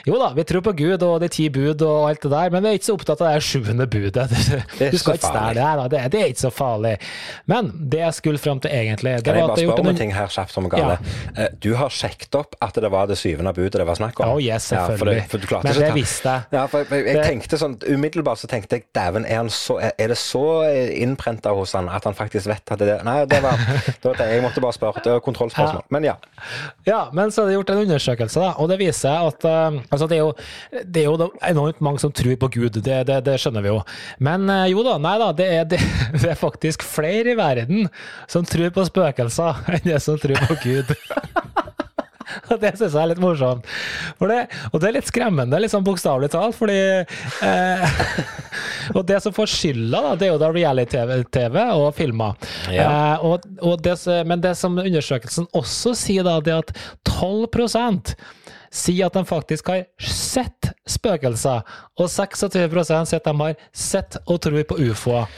jo 0.07 0.19
da, 0.19 0.31
vi 0.35 0.45
tror 0.47 0.63
på 0.65 0.73
Gud 0.79 1.05
og 1.05 1.19
de 1.23 1.29
ti 1.31 1.47
bud 1.53 1.83
og 1.85 2.09
alt 2.09 2.25
det 2.25 2.31
der, 2.33 2.53
men 2.53 2.65
vi 2.65 2.71
er 2.71 2.79
ikke 2.79 2.89
så 2.89 2.95
opptatt 2.97 3.23
av 3.23 3.33
det 3.33 3.45
sjuende 3.45 3.87
budet. 3.89 4.27
Du 4.79 4.97
skal 4.99 5.17
ikke 5.19 5.29
stære 5.29 5.55
det 5.57 5.65
her, 5.65 5.83
det, 5.91 6.03
det, 6.13 6.21
er 6.21 6.33
ikke 6.33 6.43
så 6.45 6.53
farlig. 6.53 6.95
Men 7.49 7.71
det 7.91 8.03
jeg 8.03 8.17
skulle 8.19 8.41
fram 8.41 8.61
til 8.63 8.73
egentlig 8.73 9.15
det 9.19 9.25
Kan 9.25 9.39
jeg 9.39 9.47
bare 9.49 9.63
spørre 9.63 9.85
om 9.85 9.91
en 9.91 9.99
ting 9.99 10.13
her 10.15 10.31
kjapt 10.33 10.53
som 10.53 10.69
gale? 10.71 10.97
Ja. 10.99 11.45
Eh, 11.45 11.55
du 11.63 11.71
har 11.79 11.93
sjekket 11.93 12.35
opp 12.39 12.57
at 12.63 12.77
det 12.79 12.91
var 12.91 13.09
det 13.09 13.17
syvende 13.19 13.53
budet 13.55 13.79
det 13.79 13.87
var 13.87 13.99
snakk 13.99 14.19
om? 14.19 14.35
Oh, 14.35 14.41
yes, 14.41 14.69
selvfølgelig. 14.69 15.21
Ja, 15.21 15.27
for 15.29 15.41
det, 15.41 15.49
for 15.49 15.65
men 15.67 15.79
det 15.79 15.91
visste 15.95 16.35
jeg. 16.35 16.47
Ja, 16.57 16.65
for 16.71 16.83
jeg, 16.83 17.05
jeg, 17.07 17.25
tenkte 17.25 17.59
sånn, 17.61 17.77
Umiddelbart 17.89 18.41
så 18.41 18.49
tenkte 18.51 18.79
jeg 18.79 18.87
dæven, 18.95 19.25
er, 19.29 19.49
er, 19.89 20.11
det 20.11 20.17
så 20.19 20.45
innprenta 20.99 21.53
hos 21.55 21.75
han 21.77 21.89
at 21.91 22.07
han 22.07 22.17
faktisk 22.17 22.49
vet 22.51 22.75
at 22.75 22.81
det 22.83 22.97
Nei, 23.07 23.21
det 23.29 23.39
var, 23.43 23.59
det 24.01 24.05
var 24.05 24.19
det. 24.19 24.29
Jeg 24.33 24.43
måtte 24.43 24.63
bare 24.63 24.75
spørre. 24.75 25.03
Det 25.05 25.13
var 25.15 25.23
kontrollspørsmål. 25.23 25.85
Men 25.93 26.09
ja. 26.09 26.15
Ja, 26.89 26.99
men 27.13 27.29
så 27.29 27.43
er 27.43 27.49
det 27.49 27.57
gjort 27.59 27.71
en 27.73 27.83
undersøkelse, 27.83 28.41
da, 28.41 28.53
og 28.57 28.69
det 28.71 28.79
viser 28.81 29.27
at 29.29 29.45
uh, 29.45 29.77
altså 29.91 30.07
det, 30.09 30.17
er 30.17 30.23
jo, 30.23 30.31
det, 30.81 31.03
er 31.03 31.05
jo, 31.05 31.29
enormt 31.45 31.83
mange 31.85 32.01
som 32.01 32.13
tror 32.15 32.33
på 32.41 32.49
Gud, 32.55 32.79
det, 32.79 32.97
det, 33.09 33.19
det 33.27 33.37
skjønner 33.41 33.65
vi 33.65 33.69
jo. 33.69 33.79
Men 34.25 34.49
uh, 34.49 34.65
jo 34.71 34.85
da, 34.87 34.97
nei 35.01 35.15
da, 35.21 35.29
er, 35.45 35.67
det 35.69 35.79
er, 36.23 36.37
faktisk 36.39 36.85
flere 36.87 37.35
i 37.35 37.37
verden 37.37 37.89
som 38.31 38.47
tror 38.47 38.73
på 38.73 38.87
spøkelser 38.89 39.65
enn 39.75 39.85
det 39.85 40.01
som 40.01 40.17
tror 40.21 40.41
på 40.49 40.61
Gud. 40.65 40.95
Og 42.51 42.59
det 42.61 42.73
syns 42.77 42.93
jeg 42.93 43.01
er 43.01 43.11
litt 43.13 43.21
morsomt. 43.23 43.67
Det, 44.19 44.39
og 44.71 44.81
det 44.81 44.89
er 44.89 44.95
litt 44.97 45.09
skremmende, 45.09 45.61
sånn 45.71 45.85
bokstavelig 45.85 46.31
talt, 46.33 46.57
fordi 46.57 46.77
eh, 47.45 48.01
og 48.97 49.03
det 49.09 49.19
som 49.23 49.35
får 49.35 49.51
skylda, 49.53 50.01
da, 50.05 50.11
det 50.19 50.27
er 50.27 50.33
jo 50.33 50.41
da 50.41 50.51
reality-TV 50.53 51.57
og 51.77 51.87
filmer. 51.97 52.49
Ja. 52.73 52.89
Eh, 52.89 53.25
og, 53.25 53.47
og 53.65 53.81
det, 53.85 53.95
men 54.29 54.43
det 54.43 54.55
som 54.59 54.77
undersøkelsen 54.79 55.49
også 55.57 55.95
sier, 55.97 56.27
da, 56.27 56.37
det 56.43 56.55
er 56.55 56.63
at 56.63 56.75
12% 57.09 58.13
sier 58.69 59.07
at 59.07 59.17
de 59.17 59.25
faktisk 59.25 59.71
har 59.71 59.85
sett 59.97 60.71
spøkelser, 60.89 61.65
og 61.97 62.11
26% 62.11 63.09
sier 63.09 63.21
at 63.21 63.29
de 63.29 63.35
har 63.41 63.57
sett 63.73 64.19
og 64.25 64.41
tror 64.45 64.65
på 64.69 64.77
ufoer. 64.89 65.29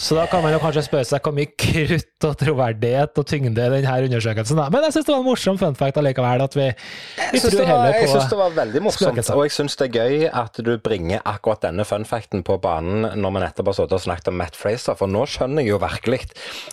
Så 0.00 0.14
da 0.16 0.22
kan 0.32 0.40
man 0.40 0.54
jo 0.54 0.58
kanskje 0.62 0.80
spørre 0.86 1.04
seg 1.04 1.20
hvor 1.26 1.34
mye 1.36 1.50
krutt 1.60 2.24
og 2.24 2.36
troverdighet 2.40 3.18
og 3.20 3.26
tyngde 3.28 3.52
i 3.66 3.72
denne 3.74 3.96
undersøkelsen. 4.06 4.56
Da. 4.56 4.68
Men 4.72 4.86
jeg 4.86 4.94
syns 4.94 5.04
det 5.10 5.12
var 5.12 5.18
en 5.20 5.26
morsom 5.28 5.58
fun 5.60 5.74
fact 5.76 5.98
allikevel, 6.00 6.44
at 6.46 6.54
vi, 6.56 6.68
vi 6.70 7.36
Jeg 7.36 7.42
tror 7.44 7.58
var- 7.60 7.68
heller 7.68 7.92
jeg 7.98 8.06
på 8.06 8.14
syns 8.14 8.30
det 8.30 8.38
var 8.40 8.54
veldig 8.56 8.82
morsomt, 8.86 9.04
spøkelser. 9.10 9.36
og 9.36 9.44
jeg 9.44 9.52
syns 9.58 9.76
det 9.76 9.86
er 9.88 9.98
gøy 9.98 10.24
at 10.42 10.60
du 10.64 10.70
bringer 10.78 11.20
akkurat 11.28 11.60
denne 11.66 11.84
fun 11.84 12.06
facten 12.08 12.42
på 12.48 12.56
banen 12.64 13.10
når 13.20 13.34
vi 13.36 13.42
nettopp 13.44 13.66
har 13.72 13.76
sittet 13.76 13.92
og 13.98 14.00
snakket 14.06 14.28
om 14.32 14.38
Matt 14.40 14.56
Fraser, 14.56 14.96
for 14.96 15.06
nå 15.12 15.26
skjønner 15.28 15.60
jeg 15.66 15.74
jo 15.74 15.78
virkelig 15.84 16.20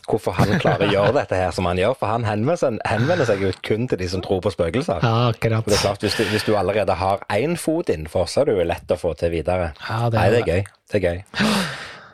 hvorfor 0.08 0.38
han 0.40 0.56
klarer 0.64 0.88
å 0.88 0.92
gjøre 0.96 1.14
dette 1.20 1.36
her 1.44 1.52
som 1.52 1.68
han 1.68 1.78
gjør, 1.84 1.98
for 2.00 2.08
han 2.14 2.24
henvender 2.24 3.26
seg, 3.28 3.44
jo 3.44 3.52
kun 3.62 3.90
til 3.92 4.00
de 4.00 4.08
som 4.08 4.24
tror 4.24 4.40
på 4.42 4.56
spøkelser. 4.56 5.04
Ja, 5.04 5.28
akkurat. 5.34 5.68
Det 5.68 5.76
er 5.76 5.84
klart, 5.84 6.00
hvis 6.08 6.16
du, 6.16 6.24
hvis 6.32 6.48
du 6.48 6.56
allerede 6.56 6.96
har 6.96 7.20
én 7.36 7.58
fot 7.60 7.92
innenfor, 7.92 8.24
så 8.32 8.46
er 8.46 8.54
det 8.54 8.58
jo 8.62 8.70
lett 8.72 8.96
å 8.96 8.98
få 9.04 9.12
til 9.20 9.36
videre. 9.36 9.74
Ja, 9.84 10.08
det 10.10 10.16
er 10.16 10.22
Nei, 10.24 10.30
det 10.32 10.40
er 10.40 10.48
gøy. 10.54 10.64
Det 10.94 11.04
er 11.04 11.06
gøy. 11.12 11.24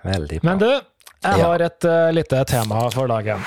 Veldig 0.04 0.42
bra. 0.42 0.50
Men 0.50 0.60
du, 0.60 0.68
jeg 1.24 1.44
har 1.46 1.62
et 1.70 1.86
uh, 1.90 2.12
lite 2.14 2.44
tema 2.50 2.88
for 2.94 3.08
dagen. 3.08 3.44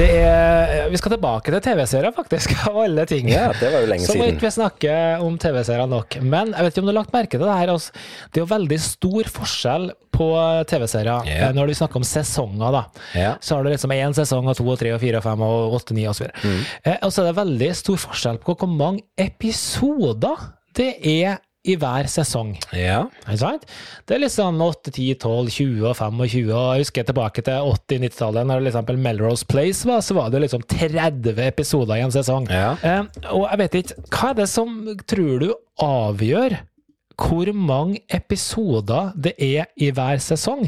Det 0.00 0.06
er 0.16 0.86
Vi 0.90 0.96
skal 0.96 1.12
tilbake 1.12 1.50
til 1.52 1.60
TV-serier, 1.64 2.12
faktisk, 2.16 2.52
av 2.70 2.76
alle 2.84 3.04
ting. 3.10 3.28
Ja, 3.28 3.48
det 3.58 3.68
var 3.72 3.82
jo 3.84 3.88
lenge 3.90 4.06
Så 4.06 4.14
må 4.16 4.24
siden. 4.24 4.36
ikke 4.36 4.46
vi 4.46 4.52
snakke 4.54 4.94
om 5.26 5.36
TV-serier 5.42 5.90
nok. 5.90 6.16
Men 6.22 6.52
jeg 6.54 6.64
vet 6.66 6.72
ikke 6.72 6.82
om 6.84 6.88
du 6.88 6.92
har 6.92 6.98
lagt 7.02 7.12
merke 7.14 7.36
til 7.36 7.44
det 7.44 7.56
her. 7.58 7.72
Altså, 7.74 7.92
det 8.30 8.40
er 8.40 8.44
jo 8.46 8.50
veldig 8.54 8.78
stor 8.84 9.30
forskjell 9.36 9.90
på 10.16 10.28
TV-serier 10.70 11.28
Ja. 11.28 11.50
eh, 11.50 11.52
når 11.56 11.70
du 11.72 11.74
snakker 11.80 12.00
om 12.00 12.06
sesonger. 12.06 12.72
da. 12.78 12.82
Ja. 13.18 13.34
Så 13.44 13.56
har 13.58 13.64
du 13.66 13.70
liksom 13.74 13.92
én 13.96 14.16
sesong, 14.16 14.48
og 14.48 14.56
to, 14.56 14.64
og 14.72 14.78
tre, 14.80 14.94
og 14.96 15.00
fire, 15.02 15.20
og 15.20 15.26
fem, 15.26 15.44
og 15.46 15.76
åtte, 15.80 15.94
ni, 15.98 16.06
osv. 16.08 16.30
Mm. 16.44 16.58
Eh, 16.84 16.96
og 17.02 17.12
så 17.12 17.22
er 17.24 17.30
det 17.32 17.36
veldig 17.42 17.70
stor 17.82 18.00
forskjell 18.06 18.40
på 18.46 18.56
hvor 18.56 18.70
mange 18.72 19.04
episoder 19.20 20.48
det 20.78 20.94
er 21.02 21.40
i 21.68 21.74
hver 21.76 22.08
sesong. 22.08 22.54
Ja. 22.72 23.02
Det 23.28 24.14
er 24.16 24.22
liksom 24.22 24.60
8, 24.64 24.92
10, 24.94 25.08
12, 25.20 25.50
20 25.52 25.88
og 25.90 25.96
25. 25.98 26.48
Og 26.48 26.62
jeg 26.62 26.84
husker 26.86 27.04
tilbake 27.04 27.44
til 27.44 27.68
80-90-tallet, 27.74 28.48
når 28.48 28.62
det 28.62 28.68
liksom 28.70 29.02
Melrose 29.04 29.46
Place 29.48 29.88
var, 29.88 30.00
så 30.00 30.16
var 30.16 30.32
det 30.32 30.40
liksom 30.46 30.64
30 30.64 31.36
episoder 31.44 31.98
i 31.98 32.06
en 32.06 32.14
sesong. 32.14 32.48
Ja. 32.48 32.72
Eh, 32.80 33.04
og 33.34 33.46
jeg 33.50 33.62
vet 33.64 33.78
ikke, 33.82 34.06
hva 34.08 34.32
er 34.32 34.40
det 34.40 34.48
som 34.48 34.80
tror 35.04 35.44
du 35.44 35.48
avgjør 35.84 36.60
hvor 37.20 37.50
mange 37.52 38.00
episoder 38.08 39.12
det 39.12 39.34
er 39.36 39.68
i 39.76 39.90
hver 39.92 40.20
sesong? 40.24 40.64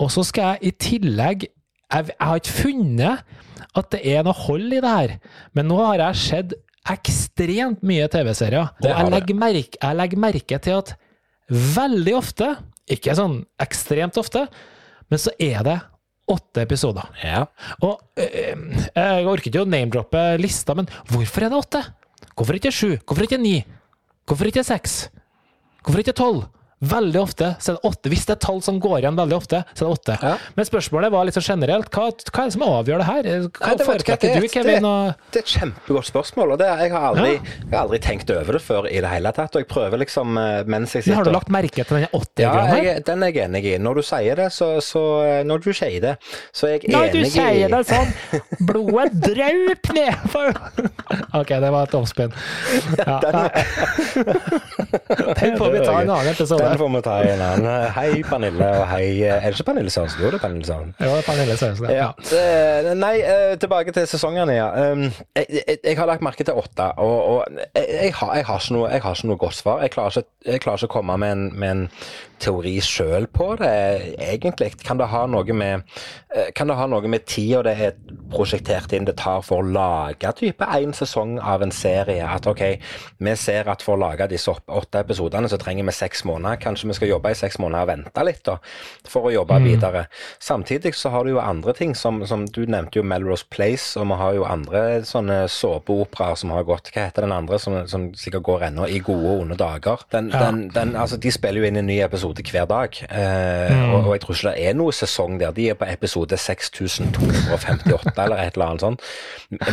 Og 0.00 0.08
så 0.10 0.24
skal 0.24 0.54
jeg 0.54 0.70
i 0.72 0.76
tillegg 0.80 1.44
Jeg, 1.92 2.06
jeg 2.08 2.16
har 2.18 2.40
ikke 2.40 2.54
funnet 2.64 3.34
at 3.76 3.90
det 3.92 4.00
er 4.08 4.24
noe 4.24 4.34
hold 4.34 4.72
i 4.72 4.80
det 4.82 4.90
her, 4.90 5.12
men 5.54 5.68
nå 5.68 5.76
har 5.82 6.00
jeg 6.00 6.18
sett 6.18 6.54
ekstremt 6.92 7.82
mye 7.86 8.06
TV-serier, 8.12 8.68
og 8.82 8.88
jeg 8.90 9.10
legger, 9.12 9.38
merke, 9.40 9.78
jeg 9.80 9.96
legger 9.96 10.20
merke 10.20 10.58
til 10.60 10.78
at 10.82 10.94
veldig 11.48 12.14
ofte, 12.18 12.50
ikke 12.92 13.16
sånn 13.16 13.38
ekstremt 13.62 14.18
ofte, 14.20 14.44
men 15.08 15.20
så 15.20 15.32
er 15.40 15.64
det 15.64 15.78
åtte 16.30 16.64
episoder. 16.64 17.08
ja. 17.22 17.44
Og 17.84 18.00
øh, 18.16 18.64
jeg 18.96 19.26
orker 19.28 19.50
ikke 19.50 19.64
å 19.64 19.68
name-droppe 19.68 20.24
lista, 20.40 20.76
men 20.76 20.88
hvorfor 21.12 21.44
er 21.44 21.52
det 21.52 21.60
åtte? 21.60 21.82
Hvorfor 22.34 22.58
ikke 22.58 22.72
sju? 22.72 22.90
Hvorfor 23.04 23.26
ikke 23.26 23.40
ni? 23.40 23.58
Hvorfor 24.28 24.48
ikke 24.48 24.64
seks? 24.66 25.08
Hvorfor 25.84 26.00
ikke 26.00 26.16
tolv? 26.16 26.46
Veldig 26.90 27.20
ofte 27.20 27.50
så 27.62 27.72
er 27.72 27.78
det 27.78 27.88
åtte. 27.90 28.10
Hvis 28.12 28.24
det 28.28 28.34
er 28.36 28.40
tall 28.44 28.60
som 28.64 28.78
går 28.82 28.98
igjen 29.02 29.16
veldig 29.18 29.36
ofte, 29.36 29.60
så 29.72 29.84
er 29.84 29.88
det 29.88 29.94
åtte. 29.98 30.16
Ja. 30.22 30.32
Men 30.56 30.68
spørsmålet 30.68 31.12
var 31.14 31.26
litt 31.28 31.36
så 31.38 31.42
generelt. 31.44 31.88
Hva, 31.94 32.08
hva 32.12 32.44
er 32.44 32.50
det 32.50 32.56
som 32.56 32.64
avgjør 32.66 33.02
det 33.02 33.08
her? 33.08 33.28
Hva 33.44 33.68
Nei, 33.68 33.74
det 33.80 33.86
foretrekker 33.88 34.30
er- 34.34 34.40
du, 34.44 34.48
Kevin? 34.52 34.88
Og... 34.88 35.26
Det 35.34 35.40
er 35.40 35.46
et 35.46 35.54
kjempegodt 35.54 36.08
spørsmål, 36.10 36.54
og 36.54 36.60
det, 36.62 36.68
jeg, 36.84 36.92
har 36.94 37.06
aldri, 37.10 37.32
jeg 37.38 37.70
har 37.72 37.80
aldri 37.84 38.00
tenkt 38.04 38.30
over 38.34 38.58
det 38.58 38.62
før 38.64 38.88
i 38.90 39.00
det 39.04 39.12
hele 39.12 39.32
tatt. 39.36 39.56
Og 39.56 39.64
jeg 39.64 39.70
prøver 39.70 40.02
liksom 40.04 40.38
eh, 40.40 40.60
mens 40.70 40.94
jeg 40.94 41.02
Men 41.02 41.08
sitter 41.08 41.18
har 41.20 41.28
du 41.30 41.34
lagt 41.34 41.52
merke 41.54 41.84
til 41.84 41.96
denne 41.98 42.08
ja, 42.08 42.12
åtte-greia 42.20 42.66
her? 42.70 42.82
jeg, 42.90 43.04
den 43.08 43.24
er 43.26 43.32
jeg 43.34 43.48
enig 43.48 43.64
i. 43.72 43.74
Når 43.84 44.00
du 44.00 44.04
sier 44.10 44.42
det, 44.42 44.48
så, 44.54 44.70
så 44.84 45.02
Når 45.48 45.64
du 45.64 45.70
sier 45.74 46.00
det, 46.04 46.14
så 46.54 46.68
er 46.68 46.76
jeg 46.76 46.92
Når 46.94 47.12
du 47.14 47.18
enig 47.20 47.28
i 47.28 47.34
sier 47.34 47.74
det 47.74 47.82
sånn, 47.88 48.12
blodet 48.68 49.12
draup 49.24 49.92
ned 49.96 50.28
for 50.32 50.50
Ok, 51.34 51.50
det 51.62 51.70
var 51.74 51.88
et 51.88 51.94
omspinn. 51.98 52.32
Ja, 53.00 53.18
nei. 53.34 53.48
Den 55.40 55.56
får 55.58 55.70
vi 55.74 55.80
ta 55.84 55.94
en 56.00 56.10
annen 56.10 56.28
episode. 56.30 56.73
Den 56.74 56.78
får 56.78 56.88
vi 56.96 57.02
ta 57.02 57.12
i 57.22 57.28
en 57.30 57.42
annen. 57.42 57.90
Hei, 57.94 58.22
Pernille, 58.26 58.68
og 58.80 58.88
hei 58.90 59.04
eh, 59.22 59.36
Er 59.36 59.52
det 59.52 59.60
ikke 59.60 59.68
Pernille 59.68 59.92
Sørensen? 59.94 60.24
Jo, 60.24 60.30
det 60.32 60.40
er 60.40 60.42
Pernille 60.42 60.66
Sørensen. 60.66 60.94
Ja, 61.06 61.20
Pernille 61.22 61.56
Sørensen. 61.60 61.90
Ja. 61.94 62.08
Det, 62.30 62.96
nei, 62.98 63.12
eh, 63.22 63.52
tilbake 63.62 63.94
til 63.94 64.08
sesongene, 64.10 64.56
ja. 64.56 64.66
Um, 64.90 65.04
jeg, 65.38 65.46
jeg, 65.60 65.76
jeg 65.84 65.98
har 66.00 66.10
lagt 66.10 66.24
merke 66.26 66.42
til 66.42 66.58
åtte, 66.58 66.88
og, 66.98 67.14
og 67.30 67.60
jeg, 67.78 68.10
har, 68.18 68.42
har 68.48 68.66
noe, 68.74 68.90
jeg 68.90 69.04
har 69.06 69.14
ikke 69.14 69.30
noe 69.30 69.42
godt 69.44 69.60
svar. 69.60 69.84
Jeg 69.86 69.94
klarer 69.94 70.24
ikke, 70.24 70.58
klarer 70.66 70.82
ikke 70.82 70.90
å 70.90 70.96
komme 70.96 71.18
med 71.22 71.36
en, 71.36 71.46
med 71.54 71.76
en 71.76 71.86
teori 72.44 72.74
sjøl 72.84 73.26
på 73.32 73.54
det, 73.60 73.72
egentlig. 74.20 74.72
Kan 74.84 75.00
det 75.00 75.08
ha 75.12 75.24
noe 75.30 75.56
med 75.56 75.82
eh, 76.34 76.50
Kan 76.54 76.68
det 76.70 76.76
ha 76.78 76.86
noe 76.90 77.08
med 77.10 77.24
tida 77.30 77.62
det 77.66 77.74
er 77.88 77.96
prosjektert 78.34 78.92
inn 78.96 79.06
det 79.08 79.16
tar 79.20 79.42
for 79.46 79.62
å 79.62 79.68
lage 79.74 80.30
type 80.38 80.66
én 80.76 80.92
sesong 80.96 81.36
av 81.40 81.62
en 81.64 81.72
serie? 81.74 82.24
At 82.26 82.46
OK, 82.50 82.62
vi 83.24 83.34
ser 83.40 83.68
at 83.72 83.82
for 83.84 83.96
å 83.96 84.02
lage 84.04 84.28
disse 84.32 84.52
åtte 84.52 85.00
episodene, 85.04 85.48
så 85.50 85.58
trenger 85.60 85.86
vi 85.88 85.94
seks 85.96 86.24
måneder. 86.28 86.60
Kanskje 86.62 86.90
vi 86.90 86.98
skal 86.98 87.12
jobbe 87.14 87.32
i 87.34 87.38
seks 87.38 87.58
måneder 87.62 87.86
og 87.86 87.90
vente 87.92 88.24
litt, 88.26 88.42
da, 88.46 88.58
for 89.08 89.28
å 89.30 89.34
jobbe 89.34 89.58
videre. 89.64 90.04
Samtidig 90.42 90.94
så 90.98 91.10
har 91.14 91.24
du 91.24 91.34
jo 91.34 91.40
andre 91.42 91.72
ting, 91.76 91.94
som, 91.96 92.22
som 92.28 92.44
du 92.46 92.64
nevnte 92.66 92.98
jo 93.00 93.06
Melrose 93.06 93.46
Place, 93.50 93.94
og 94.00 94.08
vi 94.10 94.18
har 94.20 94.34
jo 94.38 94.44
andre 94.48 94.82
sånne 95.06 95.44
såpeoperaer 95.50 96.38
som 96.40 96.52
har 96.54 96.64
gått 96.68 96.90
Hva 96.94 97.06
heter 97.08 97.24
den 97.26 97.32
andre 97.34 97.58
som, 97.62 97.76
som 97.88 98.08
sikkert 98.18 98.44
går 98.46 98.66
ennå, 98.68 98.88
I 98.90 99.00
gode 99.04 99.30
og 99.34 99.44
onde 99.46 99.56
dager? 99.60 100.02
Den, 100.12 100.30
Ja. 100.34 100.40
den, 100.50 100.68
den, 100.74 100.94
altså, 100.96 101.16
de 101.20 101.30
spiller 101.32 101.60
jo 101.62 101.68
inn 101.68 101.76
en 101.78 101.86
ny 101.86 102.00
episode 102.02 102.33
hver 102.42 102.66
dag, 102.70 102.98
eh, 103.08 103.92
og, 103.92 104.08
og 104.08 104.12
jeg 104.14 104.22
tror 104.24 104.34
ikke 104.34 104.50
det 104.50 104.68
er 104.68 104.76
noe 104.78 104.94
sesong 104.94 105.38
der. 105.40 105.54
De 105.54 105.68
er 105.70 105.78
på 105.78 105.88
episode 105.88 106.38
6258 106.40 108.14
eller 108.24 108.42
et 108.42 108.56
eller 108.58 108.66
annet 108.66 108.84
sånt, 108.84 109.04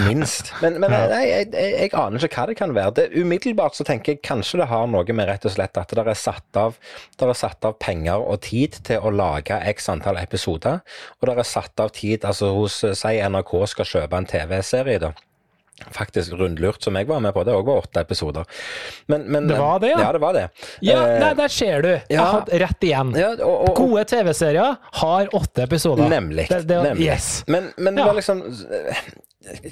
minst. 0.05 0.53
Men, 0.61 0.79
men 0.83 0.93
ja. 0.95 1.01
jeg, 1.15 1.47
jeg, 1.53 1.73
jeg 1.77 1.93
aner 1.97 2.27
ikke 2.27 2.41
hva 2.41 2.47
det 2.51 2.57
kan 2.59 2.75
være. 2.77 2.95
Det, 2.99 3.07
umiddelbart 3.17 3.77
så 3.77 3.87
tenker 3.87 4.15
jeg 4.15 4.23
kanskje 4.27 4.61
det 4.61 4.69
har 4.71 4.85
noe 4.91 5.17
med 5.17 5.29
rett 5.31 5.47
og 5.47 5.55
slett 5.55 5.81
at 5.81 5.95
det 5.97 6.05
er 6.05 6.19
satt 6.19 6.61
av, 6.61 6.77
det 7.17 7.27
er 7.27 7.41
satt 7.41 7.67
av 7.67 7.79
penger 7.81 8.21
og 8.21 8.43
tid 8.45 8.77
til 8.87 9.01
å 9.01 9.13
lage 9.13 9.57
x 9.73 9.89
antall 9.91 10.21
episoder, 10.21 10.81
og 11.19 11.29
det 11.29 11.37
er 11.37 11.47
satt 11.47 11.81
av 11.81 11.91
tid 11.95 12.27
altså 12.27 12.53
hos 12.55 12.83
eh, 12.85 12.97
Si 13.01 13.17
NRK 13.17 13.53
skal 13.71 13.87
kjøpe 13.87 14.19
en 14.19 14.27
TV-serie, 14.29 15.01
da. 15.01 15.13
Faktisk 15.91 16.33
rundlurt, 16.37 16.83
som 16.83 16.95
jeg 16.95 17.07
var 17.09 17.19
med 17.23 17.33
på. 17.33 17.43
Det 17.47 17.53
òg 17.57 17.65
var 17.65 17.81
åtte 17.81 18.03
episoder. 18.03 18.45
Men, 19.09 19.23
men, 19.31 19.47
Det 19.49 19.57
var 19.57 19.79
det, 19.81 19.89
ja? 19.95 20.01
Ja, 20.03 20.11
det 20.13 20.21
var 20.21 20.33
det. 20.37 20.43
Ja, 20.85 20.99
Eh, 21.07 21.19
nei, 21.19 21.31
der 21.39 21.47
ser 21.47 21.81
du! 21.81 21.89
Jeg 21.89 22.17
ja. 22.19 22.27
hadde 22.35 22.59
rett 22.61 22.85
igjen. 22.85 23.15
ja, 23.17 23.31
og, 23.39 23.49
og, 23.49 23.69
og, 23.69 23.75
Gode 23.79 24.05
TV-serier 24.11 24.77
har 25.01 25.33
åtte 25.35 25.65
episoder. 25.65 26.09
Nemlig. 26.11 26.47
Det, 26.49 26.61
det, 26.69 26.83
nemlig. 26.85 27.07
Yes. 27.07 27.43
Men, 27.47 27.71
men 27.77 27.97
det 27.97 28.05
var 28.05 28.19
liksom 28.19 28.43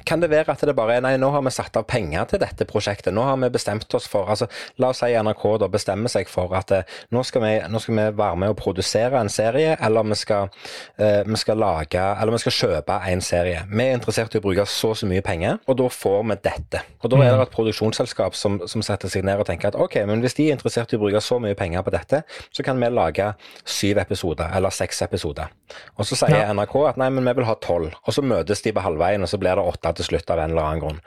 Kan 0.06 0.22
det 0.24 0.32
være 0.32 0.50
at 0.56 0.64
det 0.66 0.74
bare 0.74 0.96
er 0.98 1.04
Nei, 1.06 1.12
nå 1.22 1.28
har 1.30 1.44
vi 1.46 1.52
satt 1.54 1.76
av 1.78 1.84
penger 1.90 2.26
til 2.32 2.40
dette 2.42 2.66
prosjektet. 2.66 3.14
Nå 3.14 3.22
har 3.28 3.36
vi 3.38 3.52
bestemt 3.54 3.94
oss 3.94 4.08
for 4.10 4.30
altså, 4.34 4.48
La 4.82 4.90
oss 4.90 5.02
si 5.04 5.12
NRK 5.14 5.44
da 5.62 5.68
bestemmer 5.70 6.10
seg 6.10 6.30
for 6.32 6.56
at 6.58 6.72
eh, 6.74 6.96
nå, 7.14 7.22
skal 7.28 7.44
vi, 7.44 7.52
nå 7.70 7.82
skal 7.84 7.96
vi 8.00 8.06
være 8.18 8.40
med 8.42 8.54
å 8.54 8.58
produsere 8.58 9.20
en 9.22 9.30
serie, 9.30 9.76
eller 9.86 10.08
vi 10.10 10.18
skal, 10.18 10.50
eh, 10.98 11.22
vi 11.28 11.38
skal 11.38 11.62
lage 11.62 12.02
Eller 12.02 12.34
vi 12.34 12.42
skal 12.42 12.56
kjøpe 12.58 12.98
en 13.12 13.22
serie. 13.22 13.62
Vi 13.70 13.84
er 13.86 13.94
interessert 14.00 14.34
i 14.34 14.42
å 14.42 14.46
bruke 14.48 14.66
så 14.70 14.96
så 14.98 15.10
mye 15.10 15.22
penger, 15.26 15.60
og 15.70 15.78
da 15.84 15.90
får 15.94 16.26
vi 16.32 16.40
dette. 16.50 16.82
Og 17.04 17.14
da 17.14 17.22
er 17.28 17.38
det 17.38 17.46
et 17.46 17.54
produksjonsselskap 17.54 18.36
som, 18.36 18.58
som 18.68 18.84
setter 18.86 19.12
seg 19.12 19.28
ned 19.28 19.40
og 19.40 19.48
tenker 19.48 19.70
at 19.70 19.78
ok, 19.80 20.00
men 20.10 20.26
hvis 20.26 20.36
de 20.40 20.50
er 20.50 20.58
interessert 20.58 20.92
i 20.94 20.98
å 20.98 21.04
bruke 21.04 21.22
så 21.24 21.38
mye 21.42 21.58
penger 21.60 21.86
på 21.86 21.94
dette, 21.94 22.24
så 22.50 22.66
kan 22.66 22.82
vi 22.82 22.90
lage 22.90 23.30
syv 23.70 24.02
episoder, 24.02 24.50
eller 24.58 24.74
seks 24.74 25.04
episoder. 25.06 25.54
Og 25.98 26.10
så 26.10 26.18
sier 26.24 26.40
Ja. 26.40 26.50
NRK 26.58 26.76
at 26.90 26.98
nei, 26.98 27.10
men 27.14 27.28
vi 27.30 27.38
vil 27.38 27.48
ha 27.48 27.56
tolv. 27.62 27.94
Og 28.08 28.16
så 28.16 28.26
møtes 28.26 28.64
de 28.66 28.74
på 28.74 28.82
halvveien, 28.84 29.22
og 29.22 29.30
så 29.30 29.38
blir 29.38 29.56
det 29.56 29.59
åtte 29.68 29.94
til 30.00 30.06
slutt 30.14 30.30
av 30.32 30.40
en 30.40 30.52
eller 30.56 30.62
annen 30.64 30.80
grunn. 30.84 31.00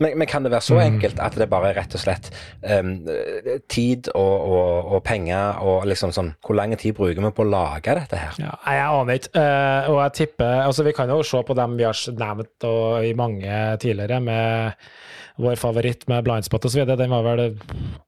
Men, 0.00 0.14
men 0.16 0.26
kan 0.30 0.42
det 0.46 0.48
være 0.54 0.64
så 0.64 0.78
Mm. 0.78 0.94
enkelt 0.94 1.18
at 1.20 1.34
det 1.36 1.46
bare 1.52 1.68
er 1.70 1.74
rett 1.76 1.92
og 1.94 2.00
slett 2.00 2.30
um, 2.64 2.94
tid 3.68 4.08
og, 4.14 4.46
og, 4.48 4.86
og 4.96 5.02
penger 5.04 5.58
og 5.60 5.84
liksom 5.90 6.14
sånn 6.16 6.30
Hvor 6.40 6.56
lang 6.56 6.72
tid 6.80 6.94
bruker 6.96 7.20
vi 7.20 7.30
på 7.36 7.44
å 7.44 7.50
lage 7.50 7.94
dette 7.98 8.16
her? 8.16 8.32
Ja, 8.40 8.54
jeg 8.64 8.86
aner 8.88 9.18
ikke. 9.20 9.32
Uh, 9.36 9.90
og 9.92 9.98
jeg 10.06 10.14
tipper 10.22 10.62
altså 10.64 10.86
Vi 10.88 10.94
kan 10.96 11.12
jo 11.12 11.18
se 11.22 11.42
på 11.44 11.56
dem 11.58 11.76
vi 11.76 11.84
har 11.84 12.00
nevnt 12.16 12.64
og 12.70 13.04
i 13.04 13.12
mange 13.12 13.60
tidligere, 13.84 14.22
med 14.24 14.72
vår 15.40 15.56
favoritt 15.60 16.08
med 16.08 16.24
blindspot 16.24 16.64
osv. 16.68 16.86
Den 16.96 17.12
var 17.12 17.22
vel 17.24 17.44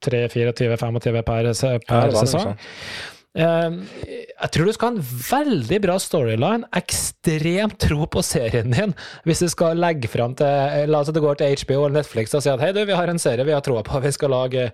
3, 0.05 0.28
24, 0.33 0.76
25 0.80 1.22
per, 1.22 1.22
per 1.28 1.53
Ja, 1.53 2.07
det 2.09 2.24
sesong. 2.24 2.49
sånt. 2.55 2.70
Eh, 3.33 3.76
jeg 4.43 4.51
tror 4.53 4.68
du 4.68 4.72
skal 4.76 4.91
ha 4.91 4.99
en 4.99 5.20
veldig 5.28 5.78
bra 5.87 5.95
storyline, 6.03 6.68
ekstremt 6.76 7.78
tro 7.80 8.05
på 8.05 8.24
serien 8.26 8.74
din, 8.74 8.93
hvis 9.24 9.41
du 9.41 9.49
skal 9.49 9.80
legge 9.80 10.11
fram 10.12 10.35
til 10.37 10.91
La 10.93 11.01
oss 11.01 11.09
at 11.09 11.16
det 11.16 11.24
går 11.24 11.41
til 11.41 11.57
HBO 11.62 11.87
eller 11.87 12.03
Netflix 12.03 12.35
og 12.37 12.45
si 12.45 12.53
at 12.53 12.61
hei, 12.61 12.74
du, 12.76 12.83
vi 12.85 12.99
har 12.99 13.09
en 13.09 13.22
serie 13.22 13.47
vi 13.49 13.55
har 13.57 13.64
troa 13.64 13.85
på, 13.87 14.03
vi 14.05 14.12
skal 14.12 14.35
lage 14.35 14.68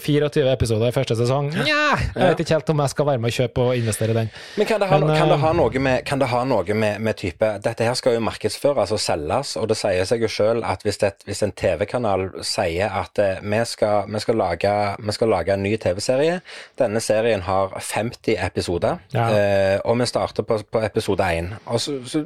24 0.00 0.50
episoder 0.50 0.90
i 0.90 0.94
første 0.94 1.14
sesong. 1.18 1.50
Nja, 1.54 1.94
jeg 1.94 2.32
vet 2.32 2.40
ikke 2.42 2.56
helt 2.56 2.70
om 2.72 2.80
jeg 2.82 2.92
skal 2.92 3.06
være 3.06 3.22
med 3.22 3.30
og 3.30 3.36
kjøpe 3.36 3.64
og 3.64 3.78
investere 3.78 4.14
i 4.14 4.16
den. 4.18 4.30
Men 4.58 4.68
kan 4.68 4.82
det 4.82 4.88
ha, 4.90 4.98
Men, 4.98 5.12
kan 5.14 5.30
det 5.30 5.36
eh, 5.36 5.44
ha 5.44 5.52
noe, 5.54 5.82
med, 5.86 6.04
kan 6.08 6.22
det 6.22 6.28
ha 6.32 6.40
noe 6.48 6.78
med, 6.82 7.02
med 7.04 7.18
type 7.20 7.50
Dette 7.62 7.86
her 7.86 7.94
skal 7.98 8.16
jo 8.16 8.24
markedsføres 8.26 8.94
og 8.94 9.02
selges, 9.02 9.54
og 9.60 9.68
det 9.70 9.78
sier 9.78 10.08
seg 10.08 10.24
jo 10.24 10.30
sjøl 10.30 10.64
at 10.66 10.82
hvis, 10.86 10.98
det, 11.02 11.12
hvis 11.28 11.44
en 11.46 11.54
TV-kanal 11.54 12.26
sier 12.42 12.90
at 12.90 13.22
eh, 13.22 13.38
vi, 13.44 13.60
skal, 13.70 14.10
vi, 14.10 14.22
skal 14.24 14.40
lage, 14.40 14.74
vi 14.98 15.14
skal 15.14 15.30
lage 15.30 15.54
en 15.54 15.62
ny 15.62 15.76
TV-serie 15.78 16.40
Denne 16.80 17.02
serien 17.04 17.46
har 17.46 17.76
50 17.94 18.36
episoder, 18.46 18.96
Ja. 19.14 19.74
eh, 19.74 19.80
og 19.84 19.98
vi 19.98 20.06
starter 20.06 20.42
på, 20.42 20.58
på 20.72 20.80
episode 20.84 21.38
1. 21.38 21.44
Og 21.66 21.80
så, 21.80 22.00
så 22.06 22.24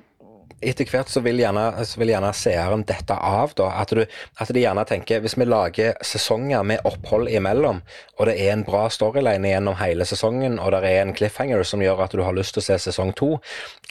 etter 0.60 0.88
hvert 0.90 1.10
så 1.10 1.22
vil 1.22 1.38
gjerne, 1.42 1.70
så 1.86 2.00
vil 2.00 2.12
gjerne 2.12 2.32
seeren 2.34 2.84
dette 2.88 3.14
av, 3.14 3.52
da. 3.58 3.68
At, 3.82 3.92
du, 3.94 4.02
at 4.42 4.50
de 4.54 4.62
gjerne 4.62 4.84
tenker 4.88 5.22
hvis 5.22 5.36
vi 5.38 5.46
lager 5.46 5.98
sesonger 6.04 6.64
med 6.66 6.84
opphold 6.88 7.30
imellom, 7.30 7.80
og 8.18 8.26
det 8.26 8.34
er 8.42 8.52
en 8.54 8.64
bra 8.66 8.86
storyline 8.90 9.52
gjennom 9.52 9.78
hele 9.78 10.06
sesongen, 10.08 10.58
og 10.58 10.72
det 10.74 10.82
er 10.88 11.04
en 11.04 11.14
cliffhanger 11.16 11.62
som 11.66 11.82
gjør 11.84 12.02
at 12.06 12.16
du 12.16 12.24
har 12.26 12.34
lyst 12.36 12.56
til 12.56 12.64
å 12.64 12.66
se 12.66 12.78
sesong 12.88 13.14
to, 13.18 13.30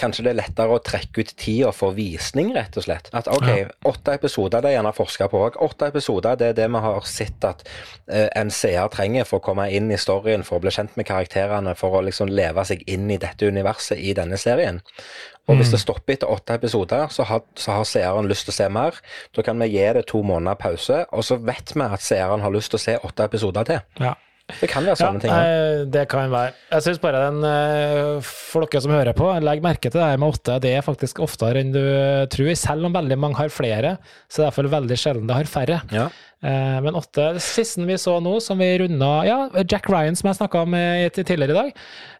kanskje 0.01 0.27
det 0.27 0.33
er 0.33 0.39
lettere 0.41 0.75
å 0.75 0.83
trekke 0.83 1.23
ut 1.23 1.33
tida 1.39 1.71
for 1.75 1.95
visning, 1.97 2.51
rett 2.57 2.75
og 2.79 2.87
slett. 2.87 3.07
At 3.15 3.31
OK, 3.31 3.47
åtte 3.87 4.17
episoder, 4.19 4.63
det 4.63 4.73
er 4.73 4.79
gjerne 4.79 4.95
forska 4.97 5.29
på 5.31 5.45
òg. 5.47 5.61
Åtte 5.63 5.91
episoder, 5.93 6.35
det 6.39 6.51
er 6.51 6.59
det 6.59 6.67
vi 6.73 6.83
har 6.83 7.07
sett 7.07 7.47
at 7.47 7.63
eh, 8.11 8.27
en 8.35 8.51
seer 8.53 8.91
trenger 8.91 9.27
for 9.29 9.39
å 9.39 9.47
komme 9.47 9.69
inn 9.71 9.87
i 9.93 10.01
storyen, 10.01 10.43
for 10.47 10.59
å 10.59 10.65
bli 10.65 10.75
kjent 10.75 10.99
med 10.99 11.07
karakterene, 11.07 11.77
for 11.79 11.95
å 11.95 12.03
liksom 12.05 12.31
leve 12.33 12.67
seg 12.67 12.83
inn 12.91 13.07
i 13.13 13.19
dette 13.21 13.47
universet 13.47 13.99
i 14.03 14.13
denne 14.17 14.39
serien. 14.41 14.83
Og 15.47 15.55
hvis 15.61 15.71
det 15.71 15.79
stopper 15.79 16.17
etter 16.17 16.27
åtte 16.31 16.57
episoder, 16.59 17.07
så 17.13 17.23
har, 17.23 17.41
så 17.55 17.71
har 17.77 17.85
seeren 17.87 18.27
lyst 18.27 18.47
til 18.49 18.51
å 18.51 18.57
se 18.57 18.69
mer. 18.69 18.97
Da 19.35 19.45
kan 19.47 19.59
vi 19.63 19.69
gi 19.77 19.85
det 19.95 20.05
to 20.11 20.19
måneder 20.27 20.59
pause, 20.59 21.05
og 21.11 21.23
så 21.23 21.37
vet 21.39 21.71
vi 21.73 21.85
at 21.87 22.03
seeren 22.03 22.43
har 22.43 22.51
lyst 22.51 22.73
til 22.73 22.81
å 22.81 22.83
se 22.83 22.97
åtte 23.07 23.27
episoder 23.31 23.63
til. 23.69 23.79
Ja. 24.03 24.15
Det 24.47 24.69
kan 24.71 24.85
være 24.87 24.95
sånne 24.95 25.19
ting. 25.19 25.31
også. 25.31 25.55
eh, 25.83 25.85
det 25.91 26.05
kan 26.07 26.29
være. 26.31 26.53
Jeg 26.71 26.83
syns 26.85 26.99
bare 27.03 27.19
den, 27.25 27.41
eh, 27.43 28.21
for 28.23 28.63
dere 28.63 28.81
som 28.81 28.93
hører 28.95 29.15
på, 29.17 29.27
legg 29.43 29.63
merke 29.63 29.89
til 29.91 29.99
det 29.99 30.05
her 30.07 30.21
med 30.23 30.37
åtte. 30.37 30.55
Det 30.63 30.71
er 30.71 30.85
faktisk 30.85 31.19
oftere 31.19 31.59
enn 31.59 31.73
du 31.75 31.81
tror. 32.31 32.53
Selv 32.55 32.87
om 32.87 32.95
veldig 32.95 33.17
mange 33.19 33.35
har 33.41 33.51
flere, 33.51 33.97
så 34.31 34.39
er 34.39 34.45
det 34.45 34.47
iallfall 34.47 34.71
veldig 34.71 34.97
sjelden 35.03 35.27
det 35.27 35.35
har 35.35 35.51
færre. 35.51 35.81
Ja. 35.91 36.07
Eh, 36.43 36.81
Men 36.81 36.95
åtte 36.95 37.33
det 37.33 37.41
Siste 37.41 37.81
vi 37.81 37.95
så 37.97 38.19
nå, 38.21 38.35
som 38.41 38.59
vi 38.61 38.67
runda 38.79 39.25
Ja, 39.25 39.37
Jack 39.65 39.89
Ryan, 39.89 40.15
som 40.15 40.27
jeg 40.29 40.37
snakka 40.37 40.59
om 40.67 40.73
eh, 40.77 41.07
tidligere 41.09 41.49
i 41.49 41.57
dag, 41.57 41.71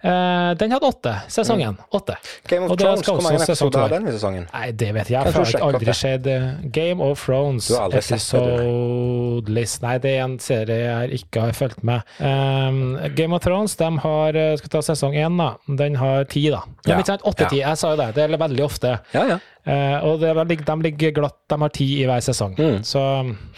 eh, 0.02 0.54
den 0.58 0.74
hadde 0.74 0.88
åtte. 0.90 1.14
Sesongen. 1.30 1.78
Åtte. 1.94 2.16
Game 2.50 2.66
of 2.66 2.80
Thrones, 2.80 3.06
hvor 3.06 3.22
mange 3.22 3.44
episoder 3.44 3.84
har 3.86 3.94
den 3.94 4.08
i 4.10 4.16
sesongen? 4.16 4.48
Nei, 4.54 4.72
det 4.72 4.90
vet 4.96 5.12
jeg. 5.14 5.22
Jeg 5.22 5.36
har 5.38 5.68
aldri 5.68 5.94
sett 5.94 6.26
Game 6.74 7.04
of 7.04 7.22
Thrones 7.26 7.68
Du 7.70 7.76
har 7.76 7.86
aldri 7.88 8.02
episode 8.02 9.54
list. 9.54 9.84
Nei, 9.86 9.98
det 10.02 10.16
er 10.16 10.24
en 10.26 10.38
serie 10.42 10.80
jeg 10.82 11.22
ikke 11.22 11.46
har 11.46 11.58
fulgt 11.58 11.84
med. 11.86 12.02
Um, 12.18 12.98
Game 13.18 13.38
of 13.38 13.46
Thrones 13.46 13.78
de 13.78 13.92
har 14.02 14.42
skal 14.58 14.66
vi 14.66 14.74
ta 14.74 14.82
sesong 14.90 15.14
én, 15.14 15.38
da. 15.38 15.52
Den 15.78 16.00
har 16.02 16.26
ti, 16.32 16.48
da. 16.50 16.64
Ja. 16.88 16.98
Ja. 16.98 17.18
Åtte-ti, 17.22 17.62
jeg 17.62 17.78
sa 17.78 17.94
jo 17.94 18.02
det. 18.02 18.10
Det 18.18 18.26
er 18.26 18.38
veldig 18.42 18.66
ofte. 18.66 18.98
Ja, 19.14 19.28
ja. 19.36 19.38
Eh, 19.68 20.06
og 20.08 20.22
det, 20.22 20.60
de 20.64 20.78
ligger 20.86 21.14
glatt, 21.20 21.38
de 21.50 21.60
har 21.62 21.74
ti 21.76 21.88
i 22.00 22.08
hver 22.08 22.24
sesong. 22.24 22.56
Mm. 22.58 22.82
Så 22.88 23.04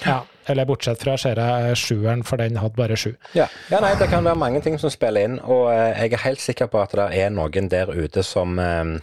ja. 0.06 0.20
Eller 0.50 0.66
bortsett 0.66 1.04
fra 1.04 1.14
ser 1.22 1.38
jeg 1.38 1.78
sjueren, 1.78 2.24
for 2.26 2.42
den 2.42 2.58
hadde 2.58 2.78
bare 2.78 2.98
sju. 2.98 3.12
Ja. 3.38 3.46
ja, 3.70 3.82
nei, 3.84 3.94
det 4.00 4.10
kan 4.10 4.26
være 4.26 4.40
mange 4.42 4.64
ting 4.66 4.80
som 4.82 4.90
spiller 4.90 5.28
inn, 5.28 5.38
og 5.46 5.70
eh, 5.76 5.94
jeg 6.02 6.18
er 6.18 6.26
helt 6.26 6.42
sikker 6.42 6.72
på 6.74 6.82
at 6.82 6.98
det 6.98 7.12
er 7.22 7.30
noen 7.34 7.70
der 7.70 7.94
ute 7.94 8.26
som, 8.26 8.58
eh, 8.58 8.98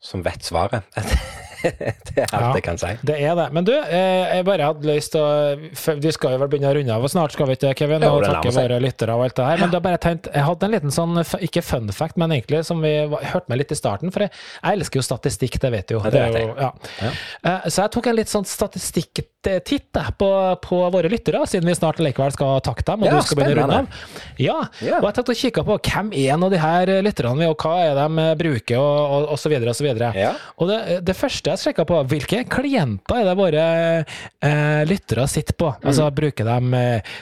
som 0.00 0.24
vet 0.24 0.48
svaret. 0.48 0.88
det 1.68 2.22
er 2.22 2.26
alt 2.26 2.42
Ja. 2.42 2.52
jeg 2.54 2.62
kan 2.66 2.78
si. 2.80 2.90
Det 3.08 3.16
er 3.20 3.34
det. 3.38 3.46
Men 3.56 3.64
du, 3.66 3.72
eh, 3.74 4.36
jeg 4.38 4.44
bare 4.48 4.68
hadde 4.70 4.86
lyst 4.88 5.12
til 5.14 5.22
å 5.24 5.98
Vi 6.02 6.12
skal 6.14 6.34
jo 6.36 6.40
vel 6.42 6.50
begynne 6.52 6.70
å 6.70 6.76
runde 6.78 6.94
av, 6.94 7.04
og 7.06 7.10
snart 7.12 7.34
skal 7.34 7.48
vi 7.50 7.56
ikke, 7.58 7.74
Kevin? 7.82 8.04
Og 8.08 8.22
takke 8.26 8.52
våre 8.54 8.78
lyttere 8.82 9.14
og 9.16 9.24
alt 9.26 9.36
det 9.38 9.46
her. 9.48 9.62
Men 9.64 9.72
da 9.74 9.80
bare 9.84 9.98
tenkt, 10.02 10.28
jeg 10.34 10.44
hadde 10.46 10.68
en 10.68 10.74
liten 10.76 10.94
sånn, 10.94 11.18
ikke 11.44 11.62
fun 11.66 11.90
fact, 11.94 12.16
men 12.20 12.34
egentlig 12.36 12.64
som 12.68 12.80
vi 12.84 12.92
hørte 13.08 13.48
med 13.52 13.62
litt 13.62 13.72
i 13.74 13.78
starten. 13.78 14.12
For 14.14 14.26
jeg, 14.26 14.32
jeg 14.62 14.78
elsker 14.80 15.00
jo 15.00 15.06
statistikk, 15.08 15.58
det 15.62 15.72
vet 15.74 15.88
du 15.90 15.96
jo. 15.98 16.02
Ja, 16.04 16.10
det 16.14 16.24
vet 16.28 16.38
jeg. 16.42 16.54
ja. 16.62 17.10
Eh, 17.52 17.68
Så 17.68 17.82
jeg 17.84 17.94
tok 17.96 18.06
en 18.12 18.16
litt 18.18 18.32
sånn 18.32 18.46
statistikktitt 18.48 19.34
jeg, 19.48 20.14
på, 20.18 20.28
på 20.64 20.78
våre 20.92 21.08
lyttere, 21.08 21.40
siden 21.48 21.68
vi 21.70 21.74
snart 21.76 22.00
likevel 22.02 22.32
skal 22.34 22.58
takke 22.66 22.84
dem. 22.84 23.04
Og 23.06 23.14
du 23.14 23.20
skal 23.24 23.38
begynne 23.38 23.62
å 23.62 23.68
runde 23.68 23.78
av. 23.78 24.08
Ja, 24.42 24.56
og 24.98 25.06
jeg 25.08 25.14
tenkte 25.16 25.34
å 25.34 25.38
kikke 25.38 25.64
på 25.68 25.76
hvem 25.88 26.10
er 26.12 26.34
en 26.34 26.44
av 26.48 26.52
de 26.52 26.58
her 26.60 26.92
lytterne, 27.06 27.48
og 27.48 27.56
hva 27.62 27.74
er 27.86 27.94
de 27.98 28.06
eh, 28.24 28.34
bruker, 28.40 28.76
og, 28.78 28.98
og, 29.18 29.28
og 29.34 29.40
så 29.40 29.52
videre 29.52 29.72
og 29.72 29.78
så 29.78 29.86
videre. 29.86 30.10
Ja. 30.18 30.32
Og 30.58 30.68
det, 30.70 30.78
det 31.08 31.16
første 31.16 31.47
jeg 31.52 31.62
sjekka 31.62 31.86
på, 31.88 32.00
hvilke 32.10 32.42
klienter 32.50 33.22
er 33.22 33.28
det 33.28 33.36
våre 33.38 33.66
eh, 33.98 34.82
lyttere 34.88 35.26
sitter 35.30 35.56
på? 35.58 35.72
Altså, 35.82 36.08
Bruker 36.14 36.48
de 36.48 36.78
eh, 36.78 37.14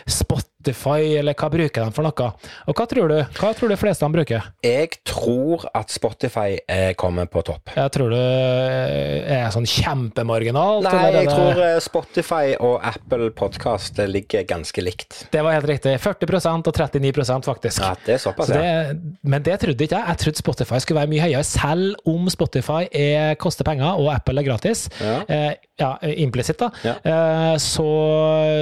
Spotify, 0.66 1.18
eller 1.20 1.34
hva 1.38 1.48
bruker 1.52 1.84
de 1.84 1.94
for 1.94 2.06
noe? 2.06 2.28
Og 2.66 2.74
hva 2.78 2.86
tror 2.90 3.10
du 3.12 3.16
Hva 3.38 3.52
tror 3.54 3.70
du 3.70 3.76
fleste 3.78 4.06
de 4.06 4.16
bruker? 4.16 4.46
Jeg 4.66 4.98
tror 5.06 5.66
at 5.76 5.92
Spotify 5.94 6.56
eh, 6.66 6.90
kommer 6.98 7.28
på 7.30 7.42
topp. 7.46 7.70
Jeg 7.76 7.92
tror 7.94 8.10
det 8.10 8.22
eh, 8.22 9.36
er 9.36 9.52
sånn 9.54 9.68
kjempemarginalt? 9.70 10.88
Nei, 10.88 11.12
jeg 11.20 11.30
tror 11.30 11.60
eh, 11.62 11.76
Spotify 11.84 12.56
og 12.58 12.80
Apple 12.82 13.30
Podcast 13.36 14.00
ligger 14.10 14.46
ganske 14.48 14.82
likt. 14.82 15.20
Det 15.30 15.44
var 15.46 15.54
helt 15.54 15.70
riktig. 15.70 15.94
40% 16.02 16.72
og 16.72 16.80
39% 16.82 17.46
faktisk. 17.46 17.84
Ja, 17.84 17.92
det 18.06 18.16
er 18.16 18.22
såpass, 18.22 18.50
Så 18.50 18.58
ja. 18.58 18.90
det, 18.90 19.14
men 19.22 19.46
det 19.46 19.60
trodde 19.62 19.86
ikke 19.86 20.00
jeg. 20.00 20.10
Jeg 20.10 20.22
trodde 20.24 20.42
Spotify 20.42 20.82
skulle 20.82 21.04
være 21.04 21.12
mye 21.14 21.28
høyere, 21.28 21.46
selv 21.46 22.10
om 22.10 22.26
Spotify 22.32 22.82
er, 22.90 23.36
koster 23.38 23.68
penger 23.68 24.02
og 24.02 24.10
Apple 24.16 24.42
er 24.42 24.50
gratis. 24.50 24.88
Ja. 24.98 25.20
Eh, 25.30 25.52
ja, 25.78 25.90
implisitt, 26.16 26.58
da. 26.62 26.70
Ja. 26.86 26.94
Eh, 27.04 27.56
så, 27.62 27.86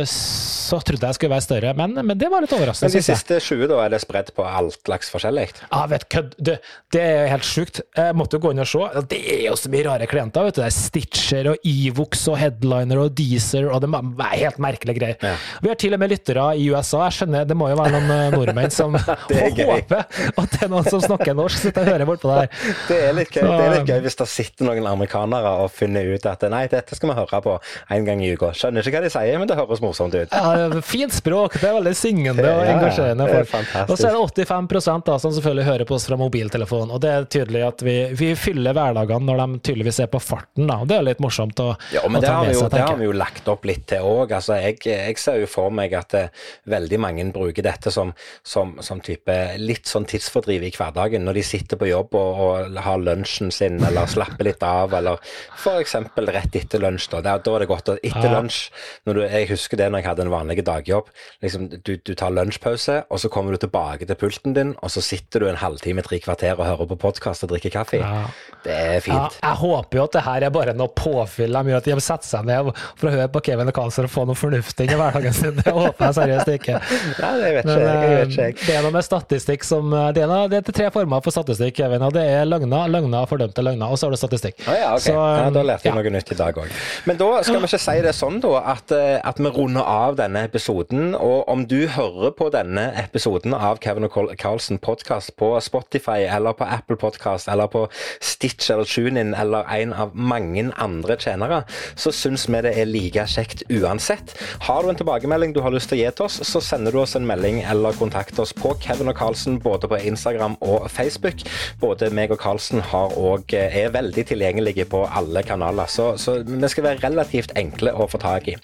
så 0.08 0.78
trodde 0.84 1.06
jeg 1.10 1.18
skulle 1.18 1.34
være 1.34 1.44
større, 1.44 1.72
men, 1.78 1.94
men 2.06 2.18
det 2.18 2.30
var 2.32 2.42
litt 2.44 2.52
overraskende. 2.56 2.90
Men 2.90 2.98
de 2.98 3.04
siste 3.06 3.38
20 3.42 3.68
da 3.70 3.80
er 3.84 3.92
det 3.94 4.00
spredt 4.02 4.32
på 4.36 4.46
alt 4.46 4.78
slags 4.82 5.10
forskjellig? 5.12 5.46
Ja, 5.70 5.84
vet 5.90 6.06
kødd. 6.12 6.34
Det, 6.38 6.56
det 6.94 7.02
er 7.04 7.28
helt 7.32 7.46
sjukt. 7.46 7.80
Jeg 7.96 8.16
måtte 8.18 8.38
jo 8.38 8.44
gå 8.46 8.54
inn 8.54 8.62
og 8.64 8.68
se. 8.70 8.88
Det 9.10 9.20
er 9.36 9.44
jo 9.48 9.56
så 9.60 9.70
mye 9.72 9.84
rare 9.86 10.08
klienter. 10.10 10.48
vet 10.48 10.58
du. 10.58 10.62
Det 10.62 10.68
er 10.70 10.74
Stitcher 10.76 11.50
og 11.52 11.68
Evox 11.68 12.26
og 12.32 12.38
Headliner 12.40 13.02
og 13.04 13.14
Deezer 13.18 13.68
og 13.70 13.82
det 13.84 13.90
er 13.94 14.36
helt 14.44 14.60
merkelige 14.62 14.98
greier. 14.98 15.18
Ja. 15.22 15.34
Vi 15.64 15.70
har 15.70 15.78
til 15.80 15.94
og 15.96 16.02
med 16.02 16.12
lyttere 16.12 16.48
i 16.58 16.66
USA. 16.72 17.04
Jeg 17.08 17.18
skjønner, 17.20 17.46
Det 17.48 17.56
må 17.58 17.68
jo 17.70 17.78
være 17.78 17.94
noen 17.94 18.10
eh, 18.14 18.26
nordmenn 18.34 18.72
som 18.74 18.96
Det 19.30 19.40
er 19.40 19.70
håper 19.70 20.04
at 20.04 20.54
det 20.54 20.62
er 20.66 20.70
noen 20.72 20.86
som 20.88 21.02
snakker 21.02 21.36
norsk, 21.36 21.60
sitter 21.66 21.84
og 21.86 21.92
hører 21.92 22.08
bortpå 22.08 22.30
det 22.30 22.40
her. 22.42 22.76
Det 22.88 22.98
er 23.08 23.16
litt 23.16 23.30
gøy, 23.34 23.42
Så- 23.44 23.54
det 23.54 23.64
er 23.68 23.74
litt 23.78 23.90
gøy 23.92 24.00
hvis 24.06 24.18
det 24.20 24.28
sitter 24.30 24.68
noen 24.68 24.88
amerikanere 24.90 25.54
og 25.64 25.70
finner 25.74 26.08
ut 26.14 26.26
at 26.30 26.44
nei, 26.52 26.64
dette 26.72 26.96
skal 26.96 27.03
vi 27.10 27.16
høre 27.18 27.40
på 27.44 27.54
en 27.96 28.04
gang 28.08 28.22
i 28.24 28.32
uka. 28.34 28.52
Skjønner 28.56 28.84
ikke 28.86 28.98
hva 28.98 29.04
de 29.06 29.10
sier, 29.14 29.38
men 29.40 29.50
det 29.50 29.56
høres 29.58 29.82
morsomt 29.84 30.14
ut. 30.16 30.32
Ja, 30.34 30.80
fint 30.84 31.12
språk. 31.14 31.58
Det 31.60 31.68
er 31.68 31.76
veldig 31.78 31.94
syngende 31.98 32.44
og 32.44 32.64
Ja, 32.64 32.78
ja, 32.78 33.84
Og 33.88 33.98
så 33.98 34.08
er 34.08 34.14
det 34.14 34.46
85% 34.48 35.04
da, 35.08 35.18
som 35.22 35.32
selvfølgelig 35.34 35.64
hører 35.68 35.84
på 35.88 35.94
oss 35.98 36.06
fra 36.08 36.16
mobiltelefon. 36.20 36.90
Og 36.94 37.00
det 37.04 37.10
er 37.10 37.26
tydelig 37.30 37.62
at 37.66 37.82
vi, 37.86 37.96
vi 38.16 38.32
fyller 38.38 38.76
hverdagene 38.76 39.24
når 39.28 39.42
de 39.42 39.60
tydeligvis 39.70 40.00
er 40.04 40.10
på 40.12 40.20
farten. 40.22 40.66
da. 40.70 40.80
Det 40.88 40.98
er 40.98 41.06
litt 41.10 41.20
morsomt 41.24 41.60
å, 41.64 41.70
Ja, 41.94 42.02
men 42.08 42.20
å 42.20 42.24
det 42.24 42.28
ta 42.30 42.34
har, 42.38 42.46
med 42.46 42.54
seg. 42.54 42.62
jo, 42.62 42.68
det 42.74 42.84
har 42.84 42.96
vi 43.00 43.08
jo 43.10 43.16
lagt 43.18 43.48
opp 43.52 43.64
litt 43.68 43.86
til 43.90 44.04
òg. 44.06 44.32
Altså, 44.38 44.56
jeg, 44.62 44.78
jeg 44.86 45.18
ser 45.20 45.40
jo 45.42 45.46
for 45.50 45.70
meg 45.74 45.92
at 45.98 46.14
eh, 46.18 46.28
veldig 46.70 47.00
mange 47.02 47.24
bruker 47.34 47.64
dette 47.64 47.90
som, 47.94 48.12
som, 48.46 48.76
som 48.84 49.00
type 49.04 49.34
litt 49.60 49.86
sånn 49.90 50.04
tidsfordriv 50.08 50.62
i 50.68 50.72
hverdagen. 50.74 51.24
Når 51.24 51.38
de 51.40 51.42
sitter 51.46 51.80
på 51.80 51.88
jobb 51.90 52.14
og, 52.18 52.40
og 52.44 52.78
har 52.84 52.98
lunsjen 53.02 53.50
sin, 53.54 53.80
eller 53.84 54.06
slapper 54.10 54.44
litt 54.48 54.62
av, 54.66 54.92
eller 54.94 55.18
f.eks. 55.58 55.94
rett 56.28 56.56
etter 56.60 56.78
lunsj. 56.82 56.93
Da, 57.10 57.20
da, 57.24 57.36
da 57.38 57.54
er 57.56 57.64
det 57.64 57.68
godt 57.68 57.88
Etter 57.94 58.24
Ja. 58.28 58.32
lunsj, 58.38 58.70
når 59.06 59.14
du, 59.14 59.20
jeg 59.26 59.48
husker 59.50 59.76
det 59.76 59.90
når 59.92 59.98
jeg 60.02 60.06
hadde 60.08 60.22
en 60.26 60.30
vanlig 60.32 60.64
dagjobb. 60.64 61.10
liksom 61.42 61.68
Du, 61.84 61.96
du 61.96 62.14
tar 62.14 62.30
lunsjpause, 62.30 63.04
og 63.10 63.18
så 63.20 63.28
kommer 63.28 63.52
du 63.52 63.58
tilbake 63.66 64.06
til 64.06 64.14
pulten 64.16 64.54
din, 64.54 64.74
og 64.82 64.90
så 64.90 65.02
sitter 65.02 65.40
du 65.40 65.48
en 65.48 65.56
halvtime, 65.60 66.02
tre 66.06 66.18
kvarter 66.20 66.54
og 66.58 66.64
hører 66.66 66.86
på 66.94 66.96
podkast 67.08 67.44
og 67.44 67.50
drikker 67.50 67.70
kaffe. 67.74 67.98
Ja. 68.00 68.26
Det 68.64 68.72
er 68.72 68.92
Ja, 68.94 69.00
fint. 69.00 69.38
jeg 69.42 69.56
håper 69.60 69.98
jo 69.98 70.04
at 70.04 70.12
det 70.12 70.22
her 70.24 70.44
er 70.46 70.50
bare 70.50 70.72
noe 70.74 70.88
påfyll 70.88 71.52
de 71.52 71.62
gjør, 71.72 71.76
at 71.82 71.84
de 71.84 72.00
setter 72.00 72.28
seg 72.28 72.44
ned 72.48 72.70
for 72.96 73.08
å 73.08 73.12
høre 73.12 73.28
på 73.28 73.42
Kevin 73.44 73.68
og 73.68 73.74
Karlsson 73.76 74.04
og 74.08 74.10
få 74.14 74.24
noe 74.26 74.34
fornuftig 74.38 74.86
inn 74.86 74.94
i 74.94 74.98
hverdagen 75.00 75.32
sin. 75.36 75.56
Det 75.58 75.72
håper 75.72 76.06
jeg 76.06 76.14
seriøst 76.20 76.52
ikke. 76.54 76.78
Nei, 77.24 77.32
det 77.40 77.52
vet 77.58 77.64
Men 77.64 77.74
ikke 77.74 77.90
jeg. 77.90 78.04
jeg 78.04 78.16
vet 78.18 78.32
ikke 78.34 78.62
eh, 78.62 78.66
det 78.66 78.76
er 78.78 78.82
noe 78.86 78.94
med 78.96 79.04
statistikk 79.04 79.64
som 79.64 79.92
eh, 79.92 80.08
Det 80.16 80.22
er, 80.24 80.28
noe, 80.30 80.48
det 80.52 80.60
er 80.62 80.72
tre 80.76 80.90
former 80.94 81.20
for 81.24 81.34
statistikk, 81.34 81.76
Kevin. 81.78 82.02
og 82.06 82.12
Det 82.16 82.24
er 82.24 82.44
løgner, 82.48 82.88
løgner, 82.92 83.26
fordømte 83.30 83.62
løgner, 83.64 83.88
og 83.90 83.98
så 84.00 84.06
har 84.08 84.14
du 84.16 84.20
statistikk. 84.20 84.62
Å 84.68 84.74
ja, 84.78 84.90
okay. 84.94 85.10
Så, 85.10 85.14
ja, 85.14 85.50
da 85.54 85.62
lærte 85.66 85.88
jeg 85.88 85.92
ja. 85.94 86.00
noe 86.00 86.14
nytt 86.14 86.32
i 86.34 86.38
dag 86.38 86.60
òg. 86.64 86.70
Men 87.04 87.18
da 87.20 87.30
skal 87.42 87.60
vi 87.60 87.68
ikke 87.68 87.80
si 87.82 87.96
det 88.04 88.14
sånn, 88.16 88.40
da, 88.44 88.52
at, 88.74 88.92
eh, 88.94 89.18
at 89.24 89.40
vi 89.40 89.52
runder 89.52 89.84
av 89.84 90.18
denne 90.18 90.44
episoden. 90.48 91.14
Og 91.14 91.48
om 91.50 91.64
du 91.68 91.86
hører 91.92 92.34
på 92.36 92.50
denne 92.54 92.86
episoden 93.00 93.54
av 93.56 93.80
Kevin 93.84 94.08
og 94.08 94.16
Carlsen 94.40 94.80
podkast 94.82 95.34
på 95.40 95.52
Spotify 95.64 96.24
eller 96.28 96.56
på 96.56 96.66
Apple 96.68 96.98
Podcast 97.00 97.48
eller 97.52 97.70
på 97.72 97.86
Stitch 98.24 98.70
eller 98.72 98.88
TuneIn 98.88 99.34
eller 99.38 99.68
en 99.74 99.92
av 99.92 100.14
mange 100.14 100.64
andre 100.80 101.16
tjenere, 101.20 101.62
så 101.96 102.12
syns 102.14 102.46
vi 102.48 102.60
det 102.64 102.74
er 102.78 102.88
like 102.88 103.24
kjekt 103.30 103.64
uansett. 103.72 104.34
Har 104.66 104.82
du 104.82 104.90
en 104.92 104.98
tilbakemelding 104.98 105.54
du 105.54 105.62
har 105.64 105.74
lyst 105.74 105.90
til 105.92 105.98
å 105.98 106.02
gi 106.02 106.10
til 106.16 106.28
oss, 106.28 106.40
så 106.46 106.62
sender 106.64 106.94
du 106.94 107.00
oss 107.02 107.16
en 107.18 107.26
melding 107.28 107.62
eller 107.70 107.96
kontakt 107.98 108.38
oss 108.42 108.52
på 108.56 108.74
Kevin 108.82 109.10
og 109.12 109.18
Carlsen 109.18 109.58
både 109.62 109.88
på 109.90 110.00
Instagram 110.10 110.56
og 110.64 110.88
Facebook. 110.92 111.44
Både 111.80 112.10
meg 112.14 112.32
og 112.34 112.40
Carlsen 112.42 112.82
og 112.94 113.54
er 113.54 113.92
veldig 113.94 114.26
tilgjengelige 114.28 114.86
på 114.90 115.04
alle 115.06 115.42
kanaler. 115.46 115.86
Så, 115.90 116.14
så 116.20 116.38
vi 116.44 116.68
skal 116.68 116.73
være 116.82 117.04
relativt 117.04 117.52
enkle 117.56 117.92
å 117.94 118.08
få 118.10 118.18
tak 118.18 118.48
i. 118.50 118.56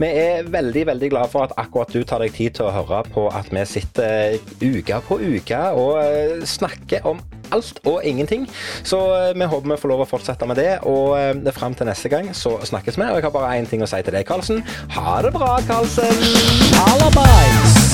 Vi 0.00 0.10
er 0.10 0.50
veldig 0.50 0.86
veldig 0.90 1.10
glad 1.14 1.32
for 1.32 1.46
at 1.46 1.54
akkurat 1.56 1.92
du 1.94 2.04
tar 2.04 2.20
deg 2.20 2.34
tid 2.36 2.58
til 2.58 2.68
å 2.68 2.74
høre 2.74 3.00
på 3.14 3.28
at 3.32 3.48
vi 3.54 3.64
sitter 3.68 4.36
uke 4.60 5.00
på 5.08 5.18
uke 5.22 5.62
og 5.72 5.96
eh, 6.02 6.44
snakker 6.44 7.08
om 7.08 7.22
alt 7.54 7.80
og 7.86 8.04
ingenting. 8.04 8.48
Så 8.82 9.00
eh, 9.16 9.32
vi 9.38 9.48
håper 9.48 9.70
vi 9.70 9.80
får 9.80 9.92
lov 9.92 10.04
å 10.04 10.08
fortsette 10.08 10.48
med 10.48 10.60
det. 10.60 10.70
Og 10.90 11.16
eh, 11.18 11.52
fram 11.54 11.76
til 11.78 11.88
neste 11.88 12.10
gang 12.12 12.32
så 12.36 12.56
snakkes 12.64 12.98
vi. 12.98 13.08
Og 13.08 13.20
jeg 13.20 13.28
har 13.28 13.34
bare 13.34 13.56
én 13.58 13.68
ting 13.70 13.84
å 13.84 13.90
si 13.90 14.02
til 14.02 14.16
deg, 14.16 14.26
Karlsen. 14.28 14.64
Ha 14.96 15.20
det 15.24 15.34
bra, 15.36 15.56
Karlsen! 15.68 16.24
Hallabais! 16.74 17.93